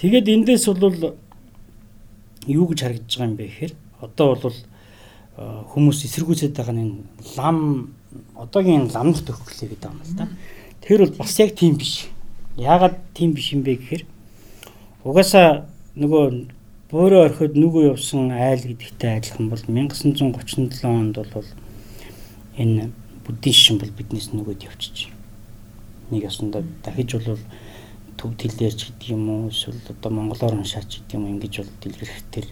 Тэгээд 0.00 0.32
эндээс 0.32 0.64
бол 0.80 1.20
юу 2.48 2.64
гэж 2.72 2.80
харагдаж 2.80 3.12
байгаа 3.12 3.28
юм 3.28 3.36
бэ 3.36 3.44
гэхээр 3.52 3.72
одоо 4.00 4.28
бол 4.40 4.56
хүмүүс 5.76 6.08
эсэргүүцээд 6.08 6.56
байгаа 6.56 6.72
нь 6.80 7.04
лам 7.36 7.92
одоогийн 8.40 8.88
ламнах 8.88 9.20
төгөлөө 9.20 9.76
гэдэг 9.76 9.92
юм 9.92 10.00
л 10.00 10.16
да. 10.16 10.24
Тэр 10.80 11.04
бол 11.04 11.20
бас 11.20 11.36
яг 11.36 11.52
тийм 11.52 11.76
биш. 11.76 12.08
Яагаад 12.56 12.96
тийм 13.12 13.36
биш 13.36 13.52
юм 13.52 13.60
бэ 13.60 13.76
гэхээр 13.76 14.08
угаасаа 15.04 15.68
нөгөө 16.00 16.48
бөөрөө 16.90 17.22
орхиод 17.22 17.54
нүгөө 17.54 17.94
явсан 17.94 18.34
айл 18.34 18.66
гэдэгтэй 18.66 19.22
адилхан 19.22 19.46
бол 19.46 19.62
1937 19.62 20.90
онд 20.90 21.22
бол 21.22 21.48
энэ 22.58 22.90
буддийн 23.22 23.54
шин 23.54 23.78
бол 23.78 23.94
биднээс 23.94 24.34
нөгөөд 24.34 24.66
явчих. 24.66 25.14
Нэг 26.10 26.26
ясандаа 26.26 26.66
дахиж 26.82 27.14
бол 27.14 27.38
төв 28.18 28.34
тэлээрч 28.34 28.90
гэдэг 28.90 29.06
юм 29.14 29.22
уу 29.30 29.54
эсвэл 29.54 29.78
одоо 29.86 30.10
монголоор 30.10 30.58
уншаач 30.58 30.98
гэдэг 30.98 31.14
юм 31.14 31.30
ингэж 31.30 31.62
бол 31.62 31.70
дэлгэрэх 31.78 32.22
тэр 32.34 32.46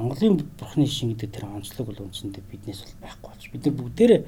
Монголын 0.00 0.40
бурхны 0.56 0.86
шин 0.88 1.12
гэдэг 1.12 1.30
тэр 1.36 1.44
онцлог 1.44 1.92
бол 1.92 2.08
үндсэндээ 2.08 2.40
биднээс 2.40 2.88
бол 2.88 2.96
байхгүй 3.04 3.28
болж. 3.36 3.44
Бид 3.52 3.64
нар 3.68 3.76
бүгдээрээ 3.76 4.20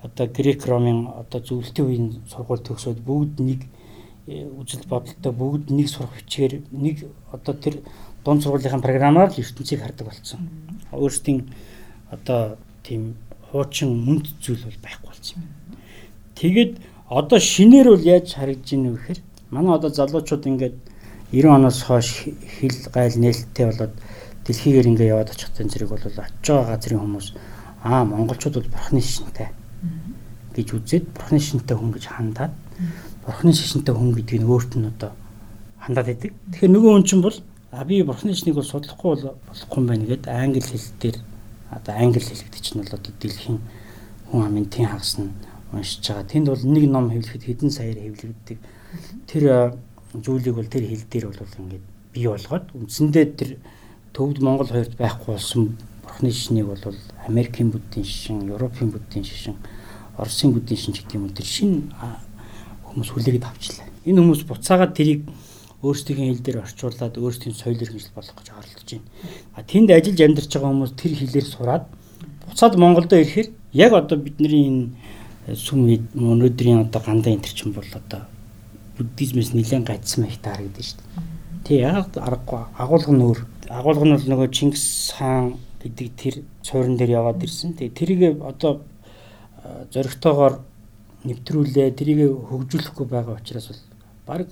одоо 0.00 0.26
грек 0.32 0.60
ромын 0.64 1.12
одоо 1.12 1.40
зөвлөлтийн 1.44 1.88
үеийн 1.88 2.08
сургууль 2.24 2.64
төгсөөд 2.64 3.00
бүгд 3.04 3.36
нэг 3.40 3.60
э, 4.28 4.48
үжил 4.48 4.84
бодолтой 4.88 5.32
бүгд 5.32 5.72
нэг 5.72 5.88
сурах 5.88 6.12
бичгээр 6.16 6.52
нэг 6.72 7.08
одоо 7.32 7.54
тэр 7.56 7.80
дунд 8.24 8.42
сургуулийн 8.42 8.82
програмаар 8.84 9.30
л 9.30 9.40
ертөнцийг 9.40 9.80
хардаг 9.80 10.06
болсон. 10.06 10.40
Өөрсдийн 10.92 11.48
одоо 12.10 12.56
тийм 12.82 13.16
хуучин 13.50 13.90
мүнд 14.06 14.26
зүйл 14.40 14.64
бол 14.64 14.78
байхгүй 14.82 15.08
болсон 15.08 15.42
юм. 15.42 15.48
Тэгэд 16.36 16.72
одоо 17.08 17.38
шинээр 17.38 17.88
бол 17.90 18.04
яаж 18.04 18.34
харагдж 18.34 18.68
байна 18.70 18.90
вэ 18.90 18.98
гэхээр 18.98 19.20
манай 19.50 19.74
одоо 19.74 19.90
залуучууд 19.90 20.46
ингээд 20.46 20.76
90 21.32 21.48
оноос 21.48 21.82
хойш 21.82 22.30
хил 22.58 22.76
гайл 22.94 23.16
нээлттэй 23.18 23.66
болоод 23.66 23.94
дэлхийгээр 24.46 24.90
ингээд 24.90 25.12
яваад 25.14 25.30
очих 25.30 25.50
зэрэг 25.54 25.90
бол 25.90 26.02
очиж 26.02 26.46
байгаа 26.46 26.74
газрын 26.74 27.02
хүмүүс 27.02 27.26
аа 27.82 28.04
монголчууд 28.04 28.56
бол 28.58 28.74
бурхны 28.74 29.00
шинтэй 29.00 29.48
гэж 30.54 30.68
үзээд 30.74 31.04
бурхны 31.14 31.38
шинтэй 31.38 31.76
хүн 31.76 31.90
гэж 31.94 32.04
хандаад 32.10 32.52
бурхны 33.24 33.52
шишинтэй 33.54 33.94
хүн 33.94 34.10
гэдгийг 34.14 34.44
өөрт 34.44 34.72
нь 34.76 34.90
одоо 34.90 35.14
хандаад 35.78 36.06
байдаг. 36.06 36.32
Тэгэхээр 36.50 36.74
нөгөө 36.74 36.90
хүн 36.92 37.06
чинь 37.06 37.22
бол 37.22 37.36
а 37.70 37.84
би 37.84 38.02
бурхны 38.02 38.34
шишнийг 38.34 38.56
бол 38.56 38.64
судлахгүй 38.64 39.14
бол 39.14 39.36
болохгүй 39.48 39.78
юм 39.78 39.86
байна 39.86 40.04
гэд 40.06 40.26
англи 40.28 40.60
хэл 40.60 40.90
дээр 41.00 41.18
одоо 41.70 41.94
англи 41.94 42.20
хэл 42.20 42.42
гэдэг 42.42 42.62
чинь 42.62 42.82
бол 42.82 42.94
одоо 42.94 43.12
дэлхийн 43.20 43.58
хүн 44.30 44.42
амын 44.46 44.66
тэн 44.66 44.86
хагас 44.90 45.18
нь 45.18 45.30
уншиж 45.72 46.02
байгаа. 46.08 46.26
Тэнд 46.26 46.46
бол 46.50 46.64
нэг 46.66 46.84
ном 46.90 47.10
хэвлэхэд 47.10 47.44
хэдэн 47.46 47.70
саяар 47.70 47.98
хэвлэгддэг. 47.98 48.58
Тэр 49.30 49.44
зүйлийг 50.18 50.54
бол 50.58 50.66
тэр 50.66 50.84
хэл 50.90 51.06
дээр 51.06 51.24
бол 51.30 51.58
ингээд 51.62 51.84
бий 52.10 52.26
болгоод 52.26 52.66
үндсэндээ 52.74 53.26
тэр 53.38 53.50
төвд 54.12 54.42
Монгол 54.42 54.66
хоёрт 54.66 54.98
байхгүй 54.98 55.38
болсон 55.38 55.78
бурхны 56.02 56.30
шишнийг 56.34 56.66
бол 56.66 56.82
Америкийн 57.26 57.70
буддийн 57.70 58.04
шишин, 58.04 58.50
Европын 58.50 58.90
буддийн 58.90 59.22
шишин 59.22 59.54
Оросын 60.20 60.52
бүдийн 60.52 60.76
шинж 60.76 61.00
гэдэг 61.00 61.16
юм 61.16 61.30
тэр 61.32 61.46
шинэ 61.46 61.80
хүмүүс 62.90 63.08
хүлээгээд 63.14 63.46
авчлаа. 63.46 63.88
Энэ 64.04 64.20
хүмүүс 64.20 64.44
буцаагаад 64.44 64.92
тэрийг 64.92 65.24
өөрсдийн 65.82 66.32
хэл 66.32 66.44
дээр 66.44 66.62
орчуулад 66.64 67.16
өөрсдийн 67.16 67.56
соёл 67.56 67.80
иргэншил 67.80 68.12
болгох 68.14 68.36
гэж 68.36 68.48
оролдож 68.52 68.88
байна. 68.90 69.08
А 69.56 69.62
тэнд 69.64 69.88
ажиллаж 69.90 70.20
амьдарч 70.20 70.50
байгаа 70.52 70.70
хүмүүс 70.70 70.92
тэр 70.96 71.12
хэлээр 71.16 71.48
сураад 71.48 71.84
буцаад 72.48 72.74
Монголдо 72.76 73.16
ирэхээр 73.16 73.48
яг 73.72 73.92
одоо 73.96 74.18
бидний 74.18 74.68
энэ 74.68 75.56
сүм 75.56 75.88
өнөөдрийн 76.14 76.84
одоо 76.84 77.00
гандаа 77.00 77.32
энэ 77.32 77.48
чинь 77.48 77.72
бол 77.72 77.88
одоо 77.96 78.28
буддизмээс 79.00 79.56
нэлээд 79.56 79.88
гайцсан 79.88 80.24
байх 80.28 80.38
таа 80.44 80.54
харагдаж 80.60 80.84
шүү 80.84 81.00
дээ. 81.00 81.64
Тэг 81.64 81.76
яг 81.80 82.08
аргагүй 82.18 82.60
агуулга 82.76 83.12
нь 83.12 83.24
өөр. 83.24 83.40
Агуулга 83.72 84.04
нь 84.04 84.14
бол 84.14 84.28
нөгөө 84.28 84.48
Чингис 84.52 85.16
хаан 85.16 85.56
гэдэг 85.80 86.08
тэр 86.20 86.34
суурин 86.60 86.96
дээр 87.00 87.24
яваад 87.24 87.40
ирсэн. 87.40 87.72
Тэгээ 87.72 87.96
тэрийг 87.96 88.42
одоо 88.44 88.84
зоригтойгоор 89.88 90.60
нэвтрүүлээ 91.24 91.96
тэрийг 91.96 92.20
хөгжүүлэхгүй 92.48 93.06
байгаа 93.08 93.40
учраас 93.40 93.68
бол 93.72 93.80
баг 94.26 94.48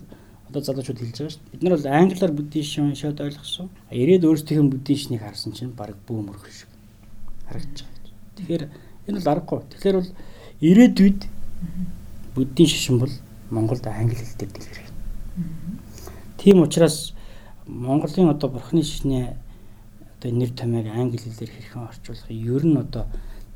одоо 0.48 0.62
залуучууд 0.62 0.98
хэлж 0.98 1.16
байгаа 1.18 1.32
шүү 1.32 1.40
дээ. 1.44 1.52
Бид 1.52 1.62
нар 1.62 1.76
бол 1.76 1.86
англиар 1.86 2.32
буддизм 2.32 2.94
шууд 2.96 3.20
ойлгосон. 3.20 3.68
Ирээд 3.92 4.24
өөрсдийнх 4.24 4.64
нь 4.64 4.72
буддизмыг 4.72 5.20
харсан 5.20 5.52
чинь 5.52 5.76
баг 5.76 5.96
бөөмөр 6.08 6.36
шиг 6.48 6.72
харагдаж 7.48 7.84
байгаа. 7.84 8.12
Тэгэхээр 8.36 8.64
энэ 9.08 9.18
бол 9.20 9.32
аргагүй. 9.32 9.60
Тэгэхээр 9.68 9.96
бол 10.00 10.10
ирээдүйд 10.60 11.20
буддийн 12.34 12.68
шишин 12.68 12.98
бол 12.98 13.12
Монголд 13.50 13.86
англи 13.86 14.16
хэл 14.16 14.38
дээр 14.38 14.52
дэлгэрэх. 14.52 14.92
Тийм 16.38 16.62
учраас 16.62 17.12
Монголын 17.66 18.30
одоо 18.30 18.48
бурхны 18.50 18.82
шишний 18.82 19.36
одоо 20.18 20.30
нэр 20.32 20.50
томьёог 20.50 20.88
англи 20.88 21.18
хэлээр 21.18 21.50
хэрхэн 21.52 21.88
орчуулах 21.88 22.30
ер 22.30 22.64
нь 22.64 22.76
одоо 22.76 23.04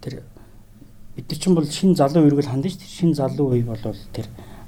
тэр 0.01 0.23
бид 1.17 1.31
нар 1.31 1.39
чинь 1.39 1.55
бол 1.55 1.67
шин 1.67 1.95
залуу 1.95 2.27
үргэл 2.27 2.53
хандаж. 2.53 2.77
Шин 2.77 3.15
залуу 3.15 3.57
үе 3.57 3.65
бол 3.65 3.81
тэр 4.13 4.27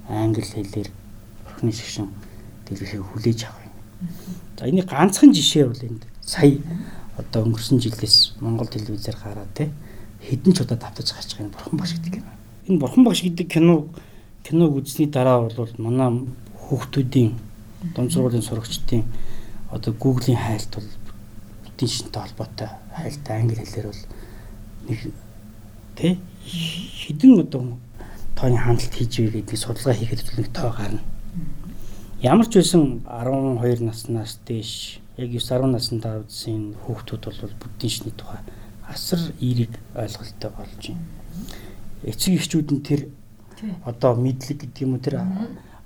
англи 0.08 0.42
хэлээр 0.42 0.88
охины 1.64 1.72
шигшин 1.72 2.08
дэлгэхийг 2.68 3.02
хүлээж 3.02 3.44
авах 3.44 3.64
юм. 3.64 3.72
За 4.58 4.66
энэ 4.68 4.82
ганцхан 4.82 5.32
жишээ 5.32 5.66
бол 5.66 5.80
энд 5.80 6.02
сая 6.20 6.58
одоо 7.16 7.44
өнгөрсөн 7.44 7.80
жилээс 7.80 8.36
Монгол 8.40 8.68
телевизээр 8.68 9.16
гараад 9.16 9.54
те 9.54 9.70
хэдэн 10.20 10.52
ч 10.52 10.60
удаа 10.60 10.76
давтаж 10.76 11.12
гарч 11.12 11.30
байгаа 11.32 11.48
энэ 11.48 11.54
бурхан 11.56 11.78
багш 11.78 11.92
гэдэг 11.96 12.12
кино. 12.20 12.30
Энэ 12.68 12.80
бурхан 12.80 13.04
багш 13.04 13.22
гэдэг 13.22 13.48
кино 13.48 13.88
киног 14.44 14.76
үзсний 14.76 15.08
дараа 15.08 15.48
бол 15.48 15.72
манай 15.78 16.28
хүүхдүүдийн 16.68 17.32
дунд 17.96 18.12
сургуулийн 18.12 18.44
сурагчдын 18.44 19.04
одоо 19.70 19.92
Google-ийн 19.94 20.38
хайлт 20.38 20.72
бол 20.74 20.88
эдийн 21.68 21.90
шинтэй 21.90 22.20
холбоотой 22.22 22.68
хайлт 22.92 23.24
англи 23.30 23.56
хэлээр 23.56 23.86
бол 23.88 24.02
нэг 24.88 25.00
тий 25.96 26.20
хідэн 26.44 27.40
одоо 27.40 27.78
тооны 28.36 28.58
хяналт 28.58 28.92
хийж 28.92 29.12
вэ 29.20 29.40
гэдэг 29.40 29.56
судалгаа 29.56 29.94
хийхэд 29.94 30.20
нэг 30.36 30.48
тоо 30.52 30.72
гарна. 30.72 31.00
Ямар 32.24 32.48
ч 32.48 32.56
байсан 32.56 33.04
12 33.04 33.84
наснаас 33.84 34.38
дээш 34.48 34.96
яг 35.20 35.28
9 35.28 35.44
10 35.44 35.76
настай 35.76 36.24
үзсэн 36.24 36.72
хүүхдүүд 36.72 37.20
бол 37.20 37.52
буддийн 37.60 37.92
шний 37.92 38.14
тухай 38.16 38.40
асар 38.88 39.20
эерэг 39.44 39.76
ойлголттой 39.92 40.50
болж 40.56 40.72
байна. 40.88 41.04
Эцэг 42.00 42.40
эхчүүд 42.40 42.68
нь 42.72 42.80
тэр 42.80 43.12
одоо 43.84 44.16
мэдлэг 44.16 44.56
гэдэг 44.56 44.84
юм 44.88 44.96
уу 44.96 45.04
тэр 45.04 45.20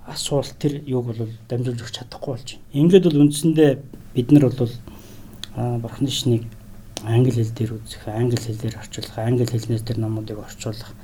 асуулт 0.06 0.54
тэр 0.62 0.78
юуг 0.86 1.10
бол 1.10 1.26
дамжуулж 1.50 1.82
өгч 1.82 2.06
чадахгүй 2.06 2.30
болж 2.30 2.48
байна. 2.54 2.70
Ингээд 2.86 3.06
бол 3.10 3.22
үндсэндээ 3.26 3.70
бид 4.14 4.28
нар 4.30 4.46
бол 4.46 4.74
бурхны 5.82 6.06
шнийг 6.06 6.46
англи 7.02 7.34
хэл 7.34 7.50
дээр 7.50 7.82
үзэх, 7.82 8.06
англи 8.06 8.38
хэлээр 8.38 8.78
орчуулах, 8.78 9.18
англи 9.18 9.42
хэлнээс 9.42 9.82
тэр 9.82 9.98
номуудыг 9.98 10.38
орчуулах. 10.38 10.94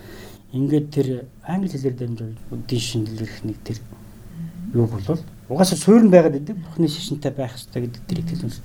Ингээд 0.54 0.86
тэр 0.94 1.26
англи 1.42 1.74
хэлээр 1.74 1.98
дамжуулж 1.98 2.38
буддийн 2.54 2.82
шинэлэрх 2.86 3.42
нэг 3.42 3.58
тэр 3.66 3.82
юу 4.74 4.86
болвол 4.86 5.22
угаасаа 5.48 5.78
суурин 5.78 6.10
байгаад 6.10 6.36
идэв 6.36 6.56
бурхны 6.58 6.88
шишинтэй 6.88 7.30
байх 7.30 7.54
хэрэгтэй 7.54 7.82
гэдэг 7.86 8.02
тэр 8.08 8.18
итгэл 8.20 8.60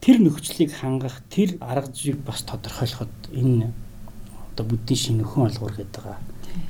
тэр 0.00 0.16
нөхцөлийг 0.22 0.72
хангах 0.72 1.20
тэр 1.28 1.58
арга 1.60 1.92
зүйг 1.92 2.22
бас 2.24 2.40
тодорхойлоход 2.46 3.12
энэ 3.34 3.72
одоо 4.52 4.64
буддийн 4.64 4.96
шин 4.96 5.16
нөхөн 5.18 5.50
олгуур 5.50 5.74
гэдэг 5.76 6.02
байгаа. 6.02 6.20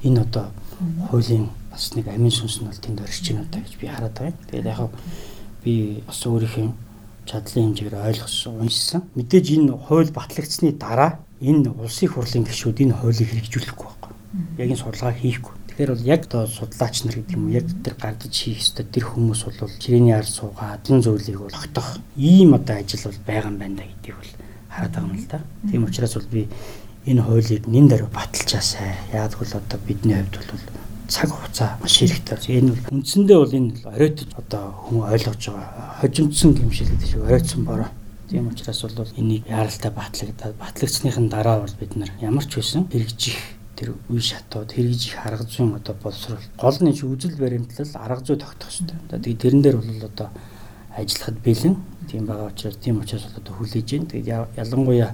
Энэ 0.03 0.21
одоо 0.23 0.47
хуулийн 1.11 1.51
бас 1.71 1.95
нэг 1.95 2.09
амин 2.09 2.31
сүнс 2.31 2.61
нь 2.61 2.67
бол 2.67 2.79
тэнд 2.79 3.01
оршиж 3.01 3.31
байна 3.31 3.47
удаа 3.47 3.63
гэж 3.63 3.75
би 3.79 3.87
хараад 3.87 4.17
байна. 4.19 4.39
Тэгээд 4.51 4.67
яг 4.67 4.91
би 5.65 6.03
бас 6.07 6.21
өөрийнхөө 6.27 6.69
чадлын 7.27 7.65
хэмжээгээр 7.71 8.07
ойлгосон, 8.07 8.61
уншсан. 8.61 9.03
Мэдээж 9.15 9.47
энэ 9.55 9.79
хууль 9.79 10.11
батлагдсны 10.11 10.73
дараа 10.75 11.23
энэ 11.41 11.71
улсын 11.71 12.09
хурлын 12.11 12.45
гишүүд 12.47 12.83
энэ 12.83 12.99
хуулийг 12.99 13.29
хэрэгжүүлэхгүй 13.31 13.87
байхгүй. 13.87 14.13
Яг 14.59 14.69
энэ 14.71 14.83
судалгаа 14.83 15.15
хийхгүй. 15.15 15.55
Тэгэхээр 15.81 15.97
бол 15.97 16.13
яг 16.13 16.23
одоо 16.29 16.45
судлаач 16.45 16.97
нар 17.09 17.17
гэдэг 17.17 17.37
юм 17.41 17.49
яг 17.57 17.65
тэр 17.81 17.97
гардаж 17.97 18.37
хийх 18.37 18.61
ёстой 18.61 18.85
тэр 18.85 19.05
хүмүүс 19.09 19.49
бол 19.49 19.73
чирээний 19.81 20.13
ар 20.13 20.29
суугаад 20.29 20.85
зэн 20.85 21.01
зүйлийг 21.01 21.41
бол 21.41 21.57
огтох 21.57 21.97
ийм 22.21 22.53
одоо 22.53 22.85
ажил 22.85 23.09
бол 23.09 23.25
байгаа 23.25 23.49
юм 23.49 23.57
байна 23.57 23.89
гэдгийг 23.89 24.17
бол 24.21 24.33
хараад 24.69 24.93
байгаа 24.93 25.09
юм 25.09 25.17
л 25.17 25.25
да. 25.33 25.41
Тийм 25.73 25.85
учраас 25.89 26.15
бол 26.21 26.29
би 26.29 26.49
энэ 27.09 27.25
хуулийг 27.25 27.65
нин 27.65 27.89
дээр 27.89 28.05
баталчаасай. 28.13 28.93
Яг 29.17 29.33
бол 29.41 29.49
одоо 29.57 29.79
бидний 29.89 30.21
хувьд 30.21 30.53
бол 30.53 30.61
цаг 31.09 31.31
хугацаа 31.33 31.81
маш 31.81 31.97
хэрэгтэй. 31.97 32.61
Энэ 32.61 32.77
үндсэндээ 32.93 33.39
бол 33.41 33.57
энэ 33.57 33.73
оройтож 33.89 34.29
одоо 34.37 34.77
хүн 34.85 35.09
ойлгож 35.09 35.41
байгаа 35.49 35.97
хожимдсан 36.05 36.61
гэмшил 36.61 36.93
гэдэг 36.93 37.09
шиг 37.09 37.25
оройтсон 37.25 37.65
бороо. 37.65 37.89
Тийм 38.29 38.53
учраас 38.53 38.85
бол 38.85 39.17
энийг 39.17 39.49
яаралтай 39.49 39.89
батлагдаад 39.89 40.61
батлагдсныхын 40.61 41.33
дараа 41.33 41.65
бол 41.65 41.75
бид 41.81 41.97
нар 41.97 42.13
ямар 42.21 42.45
ч 42.45 42.61
байсан 42.61 42.85
хэрэгжих 42.93 43.60
тэр 43.81 43.97
үе 44.13 44.21
шатууд 44.21 44.77
хэрэгж 44.77 45.03
их 45.09 45.17
арга 45.25 45.49
зүйн 45.49 45.81
одоо 45.81 45.97
боловсрол 45.97 46.45
гол 46.61 46.79
нь 46.85 46.93
үзэл 46.93 47.41
баримтлал 47.41 47.89
арга 47.97 48.21
зүй 48.21 48.37
тогтох 48.37 48.69
хэрэгтэй. 48.69 48.99
Одоо 49.09 49.19
тэгээ 49.25 49.41
тэрэн 49.41 49.63
дээр 49.65 49.77
бол 49.81 50.05
одоо 50.05 50.29
ажиллахад 50.93 51.39
бэлэн 51.41 51.77
тийм 52.05 52.27
байгаа 52.29 52.53
учраас 52.53 52.77
тийм 52.77 53.01
учраас 53.01 53.25
бол 53.25 53.41
одоо 53.41 53.55
хүлээж 53.57 53.89
байна. 53.89 54.11
Тэгээд 54.13 54.29
ялангуяа 54.61 55.11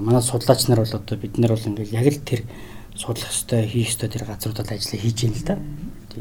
манай 0.00 0.22
судлаач 0.24 0.68
нар 0.72 0.80
бол 0.80 0.96
одоо 0.96 1.16
бид 1.20 1.36
нар 1.36 1.52
бол 1.52 1.68
ингээл 1.68 1.92
яг 2.00 2.08
л 2.08 2.24
тэр 2.24 2.40
судлах 2.96 3.28
хэрэгтэй 3.28 3.68
хийх 3.68 3.92
хэрэгтэй 3.92 4.08
тэр 4.08 4.24
газруудад 4.24 4.72
ажиллаа 4.72 5.00
хийж 5.04 5.18
байна 5.20 5.36
л 5.36 5.44
да. 5.44 5.54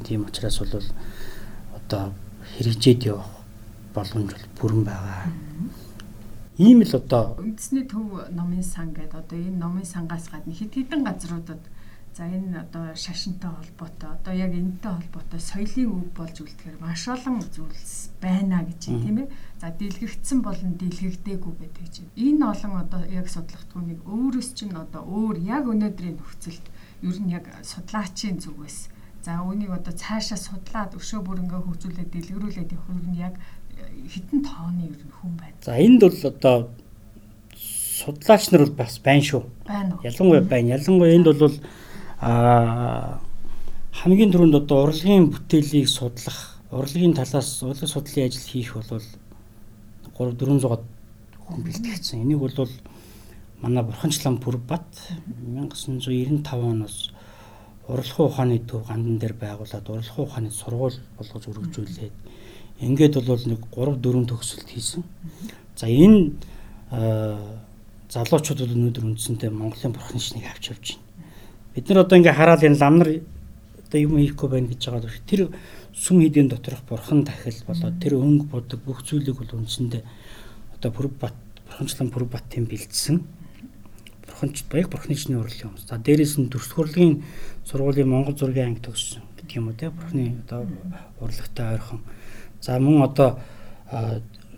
Тийм 0.03 0.27
учраас 0.27 0.59
бол 0.59 0.83
одоо 1.79 2.11
хэрэгжээд 2.59 3.07
явах 3.07 3.31
боломж 3.95 4.27
бол 4.27 4.47
бүрэн 4.59 4.83
байгаа. 4.83 5.31
Ийм 6.57 6.85
л 6.85 6.93
одоо 6.93 7.33
үндэсний 7.41 7.81
төв 7.89 8.29
номын 8.29 8.61
сан 8.61 8.93
гэдэг 8.93 9.25
одоо 9.25 9.37
энэ 9.41 9.57
номын 9.57 9.89
сангаас 9.89 10.29
гадна 10.29 10.53
хэд 10.53 10.77
хэдэн 10.77 11.01
газруудад 11.01 11.57
за 12.13 12.29
энэ 12.29 12.61
одоо 12.61 12.93
шашинтай 12.93 13.49
холбоотой 13.49 14.09
одоо 14.13 14.33
яг 14.37 14.53
энэтэй 14.53 14.93
холбоотой 14.93 15.41
соёлын 15.41 15.89
өв 15.97 16.13
болж 16.13 16.37
үлдэхээр 16.45 16.77
маш 16.77 17.09
олон 17.09 17.41
зүйлс 17.41 18.13
байна 18.21 18.61
гэж 18.69 18.81
тийм 18.85 19.25
ээ. 19.25 19.33
За 19.57 19.73
дэлгэгдсэн 19.73 20.39
болон 20.45 20.77
дэлгэгдээгүй 20.77 21.53
гэдэг 21.57 21.87
чинь. 21.89 22.13
Энэ 22.13 22.45
олон 22.45 22.73
одоо 22.85 23.01
яг 23.09 23.33
судлагдгууныг 23.33 24.05
өөрөөс 24.05 24.49
чинь 24.53 24.77
одоо 24.77 25.01
өөр 25.09 25.41
яг 25.41 25.65
өнөөдрийн 25.65 26.21
нөхцөлд 26.21 26.65
ер 27.01 27.17
нь 27.17 27.33
яг 27.33 27.49
судлаачийн 27.65 28.37
зүгээс 28.37 28.93
за 29.25 29.39
үүнийг 29.39 29.71
одоо 29.71 29.95
цаашаа 29.95 30.37
судлаад 30.37 30.99
өшөө 30.99 31.21
бүрэнгээ 31.23 31.61
хөгжүүлээд 31.63 32.13
дэлгэрүүлээд 32.13 32.75
явах 32.75 33.07
нь 33.07 33.17
яг 33.17 33.33
хитэн 34.09 34.43
тооны 34.43 34.89
хүн 35.21 35.37
байна. 35.39 35.55
За 35.61 35.77
энд 35.77 36.01
бол 36.01 36.19
одоо 36.23 36.69
судлаач 37.55 38.51
нар 38.51 38.65
бол 38.65 38.75
бас 38.75 38.99
байна 38.99 39.23
шүү. 39.23 39.43
Байна 39.67 39.95
уу? 39.95 40.03
Ялангуяа 40.03 40.41
байна. 40.41 40.75
Ялангуяа 40.77 41.15
энд 41.15 41.27
бол 41.39 41.59
а 42.19 43.19
хамгийн 43.91 44.31
түрүүнд 44.31 44.55
одоо 44.63 44.87
урлагийн 44.87 45.29
бүтээлийг 45.31 45.87
судлах, 45.89 46.59
урлагийн 46.71 47.13
талаас 47.13 47.63
урлаг 47.63 47.89
судлалын 47.89 48.27
ажил 48.27 48.47
хийх 48.47 48.73
бол 48.73 49.01
3 50.17 50.35
400 50.37 50.83
хүн 51.43 51.63
бэлтгэгдсэн. 51.63 52.21
Энийг 52.23 52.39
бол 52.39 52.69
манай 53.61 53.83
Бурханчлан 53.83 54.37
Бүрбат 54.37 54.87
1995 55.55 56.43
оноос 56.53 57.11
урлагын 57.87 58.25
ухааны 58.27 58.59
төв 58.59 58.87
гандан 58.87 59.17
дээр 59.19 59.33
байгуулад 59.33 59.89
урлагын 59.89 60.23
ухааны 60.25 60.51
сургууль 60.51 60.99
болгож 61.17 61.47
өргөжүүлээд 61.47 62.15
Ингээд 62.79 63.21
бол 63.21 63.43
нэг 63.45 63.61
3 63.69 63.99
4 64.01 64.25
төгсөлт 64.29 64.69
хийсэн. 64.69 65.03
За 65.75 65.85
энэ 65.85 66.33
залуучууд 68.13 68.59
бол 68.61 68.75
өнөөдөр 68.77 69.05
үндсэндээ 69.09 69.49
Монголын 69.49 69.93
бурхан 69.93 70.21
шнийг 70.21 70.45
авч 70.45 70.69
явж 70.69 70.85
байна. 70.97 71.05
Бид 71.73 71.89
нар 71.89 72.05
одоо 72.05 72.17
ингээ 72.17 72.37
хараад 72.37 72.63
энэ 72.63 72.77
лам 72.77 72.95
нар 73.01 73.09
одоо 73.89 73.99
юм 73.99 74.17
хийхгүй 74.21 74.49
байна 74.49 74.69
гэж 74.69 74.81
байгаа 74.85 75.09
л 75.09 75.25
тэр 75.25 75.41
сүм 75.93 76.21
хийдийн 76.21 76.49
доторх 76.49 76.85
бурхан 76.85 77.25
тахил 77.25 77.57
болоод 77.65 77.97
тэр 77.97 78.21
өнгө 78.21 78.45
бодог 78.49 78.79
бүх 78.85 79.01
зүйлийг 79.01 79.37
бол 79.37 79.57
үндсэндээ 79.57 80.03
одоо 80.77 80.91
Бүрбат 80.93 81.33
бурханчлан 81.65 82.13
Бүрбатын 82.13 82.69
бэлдсэн 82.69 83.25
бурханч 84.29 84.63
баяг 84.69 84.89
бурхны 84.89 85.15
шний 85.15 85.37
урлагийн 85.37 85.73
хүмүүс. 85.73 85.87
За 85.89 85.97
дээрээс 85.97 86.37
нь 86.37 86.49
төрсгөрлийн 86.49 87.23
сургуулийн 87.65 88.09
Монгол 88.09 88.37
зургийн 88.37 88.73
анги 88.73 88.81
төгссөн 88.81 89.21
гэдэг 89.37 89.57
юм 89.57 89.67
уу 89.69 89.77
те 89.77 89.89
бурхны 89.89 90.41
одоо 90.45 90.67
урлагтай 91.21 91.77
ойрхон 91.77 92.01
За 92.63 92.79
мөн 92.79 93.03
одоо 93.03 93.43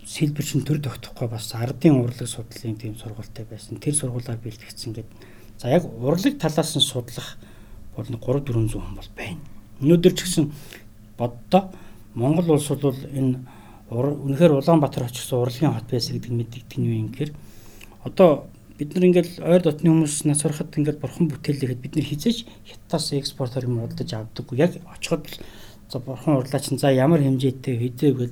сэлбэр 0.05 0.45
чин 0.45 0.61
төр 0.61 0.77
тогтохгүй 0.77 1.25
бас 1.25 1.49
ардын 1.57 2.05
урлаг 2.05 2.29
судлалын 2.29 2.77
тийм 2.77 2.93
сургуультай 2.93 3.49
байсан. 3.49 3.81
Тэр 3.81 3.97
сургуулаар 3.97 4.37
бэлтгэгдсэн 4.37 4.93
гэдэг. 4.93 5.17
За 5.57 5.73
яг 5.73 5.89
урлаг 5.89 6.37
талаас 6.37 6.77
нь 6.77 6.85
судлах 6.85 7.41
бол 7.97 8.05
3 8.05 8.21
400 8.21 8.77
хүн 8.77 8.93
бол 8.93 9.09
байна. 9.17 9.41
Өнөөдөр 9.81 10.13
ч 10.13 10.21
гэсэн 10.21 10.53
боддоо 11.17 11.73
Монгол 12.13 12.53
улс 12.53 12.69
бол 12.69 12.93
энэ 12.93 13.41
үнэхээр 13.89 14.53
Улаанбаатар 14.53 15.09
очсон 15.09 15.41
урлагийн 15.41 15.73
хот 15.73 15.89
байсан 15.89 16.21
гэдэг 16.21 16.31
мэддэг 16.31 16.77
нь 16.77 16.85
юу 16.85 16.99
юм 17.01 17.09
гэхээр 17.09 17.33
одоо 18.05 18.45
бид 18.77 18.93
нар 18.93 19.09
ингээл 19.09 19.41
ойр 19.41 19.61
дотны 19.65 19.89
хүмүүс 19.89 20.29
нас 20.29 20.45
ороход 20.45 20.77
ингээл 20.77 21.01
бурхан 21.01 21.25
бүтээлэхэд 21.33 21.81
бид 21.81 21.93
нар 21.97 22.05
хизээж 22.05 22.45
хятадас 22.69 23.17
экспортоор 23.17 23.65
юм 23.65 23.81
уралдаж 23.81 24.13
авдаггүй. 24.13 24.61
Яг 24.61 24.77
очиход 24.93 25.25
за 25.89 25.99
бурхан 25.99 26.37
урлаач 26.37 26.69
за 26.69 26.89
ямар 26.91 27.21
хэмжээтэй 27.21 27.75
хэдээгүй 27.77 28.29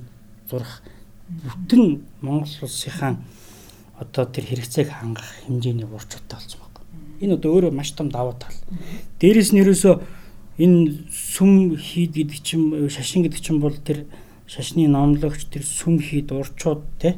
зурх 0.50 0.82
бүтэн 1.30 2.04
Монгол 2.22 2.54
улсынхаа 2.62 3.18
одоо 4.00 4.26
тэр 4.26 4.46
хэрэгцээг 4.50 4.90
хангах 4.90 5.30
хэмжээний 5.46 5.86
урчуудтай 5.86 6.38
болсон 6.38 6.60
байна. 6.60 6.84
Энэ 7.22 7.36
одоо 7.38 7.50
өөрөө 7.54 7.72
маш 7.72 7.92
том 7.94 8.10
давуу 8.10 8.36
тал. 8.36 8.58
Дээрээс 9.20 9.54
нь 9.54 9.62
ерөөсөө 9.62 9.96
энэ 10.60 11.10
сүм 11.10 11.78
хийд 11.78 12.14
гэдэг 12.18 12.40
чинь 12.44 12.90
шашин 12.90 13.24
гэдэг 13.24 13.42
чинь 13.42 13.62
бол 13.64 13.74
тэр 13.74 14.06
шашны 14.50 14.88
номлогч 14.90 15.48
тэр 15.50 15.64
сүм 15.64 16.02
хийд 16.02 16.34
урчууд 16.34 16.82
те 17.00 17.18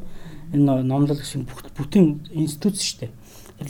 энэ 0.54 0.84
номлол 0.84 1.18
гэсэн 1.18 1.48
бүтэн 1.48 2.32
институт 2.32 2.80
шүү 2.80 3.08
дээ. 3.08 3.12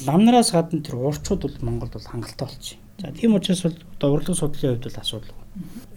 Ламнараас 0.06 0.52
гадна 0.52 0.82
тэр 0.82 0.98
урчууд 0.98 1.42
бол 1.46 1.58
Монголд 1.62 1.94
бол 1.94 2.10
хангалттай 2.10 2.48
болчих. 2.50 2.78
За 3.00 3.12
тийм 3.14 3.36
учраас 3.36 3.62
бол 3.64 3.78
одоо 3.96 4.10
урлаг 4.14 4.36
судлалын 4.36 4.76
хувьд 4.76 4.86
бол 4.86 5.02
асуудал 5.02 5.45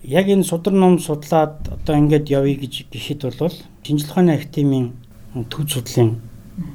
яг 0.02 0.26
энэ 0.28 0.44
судар 0.44 0.72
ном 0.72 0.98
судлаад 0.98 1.68
одоо 1.68 1.94
ингээд 1.96 2.30
явъя 2.30 2.56
гэж 2.56 2.74
гэхэд 2.92 3.20
бол 3.38 3.54
шинжилгээ 3.84 4.10
ухааны 4.10 4.32
академийн 4.34 4.86
төв 5.50 5.68
судлалын 5.70 6.20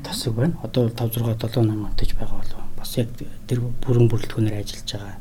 тасаг 0.04 0.34
байна. 0.34 0.56
Одоо 0.64 0.90
5 0.90 1.18
6 1.18 1.40
7 1.40 1.66
8 1.66 1.86
онтож 1.88 2.10
байгаа 2.20 2.38
бол 2.40 2.54
бас 2.78 2.98
яг 2.98 3.08
тэр 3.48 3.60
бүрэн 3.84 4.08
бүрэлдэхүүнээр 4.10 4.60
ажиллаж 4.62 4.90
байгаа. 4.92 5.18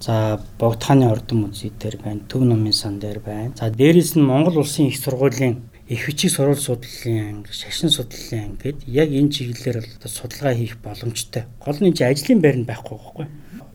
За 0.00 0.40
богдхааны 0.58 1.08
ордон 1.08 1.48
музей 1.48 1.72
дээр 1.80 1.96
байна, 2.04 2.20
төв 2.28 2.44
номын 2.44 2.72
сан 2.72 2.98
дээр 3.00 3.20
байна. 3.20 3.52
За 3.56 3.70
дээрээс 3.70 4.16
нь 4.16 4.22
Монгол 4.22 4.58
улсын 4.58 4.86
их 4.86 4.98
сургуулийн 4.98 5.62
их 5.88 6.06
бичиг 6.06 6.30
сурвалж 6.30 6.60
судлалын 6.60 7.28
анги, 7.28 7.50
шашин 7.52 7.90
судлалын 7.90 8.44
анги 8.44 8.62
гэд 8.62 8.78
яг 8.86 9.08
энэ 9.10 9.30
чиглэлээр 9.30 9.78
одоо 9.98 10.10
судалгаа 10.10 10.54
хийх 10.54 10.76
боломжтой. 10.82 11.44
Гол 11.64 11.78
нь 11.80 11.90
энэ 11.90 12.10
ажлын 12.10 12.40
байр 12.40 12.56
нь 12.58 12.68
байхгүй 12.68 12.98
байхгүй. 12.98 13.26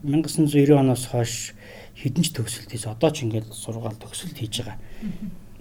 1990 0.03 0.77
оноос 0.77 1.05
хойш 1.07 1.53
хэдэн 2.01 2.23
ч 2.25 2.33
төгсөлт 2.33 2.73
хийж 2.73 2.89
одоо 2.89 3.09
ч 3.13 3.23
ингээд 3.23 3.53
сургаал 3.53 3.95
төгсөлт 3.95 4.37
хийж 4.37 4.65
байгаа. 4.65 4.77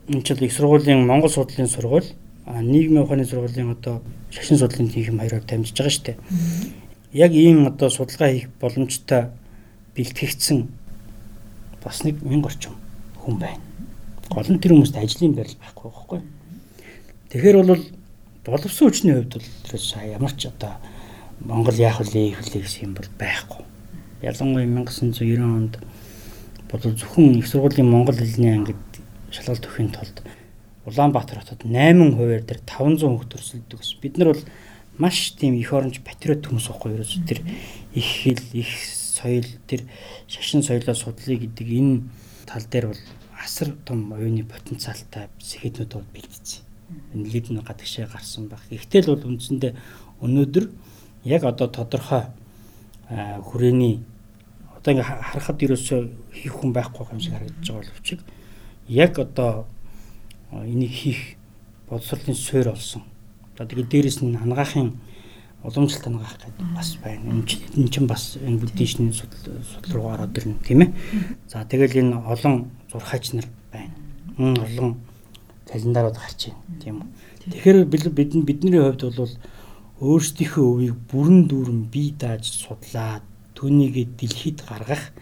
Энэ 0.09 0.25
ч 0.25 0.33
их 0.33 0.53
сургуулийн 0.57 1.05
Монгол 1.05 1.31
судлалын 1.31 1.69
сургууль, 1.69 2.09
нийгмийн 2.49 3.05
ухааны 3.05 3.29
сургуулийн 3.29 3.77
одоо 3.77 4.01
шашин 4.33 4.57
судлалын 4.59 4.89
тэнхим 4.89 5.21
хоёроор 5.21 5.45
дамжиж 5.45 5.77
байгаа 5.77 5.93
шүү 5.93 6.05
дээ. 6.05 6.19
Яг 7.13 7.33
ийм 7.33 7.67
одоо 7.69 7.89
судалгаа 7.93 8.31
хийх 8.33 8.49
боломжтой 8.61 9.31
бэлтгэгдсэн 9.95 10.69
бас 11.85 12.05
нэг 12.05 12.17
1000 12.25 12.45
орчим 12.49 12.75
хүн 13.21 13.37
байна. 13.39 13.61
Гол 14.31 14.49
нь 14.49 14.61
тэр 14.61 14.73
хүмүүст 14.73 14.97
ажлын 14.97 15.35
байр 15.35 15.51
байхгүй 15.61 15.91
байхгүй. 15.91 16.21
Тэгэхээр 17.31 17.57
бол 17.61 17.85
боловсон 18.47 18.89
хүчний 18.89 19.15
хувьд 19.15 19.35
бол 19.37 19.49
тэрс 19.69 19.95
ямар 20.01 20.33
ч 20.33 20.49
одоо 20.49 20.81
Монгол 21.41 21.75
яах 21.75 22.01
вэ 22.01 22.35
их 22.35 22.41
вэ 22.41 22.61
гэсэн 22.63 22.91
юм 22.91 22.95
бол 22.95 23.09
байхгүй. 23.19 23.65
Ялангуяа 24.23 24.67
1990 24.67 25.41
онд 25.41 25.79
бол 26.71 26.95
зөвхөн 26.95 27.39
их 27.39 27.47
сургуулийн 27.47 27.91
Монгол 27.91 28.17
хэлний 28.17 28.55
ангид 28.55 28.79
шалгалт 29.31 29.67
өгөхийн 29.67 29.91
тулд 29.91 30.23
Улаанбаатар 30.87 31.41
хотод 31.45 31.65
8 31.65 32.17
хувиар 32.17 32.43
дээр 32.43 32.61
500 32.65 33.05
хүүхд 33.05 33.31
төрсөлдөг 33.31 33.81
ус. 33.81 33.95
Бид 34.01 34.17
нар 34.17 34.33
бол 34.33 34.45
маш 34.97 35.37
тийм 35.37 35.55
их 35.55 35.73
оронч 35.73 36.01
патриот 36.01 36.47
хүмүүс 36.47 36.67
байхгүй 36.67 36.97
юу? 36.97 37.05
Тэр 37.29 37.41
их 37.93 38.09
хэл, 38.25 38.43
их 38.57 38.71
соёл, 38.89 39.47
тэр 39.69 39.85
шашин 40.27 40.63
соёлоо 40.63 40.95
судлаа 40.95 41.37
гэдэг 41.37 41.69
энэ 41.69 42.09
тал 42.49 42.65
дээр 42.65 42.87
бол 42.91 43.03
асар 43.45 43.77
том 43.85 44.13
оюуны 44.13 44.45
потенциалтай 44.45 45.29
сэхэднүүд 45.39 45.93
бол 45.95 46.09
бэлдсэн 46.17 46.65
энэ 47.15 47.29
лидн 47.29 47.61
гадагшаа 47.61 48.09
гарсан 48.09 48.49
баг. 48.49 48.61
Ихтэл 48.71 49.15
бол 49.15 49.37
үндсэндээ 49.37 49.77
өнөөдөр 50.21 50.65
яг 51.25 51.45
одоо 51.45 51.69
тодорхой 51.69 52.25
хүрээний 53.09 54.01
одоо 54.81 54.93
ингээ 54.97 55.05
харахад 55.05 55.61
ерөөсөө 55.61 56.01
хийх 56.33 56.55
хүн 56.57 56.73
байхгүй 56.73 57.05
юм 57.13 57.21
шиг 57.21 57.37
харагдаж 57.37 57.69
байгаа 57.69 57.93
боловч 57.93 58.09
яг 58.89 59.19
одоо 59.19 59.67
энийг 60.51 60.91
хийх 60.91 61.37
боловсролын 61.89 62.35
суурь 62.35 62.73
олсон. 62.73 63.03
За 63.59 63.67
тэгээд 63.67 63.93
дээрэс 63.93 64.19
нь 64.25 64.41
хангаахын 64.41 64.97
уламжлалт 65.63 66.05
хангаах 66.05 66.37
гэдэг 66.41 66.67
бас 66.75 66.97
байна. 67.05 67.45
Энэ 67.77 67.89
чинь 67.93 68.09
бас 68.09 68.39
энэ 68.41 68.59
буддизмын 68.59 69.13
судал 69.13 69.93
руу 69.93 70.09
ороод 70.17 70.39
ирнэ 70.39 70.57
тийм 70.65 70.81
ээ. 70.83 70.91
За 71.47 71.65
тэгэл 71.69 72.01
энэ 72.01 72.17
олон 72.17 72.71
зурхаач 72.91 73.37
нар 73.37 73.47
байна. 73.71 73.93
Олон 74.39 74.97
календарууд 75.69 76.17
гарч 76.17 76.49
байна 76.49 76.81
тийм 76.81 76.97
үү. 77.05 77.09
Тэгэхээр 77.53 77.85
бид 77.85 78.33
бидний 78.49 78.81
хувьд 78.81 79.13
бол 79.13 79.35
өөрсдийнхөө 80.01 80.65
өвийг 80.65 80.97
бүрэн 81.13 81.45
дүүрэн 81.45 81.81
бие 81.93 82.17
дааж 82.17 82.49
судлаад 82.49 83.23
түүнийг 83.61 84.17
дэлхийд 84.17 84.65
гаргах 84.65 85.13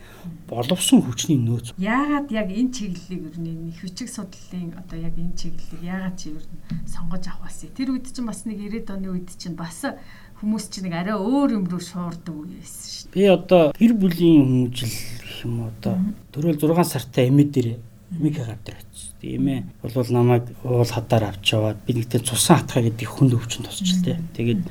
боловсон 0.47 1.03
хүчний 1.03 1.35
нөөц. 1.43 1.75
Яагаад 1.75 2.31
яг 2.31 2.55
энэ 2.55 2.71
чиглэлийг 2.71 3.23
ер 3.35 3.37
нь 3.43 3.75
их 3.75 3.83
хүчиг 3.83 4.07
судлалын 4.07 4.79
одоо 4.79 4.99
яг 5.03 5.19
энэ 5.19 5.35
чиглэлийг 5.35 5.83
яагаад 5.83 6.15
чи 6.15 6.31
ер 6.31 6.47
нь 6.47 6.87
сонгож 6.87 7.27
авах 7.27 7.51
вэ? 7.51 7.75
Тэр 7.75 7.99
үед 7.99 8.07
чинь 8.15 8.31
бас 8.31 8.47
нэг 8.47 8.63
90-ад 8.63 8.95
оны 8.95 9.09
үед 9.11 9.35
чинь 9.35 9.59
бас 9.59 9.83
хүмүүс 10.39 10.71
чинь 10.71 10.87
нэг 10.87 10.95
арай 10.95 11.19
өөр 11.19 11.59
юм 11.59 11.67
руу 11.67 11.83
шуурдаг 11.83 12.31
байсан 12.47 12.87
шүү 12.87 13.11
дээ. 13.11 13.19
Би 13.19 13.27
одоо 13.27 13.63
гэр 13.75 13.93
бүлийн 13.99 14.39
хүмүүжил 14.47 14.95
гэх 14.95 15.43
юм 15.43 15.57
одоо 15.67 15.95
төрөл 16.31 16.63
6 16.63 16.95
сартай 16.95 17.27
эмээ 17.27 17.51
дээр 17.51 17.69
эмээ 18.15 18.33
гардаг 18.39 18.79
Тийм 19.21 19.49
ээ. 19.49 19.63
Болвол 19.83 20.11
намайг 20.15 20.47
уул 20.63 20.87
хадаар 20.87 21.35
авч 21.35 21.51
яваад 21.51 21.83
би 21.83 21.99
нэгтээ 21.99 22.23
цусан 22.23 22.63
хатгаа 22.63 22.87
гэдэг 22.87 23.09
хүнд 23.11 23.35
өвчин 23.35 23.67
тусч 23.67 23.99
л 23.99 24.05
тээ. 24.07 24.23
Тэгээд 24.39 24.63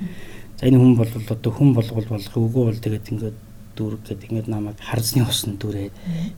за 0.56 0.64
энэ 0.72 0.80
хүн 0.80 0.96
бол 0.96 1.12
одоо 1.12 1.52
хүн 1.52 1.76
болгол 1.76 2.08
болох 2.08 2.32
үгүй 2.32 2.64
бол 2.72 2.80
тэгээд 2.80 3.12
ингээд 3.12 3.38
дүүрэг 3.78 4.02
гэдэг. 4.10 4.30
Ингээд 4.34 4.50
намайг 4.50 4.82
харзны 4.82 5.24
усны 5.24 5.54
дүрээд 5.62 5.94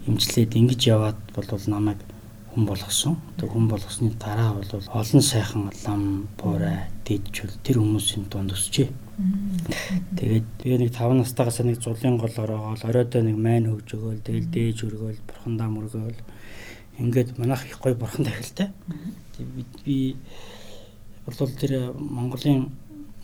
имжлээд 0.05 0.59
ингэж 0.59 0.81
яваад 0.91 1.19
болвол 1.31 1.65
намайг 1.71 1.99
хүн 2.51 2.65
болгосон. 2.67 3.15
Тэг 3.39 3.49
хүн 3.49 3.71
болгосны 3.71 4.11
дараа 4.19 4.59
бол 4.59 4.67
олон 4.91 5.21
сайхан 5.23 5.71
лам, 5.87 6.27
буурай, 6.35 6.91
дэдчүүл 7.07 7.63
тэр 7.63 7.79
хүмүүсийн 7.79 8.27
дунд 8.27 8.51
өсчээ. 8.51 8.89
Тэгээд 10.19 10.47
би 10.63 10.77
нэг 10.77 10.91
5 10.91 11.23
настайгаас 11.23 11.59
нэг 11.63 11.79
зулын 11.79 12.19
гол 12.19 12.35
ороогоол 12.35 12.83
оройдоо 12.83 13.21
нэг 13.23 13.37
майн 13.37 13.71
хөвж 13.71 13.89
өгөөл, 13.95 14.23
тэгэл 14.23 14.51
дээж 14.51 14.77
өргөөл, 14.87 15.21
бурхандаа 15.27 15.69
мөргөөл 15.71 16.19
ингээд 16.99 17.37
манайх 17.39 17.65
их 17.65 17.79
гоё 17.79 17.95
бурхан 17.95 18.25
тахилтай. 18.25 18.71
Би 19.85 20.15
бол 21.25 21.35
тэр 21.35 21.93
Монголын 21.95 22.71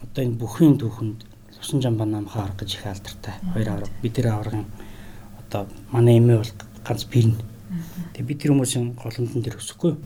одоо 0.03 0.24
энэ 0.24 0.39
бүхний 0.39 0.78
түүхэнд 0.78 1.34
Лусан 1.66 1.82
жамбан 1.82 2.11
намхаа 2.11 2.43
арга 2.43 2.61
гэж 2.61 2.76
их 2.76 2.86
алдартай. 2.86 3.34
Хоёр 3.53 3.70
авраг 3.70 3.89
би 4.03 4.09
тэр 4.09 4.28
аврагын 4.28 4.66
одоо 5.41 5.66
манай 5.89 6.20
эмээ 6.20 6.38
бол 6.38 6.51
ганц 6.86 7.05
бирнэ. 7.09 7.41
Тэгээ 8.13 8.28
би 8.28 8.36
тэр 8.38 8.51
хүмүүсийн 8.53 8.93
голомдон 8.93 9.41
дээр 9.41 9.57
өсөхгүй. 9.57 9.97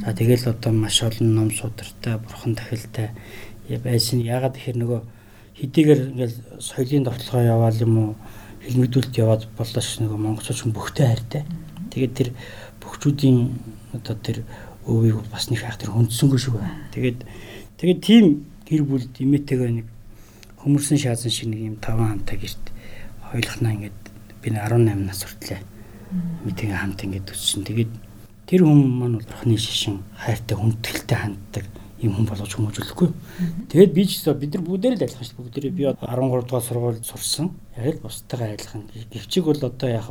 За 0.00 0.14
тэгэл 0.16 0.48
одоо 0.48 0.72
маш 0.72 1.02
олон 1.04 1.34
ном 1.34 1.50
судартай, 1.52 2.16
бурхан 2.16 2.56
тахилтай 2.56 3.10
байсан. 3.84 4.24
Ягаад 4.24 4.56
тэгэхээр 4.56 4.80
нөгөө 4.80 5.00
хэдийгээр 5.60 6.00
ингээл 6.08 6.36
соёлын 6.64 7.04
довтлогоо 7.04 7.44
яваал 7.52 7.76
юм 7.84 7.94
уу 8.00 8.10
хэлмэгдүүлэлт 8.64 9.20
яваад 9.20 9.44
боллоо 9.60 9.82
ш 9.84 10.00
нөгөө 10.00 10.16
монголчууд 10.24 10.72
бүхтэй 10.72 11.04
хайртай. 11.04 11.44
Тэгээд 11.92 12.12
тэр 12.16 12.28
хөгчүүдийн 12.80 13.52
одоо 13.92 14.16
тэр 14.16 14.40
өвийг 14.88 15.20
бас 15.28 15.52
нэг 15.52 15.60
хайх 15.60 15.76
тэр 15.76 15.92
хөндсөнгөө 15.92 16.40
шүү. 16.40 16.64
Тэгээд 16.96 17.18
тэгээд 17.76 18.00
тийм 18.00 18.48
гэр 18.64 18.88
бүл 18.88 19.04
имээтэйгээ 19.04 19.84
нэг 19.84 19.86
хөмөрсөн 20.64 20.98
шаазан 20.98 21.30
шиг 21.30 21.52
нэг 21.52 21.60
юм 21.60 21.76
таван 21.76 22.24
хамтаа 22.24 22.40
гэрт 22.40 22.64
хойлохнаа 23.30 23.72
ингээд 23.76 24.00
би 24.40 24.48
18 24.50 25.04
нас 25.04 25.20
хүртлээ. 25.22 25.60
Митинг 26.44 26.72
хамт 26.72 27.04
ингээд 27.04 27.28
өссөн. 27.30 27.68
Тэгээд 27.68 27.92
тэр 28.48 28.64
хүн 28.64 28.80
маань 28.88 29.20
бол 29.20 29.28
бурхны 29.28 29.60
шишин 29.60 30.00
хайртай 30.16 30.56
хүндэтгэлтэй 30.56 31.18
ханддаг 31.20 31.66
юм 32.00 32.12
хүн 32.16 32.26
болгож 32.28 32.52
хүмүүжүүлэхгүй. 32.56 33.08
Тэгээд 33.72 33.92
би 33.92 34.02
ч 34.04 34.24
бид 34.24 34.52
нар 34.56 34.64
бүгдээр 34.64 34.94
л 34.96 35.04
адилхан 35.04 35.24
шүү. 35.24 35.38
Бүгдээрээ 35.40 35.72
би 35.72 35.82
13 35.84 36.48
дугаар 36.48 36.64
сургууль 36.64 37.00
сурсан. 37.04 37.52
Яг 37.76 38.00
л 38.00 38.04
бустайгаа 38.04 38.52
адилхан. 38.56 38.82
Гэвчиг 39.12 39.44
бол 39.44 39.60
одоо 39.64 39.88
яг 39.88 40.08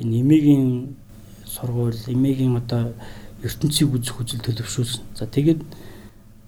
энэ 0.00 0.20
эмээгийн 0.20 0.96
сургууль, 1.44 2.00
эмээгийн 2.08 2.56
одоо 2.56 2.96
ертөнцийг 3.44 3.92
үзэх 3.92 4.20
үзэл 4.20 4.44
төлөвшүүлсэн. 4.44 5.02
За 5.16 5.26
тэгээд 5.28 5.60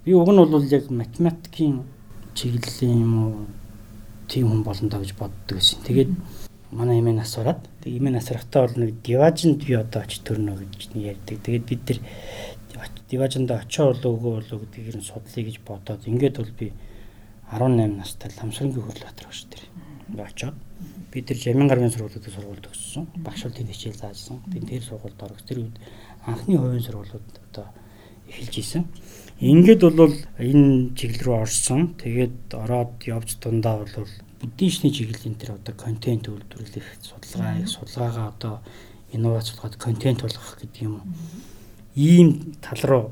би 0.04 0.10
уг 0.16 0.28
нь 0.32 0.40
бол 0.40 0.64
яг 0.64 0.88
математикийн 0.88 1.84
чиглэлийн 2.38 3.02
юм 3.02 3.14
уу 3.18 3.34
тийм 4.30 4.46
хүн 4.46 4.62
болно 4.62 4.88
даа 4.88 5.02
гэж 5.02 5.12
боддог 5.18 5.58
байсан. 5.58 5.82
Тэгээд 5.82 6.10
манай 6.70 7.00
эмээ 7.02 7.18
нас 7.18 7.34
ороод 7.34 7.66
тэг 7.82 7.98
эмээ 7.98 8.14
нас 8.14 8.30
орохтаа 8.30 8.66
бол 8.66 8.78
нэг 8.78 9.02
диважинд 9.02 9.58
би 9.66 9.74
одоо 9.74 10.02
очиж 10.06 10.22
төрнө 10.22 10.54
гэж 10.54 10.94
ярьдаг. 10.94 11.36
Тэгээд 11.42 11.66
бид 11.66 11.82
тэр 11.82 11.98
диважинд 13.10 13.50
очоо 13.50 13.90
болоо 13.90 14.12
үгүй 14.14 14.32
болоо 14.38 14.58
гэдгийг 14.62 14.96
нь 15.00 15.08
судлаа 15.08 15.42
гэж 15.42 15.56
бодоод 15.66 16.06
ингээд 16.06 16.36
бол 16.38 16.52
би 16.54 16.72
18 17.50 17.98
настай 17.98 18.30
ламсрангийн 18.36 18.86
хөрлөтөр 18.86 19.26
багш 19.26 19.42
тэр. 19.50 19.62
Очоод 20.14 20.56
би 21.10 21.18
тэр 21.24 21.36
Жамин 21.40 21.68
гаргийн 21.68 21.90
сургуулиудад 21.90 22.28
сургууль 22.28 22.62
төгссөн. 22.62 23.08
Багш 23.24 23.42
тэнд 23.48 23.72
хичээл 23.72 23.96
заасан. 23.96 24.44
Тэгээд 24.52 24.68
тэр 24.68 24.84
сургуульд 24.84 25.22
орох. 25.24 25.42
Тэр 25.48 25.58
үед 25.64 25.76
анхны 26.28 26.60
хувийн 26.60 26.84
сургуулиуд 26.84 27.24
одоо 27.48 27.66
эхэлж 28.28 28.54
исэн. 28.60 28.84
Ингээд 29.38 29.82
бол 29.94 30.14
энэ 30.38 30.94
чиглэл 30.98 31.24
рүү 31.24 31.36
орсон. 31.46 31.94
Тэгээд 31.94 32.58
ороод 32.58 32.98
явж 33.06 33.38
дундаа 33.38 33.86
бол 33.86 34.08
буддизмын 34.42 34.92
чиглэлийн 34.92 35.38
тэр 35.38 35.58
одоо 35.58 35.74
контент 35.78 36.26
үйлдвэрлэх 36.26 36.98
судалгаа, 37.02 37.62
судалгаагаа 37.66 38.26
одоо 38.34 38.54
инновац 39.14 39.54
болгоод 39.54 39.76
контент 39.78 40.22
болгох 40.26 40.58
гэдэг 40.58 40.82
юм. 40.82 41.02
Ийм 41.94 42.58
тал 42.58 42.82
руу 42.82 43.04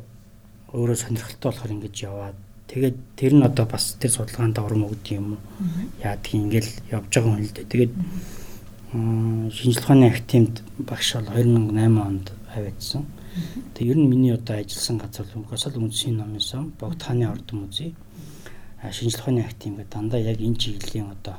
өөрөө 0.74 0.98
сонирхолтой 0.98 1.50
болохоор 1.50 1.74
ингэж 1.78 1.96
яваад 2.02 2.38
Тэгээд 2.66 2.96
тэр 3.14 3.32
нь 3.38 3.46
одоо 3.46 3.62
бас 3.70 3.94
тэр 3.94 4.10
судалгаанд 4.10 4.58
орон 4.58 4.90
өгд 4.90 5.06
юм 5.14 5.38
уу? 5.38 5.42
Яадаг 6.02 6.34
ингээл 6.34 6.70
явж 6.90 7.10
байгаа 7.14 7.30
хүн 7.30 7.46
л 7.46 7.54
дээ. 7.54 7.70
Тэгээд 7.70 7.94
шинжилгээ 9.54 9.82
ухааны 9.86 10.06
активд 10.10 10.54
багш 10.82 11.14
бол 11.14 11.30
2008 11.30 12.02
онд 12.02 12.26
аваадсан. 12.50 13.06
Тэгээд 13.74 13.96
ер 13.96 13.98
нь 13.98 14.08
миний 14.08 14.32
одоо 14.32 14.56
ажилласан 14.56 14.98
газар 14.98 15.26
Госол 15.50 15.76
үндэсний 15.76 16.14
номын 16.16 16.40
сан, 16.40 16.72
Богдхааны 16.80 17.28
ордон 17.28 17.68
музей, 17.68 17.94
шинжилгээ 18.80 19.20
ухааны 19.20 19.42
актив 19.44 19.76
гэдэг 19.76 19.92
дандаа 19.92 20.20
яг 20.20 20.40
энэ 20.40 20.56
чиглэлийн 20.56 21.10
одоо 21.10 21.36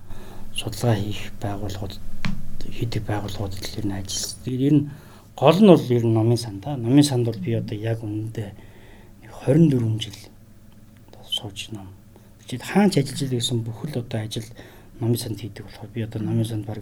судалгаа 0.54 0.96
хийх 0.96 1.32
байгууллагууд 1.42 1.96
хийдэг 2.70 3.04
байгууллагуудад 3.06 3.64
л 3.64 3.78
ер 3.80 3.86
нь 3.88 3.98
ажилласан. 3.98 4.40
Тэгээд 4.44 4.68
ер 4.68 4.76
нь 4.76 4.90
гол 5.38 5.58
нь 5.62 5.70
бол 5.70 5.86
ер 5.98 6.06
нь 6.06 6.14
номын 6.14 6.38
сан 6.38 6.60
да. 6.60 6.78
Номын 6.78 7.04
санд 7.04 7.26
бол 7.26 7.38
би 7.38 7.54
одоо 7.54 7.78
яг 7.78 8.02
үнэндээ 8.04 8.52
24 9.46 10.02
жил 10.02 10.20
сууж 11.30 11.70
ном. 11.72 11.88
Чи 12.48 12.58
хаач 12.58 12.98
ажиллаж 12.98 13.22
байгаа 13.22 13.40
гэсэн 13.40 13.60
бүхэл 13.64 14.02
одоо 14.02 14.20
ажил 14.22 14.48
номын 15.00 15.18
санд 15.18 15.40
хийдэг 15.40 15.66
болохоор 15.66 15.90
би 15.94 16.02
одоо 16.02 16.22
номын 16.22 16.46
санд 16.46 16.66
баг 16.66 16.82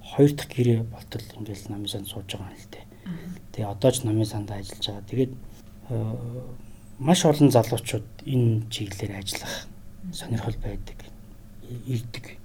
хоёр 0.00 0.32
дахь 0.32 0.52
гэрээ 0.54 0.80
болтол 0.86 1.26
ингээл 1.38 1.70
номын 1.70 1.88
санд 1.88 2.06
сууж 2.06 2.30
байгаа 2.30 2.54
юм 2.54 2.62
л 2.62 2.70
дээ. 2.70 2.84
Тэгээ 3.56 3.72
одоо 3.72 3.90
ч 3.90 4.04
номын 4.04 4.28
санд 4.28 4.52
ажиллаж 4.52 4.84
байгаа. 4.84 5.08
Тэгээд 5.08 5.32
маш 7.00 7.24
олон 7.24 7.48
залуучууд 7.48 8.06
энэ 8.28 8.68
чиглэлээр 8.68 9.16
ажиллах 9.16 9.54
сонирхол 10.12 10.60
байдаг. 10.60 10.98
ирдэг. 11.66 12.38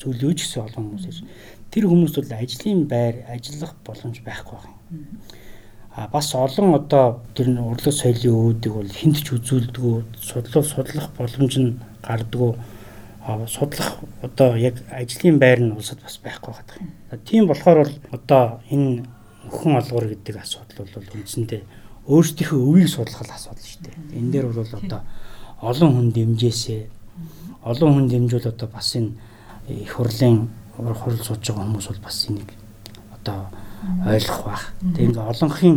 Зөвлөөж 0.00 0.38
гэсэн 0.42 0.66
олон 0.66 0.98
хүмүүс 0.98 1.22
тэр 1.72 1.84
хүмүүс 1.88 2.14
бол 2.20 2.32
ажлын 2.36 2.80
байр, 2.88 3.24
ажиллах 3.32 3.72
боломж 3.84 4.20
байхгүй 4.24 4.56
байна. 4.60 4.76
А 5.96 6.08
бас 6.08 6.34
олон 6.34 6.74
одоо 6.76 7.24
тэр 7.34 7.56
урлаг 7.56 7.94
соёлын 7.94 8.60
үүдийг 8.60 8.74
бол 8.76 8.92
хинт 8.92 9.24
ч 9.24 9.32
үзүүлдэггүй, 9.32 9.96
судлах 10.20 10.66
судлах 10.68 11.08
боломж 11.16 11.54
нь 11.56 11.80
гардггүй 12.04 12.52
судлах 13.48 13.98
одоо 14.22 14.56
яг 14.56 14.76
ажлын 14.90 15.38
байр 15.38 15.60
нь 15.60 15.72
улсад 15.72 16.00
бас 16.04 16.20
байхгүй 16.22 16.52
байгаа. 16.52 17.24
Тийм 17.24 17.48
болохоор 17.48 17.78
бол 17.82 17.94
одоо 18.12 18.60
энэ 18.70 19.08
өхөн 19.50 19.74
олгор 19.80 20.06
гэдэг 20.10 20.36
асуудал 20.36 20.86
бол 20.94 21.14
үндсэндээ 21.14 21.62
өөрсдийнхөө 22.06 22.60
өвийг 22.62 22.88
судлах 22.88 23.30
асуудал 23.30 23.66
шүү 23.66 23.82
дээ. 23.82 23.96
Энэ 24.18 24.30
дээр 24.30 24.46
бол 24.54 24.72
одоо 24.78 25.00
олон 25.60 25.90
хүн 25.94 26.08
дэмжээсээ 26.14 26.82
олон 27.66 27.90
хүн 27.94 28.06
дэмжүүл 28.12 28.50
одоо 28.52 28.68
бас 28.70 28.94
энэ 28.94 29.10
их 29.68 29.92
хурлын 29.98 30.46
урах 30.78 31.00
хурл 31.02 31.18
сууж 31.18 31.42
байгаа 31.42 31.66
хүмүүс 31.66 31.88
бол 31.90 32.04
бас 32.06 32.18
энийг 32.30 32.50
одоо 33.16 33.50
ойлгох 34.06 34.42
байх. 34.46 34.64
Тэг 34.94 35.04
ингээ 35.10 35.30
олонхын 35.32 35.76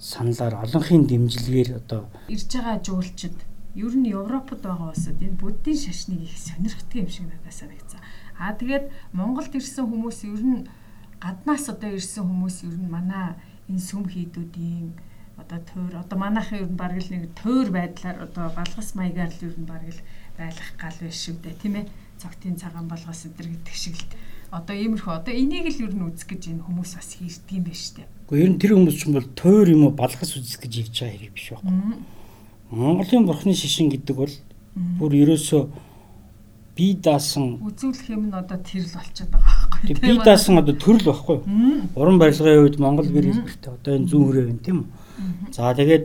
саналаар 0.00 0.54
олонхын 0.64 1.06
дэмжлэгээр 1.06 1.70
одоо 1.78 2.10
ирж 2.26 2.50
байгаа 2.50 2.82
жуулчд 2.82 3.36
ер 3.76 3.94
нь 3.94 4.10
Европод 4.10 4.60
байгаа 4.64 4.90
улсад 4.90 5.22
энэ 5.22 5.38
буддийн 5.38 5.78
шашныг 5.78 6.26
их 6.26 6.34
сонирхдаг 6.34 6.96
юм 6.98 7.08
шиг 7.08 7.30
надад 7.30 7.54
санагцсан. 7.54 8.00
Аа 8.40 8.56
тэгээд 8.58 8.90
Монголд 9.12 9.54
ирсэн 9.54 9.86
хүмүүс 9.86 10.26
ер 10.26 10.42
нь 10.42 10.66
гаднаас 11.20 11.68
одоо 11.68 11.90
ирсэн 11.92 12.24
хүмүүс 12.24 12.56
ер 12.64 12.76
нь 12.80 12.88
манай 12.88 13.36
энэ 13.68 13.80
сүм 13.88 14.08
хийдүүдийн 14.08 14.88
одоо 15.36 15.60
тойр 15.68 15.94
одоо 16.00 16.18
манайхын 16.18 16.64
ер 16.64 16.70
нь 16.72 16.80
бараг 16.80 17.00
л 17.04 17.12
нэг 17.12 17.24
тойр 17.36 17.68
байдлаар 17.70 18.18
одоо 18.24 18.46
балгас 18.56 18.96
маягаар 18.96 19.28
л 19.28 19.44
ер 19.44 19.56
нь 19.60 19.68
бараг 19.68 19.92
л 19.92 20.00
байлах 20.40 20.70
гал 20.80 20.98
биш 21.00 21.28
шүү 21.28 21.36
дээ 21.44 21.60
тийм 21.60 21.74
ээ? 21.80 21.86
Цогтын 22.20 22.56
цагаан 22.56 22.88
балгас 22.88 23.28
өдр 23.28 23.46
гэдэг 23.52 23.76
шиг 23.76 23.96
л 24.00 24.08
одоо 24.50 24.76
иймэрхүү 24.76 25.12
одоо 25.12 25.34
энийг 25.36 25.68
л 25.68 25.84
ер 25.84 25.94
нь 25.94 26.06
үзэх 26.08 26.28
гэж 26.32 26.42
энэ 26.56 26.64
хүмүүс 26.64 26.92
бас 26.96 27.10
хийдэг 27.20 27.52
юм 27.52 27.64
байна 27.68 27.80
шүү 27.80 27.94
дээ. 28.00 28.08
Гэхдээ 28.08 28.44
ер 28.44 28.50
нь 28.50 28.60
тэр 28.60 28.72
хүмүүс 28.74 28.96
ч 28.96 29.02
юм 29.04 29.14
бол 29.16 29.28
тойр 29.36 29.68
юм 29.76 29.82
уу 29.86 29.92
балгас 29.92 30.32
үзэх 30.40 30.60
гэж 30.64 30.72
ирж 30.80 30.96
байгаа 31.04 31.14
хэрэг 31.20 31.32
биш 31.36 31.46
байхгүй. 31.52 31.74
Монголын 32.70 33.26
бурхны 33.28 33.54
шишин 33.54 33.88
гэдэг 33.92 34.16
бол 34.16 34.34
бүр 34.98 35.12
ерөөсөө 35.20 35.62
би 36.76 36.86
даасан 36.96 37.60
үзүүлэх 37.60 38.08
юм 38.14 38.30
нь 38.30 38.34
одоо 38.34 38.56
тэрл 38.56 38.88
болчиход 38.94 39.34
байгаа 39.34 39.59
байхгүй 39.80 39.96
тийм 39.96 40.18
би 40.18 40.24
даасан 40.24 40.60
одоо 40.60 40.74
төрөл 40.76 41.06
байхгүй 41.08 41.38
уран 41.96 42.18
барилгын 42.20 42.64
үед 42.64 42.76
Монгол 42.78 43.08
гэр 43.08 43.26
хэлбэртэй 43.32 43.72
одоо 43.72 43.92
энэ 43.96 44.08
зүүн 44.10 44.24
хүрээ 44.26 44.46
байна 44.46 44.64
тийм 44.64 44.78
үү 44.84 45.52
за 45.52 45.74
тэгээд 45.74 46.04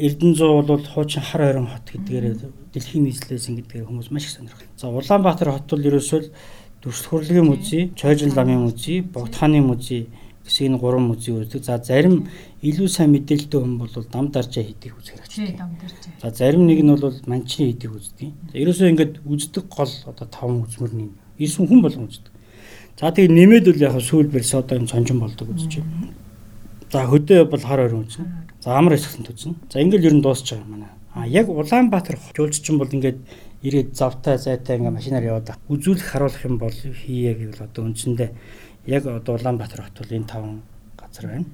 Эрдэнэзуу 0.00 0.62
бол 0.66 0.82
хуучин 0.82 1.22
хар 1.22 1.42
ойрон 1.48 1.68
хот 1.70 1.86
гэдгээр 1.86 2.26
дэлхийн 2.74 3.04
нийслэлсэн 3.06 3.54
гэдгээр 3.62 3.86
хүмүүс 3.86 4.10
маш 4.10 4.26
их 4.26 4.34
сонирхол. 4.34 4.66
За 4.76 4.90
Улаанбаатар 4.90 5.54
хот 5.54 5.70
бол 5.70 5.88
ерөөсөө 5.88 6.20
Дүрс 6.82 7.06
хурлын 7.06 7.46
музей, 7.46 7.92
Чойжин 7.96 8.34
ламын 8.34 8.66
музей, 8.66 9.00
Богдхааны 9.00 9.62
музей 9.62 10.10
гэсэн 10.44 10.74
энэ 10.74 10.78
гурван 10.82 11.06
музей 11.08 11.32
үүсдэг. 11.32 11.64
За 11.64 11.78
зарим 11.78 12.28
илүү 12.60 12.88
сайн 12.92 13.14
мэдээлэлтэй 13.14 13.60
хүн 13.62 13.78
бол 13.78 13.88
дам 14.12 14.28
даржаа 14.28 14.64
хийдэг 14.66 14.92
үзэх 14.92 15.16
хэрэгтэй. 15.16 15.56
За 16.20 16.28
зарим 16.28 16.66
нэг 16.66 16.84
нь 16.84 16.92
бол 16.92 17.16
манчин 17.24 17.72
хийдэг 17.72 17.88
үздэг. 17.88 18.28
Ерөөсөө 18.52 18.90
ингээд 18.92 19.14
үздэг 19.24 19.64
гол 19.72 19.92
одоо 20.04 20.26
таван 20.28 20.66
үзмэрний 20.68 21.08
9 21.40 21.64
хүн 21.64 21.80
болгон 21.80 22.10
үздэг. 22.12 22.33
За 22.94 23.10
тэгээ 23.10 23.34
нэмээд 23.34 23.64
бол 23.70 23.82
яг 23.82 23.94
сүүлбэр 23.98 24.44
содоо 24.46 24.78
юм 24.78 24.86
сонжин 24.86 25.18
болдог 25.18 25.50
үзэж 25.50 25.82
байна. 25.82 26.14
За 26.94 27.02
хөдөө 27.10 27.50
бол 27.50 27.62
хар 27.66 27.90
ойрон 27.90 28.06
үзнэ. 28.06 28.22
За 28.62 28.78
амар 28.78 28.94
эсгэлэнт 28.94 29.34
үзнэ. 29.34 29.54
За 29.66 29.82
ингээд 29.82 30.06
ер 30.06 30.14
нь 30.14 30.22
дуусч 30.22 30.54
байгаа 30.54 30.70
манай. 30.70 30.90
А 31.10 31.26
яг 31.26 31.50
Улаанбаатар 31.50 32.18
жуулччин 32.34 32.78
бол 32.78 32.86
ингээд 32.86 33.18
ирээд 33.66 33.98
завтай 33.98 34.38
зайтай 34.38 34.78
ингээ 34.78 34.94
машинаар 34.94 35.26
яваад 35.26 35.58
үзүүлэх 35.66 36.06
харуулах 36.06 36.42
юм 36.46 36.58
бол 36.58 36.70
хийе 36.70 37.34
гэвэл 37.34 37.66
одоо 37.66 37.82
үндсэндээ 37.90 38.30
яг 38.86 39.06
одоо 39.06 39.38
Улаанбаатар 39.38 39.90
хот 39.90 39.98
бол 39.98 40.14
энэ 40.14 40.30
таван 40.30 40.62
газар 40.94 41.26
байна. 41.26 41.46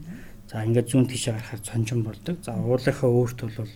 За 0.49 0.64
ингээд 0.64 0.88
зүүн 0.93 1.09
тийшээ 1.09 1.34
гарахаар 1.41 1.62
цонжин 1.64 2.05
болдог. 2.05 2.36
За 2.45 2.53
уулынхаа 2.53 3.09
өөрт 3.09 3.41
бол 3.49 3.72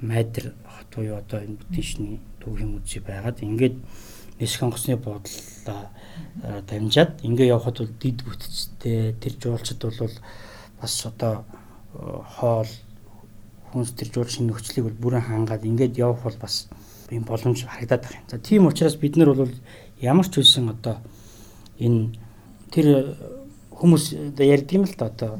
майдэр 0.00 0.56
хот 0.64 0.88
буюу 0.92 1.16
одоо 1.20 1.40
энэ 1.40 1.60
бүтээшний 1.60 2.20
төвийн 2.40 2.80
үзий 2.80 3.00
байгаад 3.00 3.44
ингээд 3.44 3.76
нисэх 4.40 4.62
онгоцны 4.62 4.96
буудлаа 4.96 5.90
дамжаад 6.68 7.22
ингээд 7.22 7.54
явхад 7.54 7.78
бол 7.78 7.92
дид 8.00 8.24
бүтцтэй 8.24 9.14
тэр 9.20 9.34
жуулчд 9.38 9.80
бол 9.82 10.14
бас 10.80 10.94
одоо 11.06 11.44
хоол 12.38 12.70
хүнс 13.70 13.94
тэр 13.94 14.08
жуулчны 14.14 14.50
нөхцөлийг 14.50 14.86
бол 14.86 15.02
бүрэн 15.02 15.26
хангаад 15.26 15.64
ингээд 15.64 15.98
явах 15.98 16.22
бол 16.22 16.38
бас 16.40 16.68
юм 17.10 17.24
боломж 17.24 17.64
харагдаад 17.64 18.02
байна. 18.02 18.26
За 18.28 18.38
тийм 18.38 18.66
учраас 18.66 18.96
бид 18.96 19.16
нар 19.16 19.34
бол 19.34 19.50
ямар 20.00 20.26
ч 20.26 20.42
үсэн 20.42 20.70
одоо 20.70 20.98
энэ 21.78 22.14
тэр 22.70 23.18
хүмүүс 23.70 24.34
ярьд 24.38 24.70
юм 24.72 24.84
л 24.86 24.94
да 24.98 25.06
одоо 25.06 25.38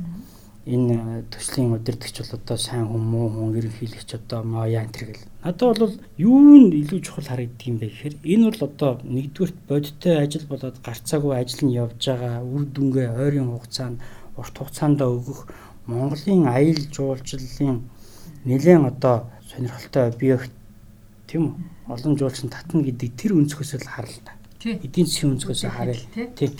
энэ 0.67 1.25
төслийн 1.29 1.77
удирдахч 1.77 2.17
бол 2.25 2.33
одоо 2.41 2.57
сайн 2.57 2.89
хүн 2.89 3.05
муу 3.05 3.29
хүн 3.29 3.57
ерөнхийлөгч 3.61 4.11
одоо 4.17 4.41
маяа 4.43 4.89
энэ 4.89 4.97
гэл. 4.97 5.29
Надад 5.45 5.79
бол 5.79 5.97
юу 6.17 6.41
нь 6.41 6.73
илүү 6.81 7.01
чухал 7.05 7.29
харагддаг 7.29 7.69
юм 7.69 7.77
бэ 7.77 7.93
гэхээр 7.93 8.15
энэ 8.25 8.45
бол 8.49 8.63
одоо 8.69 8.91
нэгдүгürt 9.05 9.57
бодиттой 9.69 10.17
ажил 10.25 10.47
болоод 10.49 10.81
гарцаагүй 10.81 11.33
ажил 11.37 11.69
нь 11.69 11.77
явж 11.77 12.01
байгаа 12.01 12.41
үр 12.41 12.65
дүнгээ 12.65 13.09
ойрын 13.13 13.53
хугацаанд 13.53 14.01
урт 14.41 14.55
хугацаанд 14.57 15.01
өгөх 15.05 15.41
Монголын 15.85 16.49
аял 16.49 16.81
жуулчлалын 16.89 17.85
нэлээд 18.49 18.89
одоо 18.89 19.29
сонирхолтой 19.53 20.09
объект 20.09 20.53
тийм 21.29 21.43
үү? 21.45 21.93
Олон 21.93 22.17
жуулчин 22.17 22.49
татна 22.49 22.81
гэдэг 22.81 23.13
тэр 23.21 23.37
өнцгөөс 23.37 23.85
л 23.85 23.93
харал 23.93 24.17
та. 24.25 24.33
Эдийн 24.65 25.05
засгийн 25.05 25.37
өнцгөөс 25.37 25.69
харъя. 25.69 26.01
Тийм. 26.33 26.57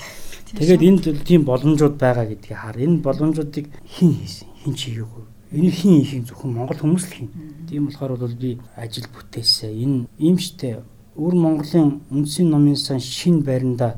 Тэгээд 0.53 0.83
энд 0.83 1.05
тийм 1.25 1.45
боломжууд 1.49 1.97
байгаа 1.97 2.29
гэдгийг 2.29 2.59
хар. 2.61 2.77
Энэ 2.77 3.01
боломжуудыг 3.01 3.73
хэн 3.89 4.13
хийсэн? 4.21 4.49
Хэн 4.65 4.75
чигээгүй? 4.75 5.25
Энийг 5.55 5.75
хэн 5.79 6.03
хийх 6.05 6.27
зөвхөн 6.29 6.53
Монгол 6.53 6.79
хүмүүс 6.83 7.05
л 7.09 7.15
хийн. 7.15 7.31
Тийм 7.71 7.87
болохоор 7.87 8.19
бол 8.19 8.35
би 8.35 8.59
ажил 8.77 9.09
бүтээсэ. 9.09 9.71
Энэ 9.71 10.11
ийм 10.19 10.37
штэ 10.37 10.83
өвөр 11.15 11.35
Монголын 11.39 12.03
үндсийн 12.11 12.51
номын 12.51 12.75
сан 12.77 12.99
шин 12.99 13.47
байранда 13.47 13.95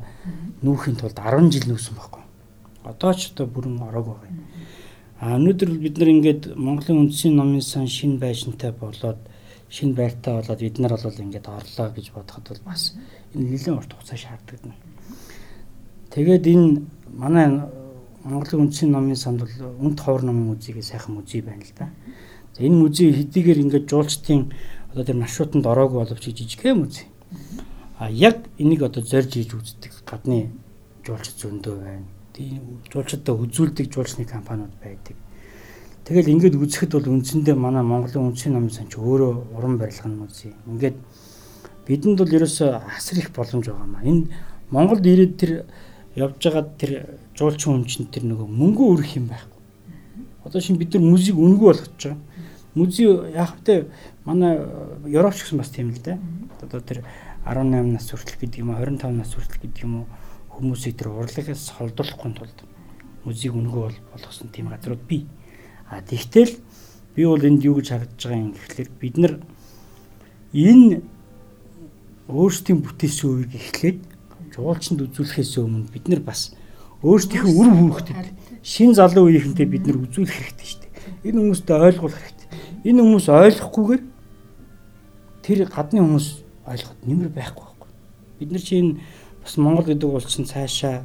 нүүхийн 0.61 1.01
тулд 1.01 1.16
10 1.16 1.49
жил 1.49 1.64
нүүсэн 1.72 1.97
байхгүй. 1.97 2.22
Одоо 2.84 3.12
ч 3.16 3.32
одоо 3.32 3.47
бүрэн 3.49 3.80
ороог 3.80 4.20
байгаа. 4.20 4.32
А 5.16 5.40
өнөөдөр 5.40 5.70
бид 5.80 5.97
нар 5.97 6.12
ингээд 6.12 6.42
Монголын 6.61 7.09
үндсийн 7.09 7.40
номын 7.40 7.64
сан 7.64 7.88
шин 7.88 8.20
байшинтай 8.20 8.76
болоод 8.76 9.16
шин 9.72 9.97
байртай 9.97 10.44
болоод 10.44 10.61
бид 10.61 10.76
нар 10.78 10.92
бол 11.01 11.22
ингээд 11.24 11.49
орлоо 11.49 11.88
гэж 11.97 12.07
бодоход 12.12 12.47
бол 12.53 12.62
бас 12.68 12.92
энэ 13.32 13.49
нэлээд 13.57 13.78
урт 13.80 13.92
хугацаа 13.97 14.18
шаарддаг. 14.20 14.61
Тэгээд 16.17 16.49
энэ 16.49 16.81
манай 17.12 17.69
Монголын 18.25 18.73
үндсийн 18.73 18.89
номын 18.89 19.21
санд 19.21 19.45
бол 19.45 19.53
үнт 19.85 20.01
ховор 20.01 20.25
номын 20.25 20.57
музейгээ 20.57 20.81
сайхан 20.81 21.21
музей 21.21 21.45
байна 21.45 21.61
л 21.61 21.77
да. 21.77 21.93
Энэ 22.57 22.73
музей 22.73 23.12
хэдийгээр 23.12 23.61
ингээд 23.61 23.85
жуулчдын 23.85 24.49
одоо 24.97 25.05
тэр 25.05 25.21
маршрутанд 25.21 25.69
ороогүй 25.69 26.01
боловч 26.01 26.25
жижигхэн 26.33 26.81
музей. 26.81 27.05
А 28.01 28.09
яг 28.09 28.49
энийг 28.57 28.81
одоо 28.81 29.05
зорж 29.05 29.37
хийж 29.37 29.53
үздэг 29.53 29.93
гадны 30.09 30.57
жуулчд 31.05 31.37
зөндөө 31.37 31.77
байна. 31.85 32.09
Тийм 32.33 32.81
жуулчдаа 32.89 33.37
үзүүлдэг 33.37 33.93
жуулчны 33.93 34.25
компаниуд 34.25 34.73
байдаг. 34.81 35.21
Тэгэл 36.09 36.33
ингээд 36.33 36.57
үзэхэд 36.57 36.97
бол 36.97 37.12
үндсэндээ 37.12 37.57
манай 37.61 37.85
Монголын 37.85 38.33
үндсийн 38.33 38.57
номын 38.57 38.73
сан 38.73 38.89
ч 38.89 38.97
өөрөө 38.97 39.53
уран 39.53 39.77
барилгын 39.77 40.17
музей. 40.17 40.57
Ингээд 40.64 40.97
бидэнд 41.85 42.17
бол 42.25 42.37
ерөөсөө 42.41 42.73
асар 42.97 43.21
их 43.21 43.37
боломж 43.37 43.69
байгаа 43.69 43.85
маа. 43.85 44.01
Энэ 44.01 44.33
Монголд 44.73 45.05
ирээд 45.05 45.37
тэр 45.37 45.53
явж 46.17 46.41
байгаа 46.41 46.64
тэр 46.81 46.93
жуулчин 47.37 47.85
хүмчэнд 47.85 48.11
тэр 48.11 48.25
нөгөө 48.25 48.49
мөнгө 48.49 48.83
өрөх 48.97 49.12
юм 49.21 49.29
байхгүй. 49.29 49.61
Одоо 50.49 50.61
шин 50.64 50.81
бид 50.81 50.97
нар 50.97 51.05
музейг 51.05 51.37
үнэгүй 51.37 51.69
болгож 51.69 51.93
байгаа. 51.93 52.21
Музей 52.75 53.09
яг 53.37 53.53
тэ 53.64 53.87
манай 54.25 54.57
Европч 55.05 55.45
гэсэн 55.45 55.61
бас 55.61 55.69
тийм 55.69 55.93
л 55.93 56.01
дээ. 56.01 56.17
Одоо 56.64 56.81
тэр 56.81 57.05
18 57.45 57.93
нас 57.93 58.09
хүртэл 58.09 58.41
гэдэг 58.41 58.64
юм 58.64 58.73
уу 58.73 58.81
25 58.81 59.12
нас 59.12 59.31
хүртэл 59.37 59.61
гэдэг 59.61 59.85
юм 59.85 59.95
уу 60.01 60.07
хүмүүсийг 60.57 60.97
тэр 60.97 61.12
урлагаас 61.12 61.69
холдуулахгүй 61.77 62.33
тулд 62.33 62.59
музейг 63.29 63.53
үнэгүй 63.53 63.93
болгосон 64.17 64.49
тийм 64.49 64.73
газрууд 64.73 65.05
бий. 65.05 65.29
А 65.91 66.01
тэгтэл 66.01 66.57
би 67.14 67.23
бол 67.29 67.45
энд 67.45 67.61
юу 67.61 67.77
гэж 67.77 67.93
харагдаж 67.93 68.23
байгаа 68.25 68.41
юм 68.41 68.53
гэхэлэр 68.57 68.89
бид 69.01 69.17
нар 69.21 69.35
энэ 70.57 71.05
өөрсдийн 72.33 72.81
бүтээсэн 72.83 73.29
үеийг 73.31 73.53
эхлээд 73.55 74.01
жуулчанд 74.57 75.05
үзүүлэхээс 75.05 75.61
өмнө 75.61 75.93
бид 75.93 76.09
нар 76.09 76.25
бас 76.25 76.57
өөрсдийнхөө 77.05 77.53
үр 77.53 77.69
хүүхдэд 77.77 78.33
шин 78.65 78.97
залуу 78.97 79.29
үеийнхэнтэй 79.29 79.69
бид 79.69 79.85
нар 79.85 80.01
үзүүлэх 80.01 80.33
хэрэгтэй 80.33 80.67
шүү 80.67 80.81
дээ. 80.81 80.93
Энэ 81.29 81.39
хүмүүстээ 81.45 81.77
ойлгуулах 81.77 82.23
хэрэгтэй. 82.25 82.49
Энэ 82.89 83.01
хүмүүс 83.05 83.27
ойлгохгүйгээр 83.29 84.03
тэр 85.45 85.59
гадны 85.69 86.01
хүмүүс 86.01 86.29
ойлгоход 86.65 87.01
нэмэр 87.05 87.31
байхгүй 87.37 87.65
байхгүй. 87.69 87.91
Бид 88.41 88.51
нар 88.51 88.65
чинь 88.65 89.01
бас 89.45 89.57
Монгол 89.61 89.85
гэдэг 89.85 90.09
бол 90.11 90.25
чинь 90.25 90.49
цаашаа 90.49 91.05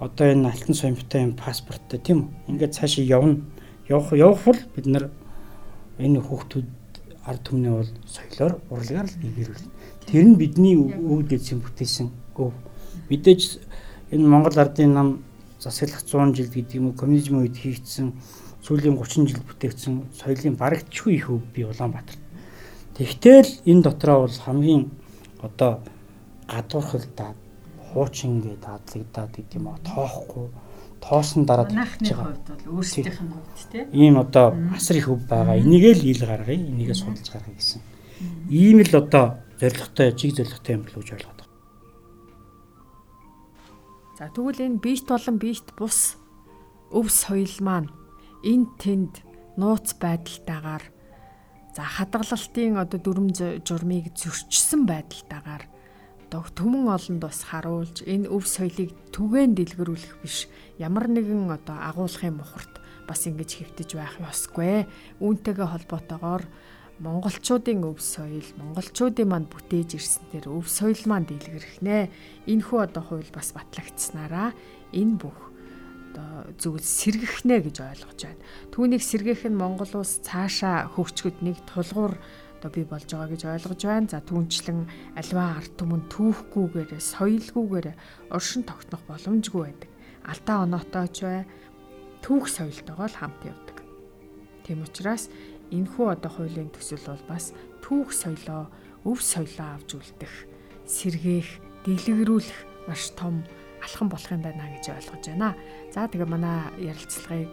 одоо 0.00 0.26
энэ 0.32 0.48
алтан 0.48 0.74
соёмтой 0.74 1.22
юм 1.22 1.36
паспорттой 1.36 2.00
тийм 2.00 2.18
үү? 2.48 2.56
Ингээд 2.56 2.74
цаашаа 2.74 3.04
явна 3.04 3.44
явах 3.88 4.12
явах 4.16 4.42
бол 4.48 4.60
бид 4.74 4.86
нар 4.88 5.04
энэ 6.00 6.24
хүүхдүүд 6.24 6.68
ард 7.28 7.42
түмний 7.44 7.70
бол 7.70 7.90
соёлоор 8.08 8.58
урлагаар 8.72 9.06
л 9.06 9.20
нэгэрүүл. 9.22 9.70
Тэр 10.08 10.24
нь 10.26 10.40
бидний 10.40 10.74
өвд 10.74 11.30
эзэн 11.36 11.62
бүтээсэн 11.62 12.21
өв. 12.38 12.52
Мэдээж 13.10 13.60
энэ 14.12 14.28
Монгол 14.28 14.56
ардын 14.58 14.92
нам 14.92 15.08
засаглах 15.60 16.02
100 16.02 16.36
жил 16.36 16.50
гэдэг 16.52 16.74
юм 16.76 16.86
уу 16.90 16.98
коммунизм 16.98 17.38
үед 17.40 17.56
хийгдсэн 17.56 18.12
сүүлийн 18.62 18.96
30 18.98 19.28
жил 19.28 19.42
бүтээгдсэн 19.42 19.94
соёлын 20.16 20.56
барагдчгүй 20.56 21.14
их 21.16 21.30
өв 21.30 21.42
би 21.54 21.64
Улаанбаатар. 21.64 22.16
Тэгтэл 22.94 23.50
энэ 23.66 23.82
дотроо 23.82 24.26
бол 24.26 24.38
хамгийн 24.44 24.90
одоо 25.40 25.80
гадуурхалдаад 26.46 27.38
хуучин 27.92 28.40
гэдэг 28.40 28.60
дадлагдаад 28.62 29.30
гэдэг 29.36 29.56
юм 29.58 29.68
аа 29.68 29.78
тоохгүй 29.82 30.46
тоосон 31.02 31.44
дараад 31.44 31.70
хийж 31.74 32.14
байгаа. 32.14 32.30
Хувьд 32.30 32.48
бол 32.48 32.78
өөрсдийнх 32.78 33.20
нь 33.20 33.32
хувьд 33.34 33.70
тийм. 33.72 33.86
Ийм 33.92 34.14
одоо 34.18 34.54
асар 34.76 34.96
их 34.96 35.08
өв 35.10 35.26
байгаа. 35.26 35.58
Энийгээ 35.58 35.94
л 35.98 36.04
ил 36.06 36.22
гаргая, 36.22 36.56
энийгээ 36.56 36.94
судалж 36.94 37.28
гаргая 37.32 37.56
гэсэн. 37.58 37.80
Ийм 38.48 38.78
л 38.86 38.94
одоо 38.94 39.42
зоригтой, 39.58 40.14
жиг 40.14 40.36
зоригтой 40.38 40.74
юм 40.78 40.86
л 40.86 40.94
гэж 40.94 41.08
ойлгоод. 41.18 41.41
За 44.22 44.30
тэгвэл 44.30 44.62
энэ 44.62 44.78
биет 44.78 45.10
болон 45.10 45.42
биет 45.42 45.74
бус 45.74 46.14
өв 46.94 47.10
соёл 47.10 47.58
маань 47.58 47.90
энэ 48.46 48.70
тэнд 48.78 49.18
нууц 49.58 49.98
байдалтайгаар 49.98 50.86
За 51.74 51.82
хадгалалтын 51.82 52.78
одоо 52.78 53.02
дүрм 53.02 53.34
журмыг 53.34 54.14
зөрчсөн 54.14 54.86
байдалтайгаар 54.86 55.66
одоо 56.30 56.46
төмөн 56.54 56.94
олонд 56.94 57.18
бас 57.18 57.42
харуулж 57.50 58.06
энэ 58.06 58.30
өв 58.30 58.46
соёлыг 58.46 58.94
түгээн 59.10 59.58
дэлгэрүүлэх 59.58 60.14
биш 60.22 60.46
ямар 60.78 61.10
нэгэн 61.10 61.50
одоо 61.50 61.82
агуулгын 61.82 62.38
мухарт 62.38 62.78
бас 63.10 63.26
ингэж 63.26 63.50
хэвтэж 63.58 63.90
байх 63.98 64.22
ёсгүй. 64.22 64.86
Үүнтэйгээ 65.18 65.66
холбоотойгоор 65.66 66.46
монголчуудын 67.02 67.82
өв 67.82 67.98
соёл, 67.98 68.46
монголчуудын 68.62 69.26
манд 69.26 69.50
бүтээж 69.50 69.98
ирсэн 69.98 70.24
тэр 70.30 70.46
өв 70.54 70.70
соёл 70.70 71.02
маань 71.10 71.26
дэлгэрэх 71.26 71.82
нэ. 71.82 72.06
Энэхүү 72.46 72.78
одоо 72.78 73.02
хууль 73.02 73.26
бас 73.34 73.50
батлагдсанараа 73.50 74.54
энэ 74.94 75.18
бүх 75.18 75.50
одоо 76.12 76.46
зүйл 76.60 76.84
сэргэх 76.84 77.42
нэ 77.42 77.66
гэж 77.66 77.76
ойлгож 77.82 78.20
байна. 78.22 78.44
Түүнийг 78.70 79.02
сэргээх 79.02 79.48
нь 79.50 79.58
Монгол 79.58 79.90
улс 79.98 80.22
цаашаа 80.22 80.86
хөгжгөд 80.94 81.42
нэг 81.42 81.58
тулгуур 81.66 82.14
одоо 82.60 82.70
бий 82.70 82.86
болж 82.86 83.08
байгаа 83.10 83.32
гэж 83.32 83.42
ойлгож 83.50 83.82
байна. 83.82 84.06
За 84.12 84.20
түүнчлэн 84.22 84.80
альва 85.18 85.58
арт 85.58 85.72
түмэн 85.80 86.06
түүхгүйгээр 86.12 87.00
соёлгүйгээр 87.00 87.88
оршин 88.30 88.62
тогтнох 88.62 89.02
боломжгүй 89.10 89.62
байдаг. 89.66 89.90
Алдаа 90.22 90.56
оноотой 90.68 91.08
ч 91.10 91.18
бай 91.26 91.42
түүх 92.22 92.46
соёлтойгоо 92.46 93.08
л 93.10 93.18
хамт 93.18 93.42
явдаг. 93.42 93.82
Тийм 94.62 94.86
учраас 94.86 95.26
энэхүү 95.72 96.06
одоо 96.12 96.30
хуулийн 96.30 96.70
төсөл 96.70 97.02
бол 97.08 97.24
бас 97.26 97.56
түүх 97.80 98.12
соёлоо, 98.12 98.68
өв 99.08 99.18
соёлоо 99.18 99.80
авч 99.80 99.96
үлдэх, 99.96 100.34
сэргээх, 100.84 101.48
дэлгэрүүлэх 101.88 102.58
маш 102.86 103.10
том 103.16 103.42
алхам 103.82 104.12
болох 104.12 104.30
юм 104.30 104.44
байна 104.44 104.68
гэж 104.78 104.92
ойлгож 104.92 105.24
байна. 105.32 105.56
За 105.90 106.06
тэгээ 106.06 106.28
манай 106.28 106.70
ярилцлагыг 106.78 107.52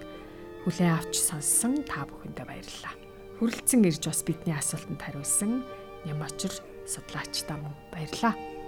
хүлээн 0.67 0.99
авч 0.99 1.13
сонссон 1.17 1.81
та 1.87 2.05
бүхэндээ 2.05 2.45
баярлалаа. 2.45 2.95
Хүрэлцэн 3.39 3.87
ирж 3.87 4.03
бас 4.05 4.21
бидний 4.27 4.53
асуултанд 4.53 5.01
хариулсан 5.01 5.63
Нямочр 6.05 6.53
судлаач 6.87 7.43
та 7.47 7.55
мөн 7.55 7.73
баярлалаа. 7.91 8.58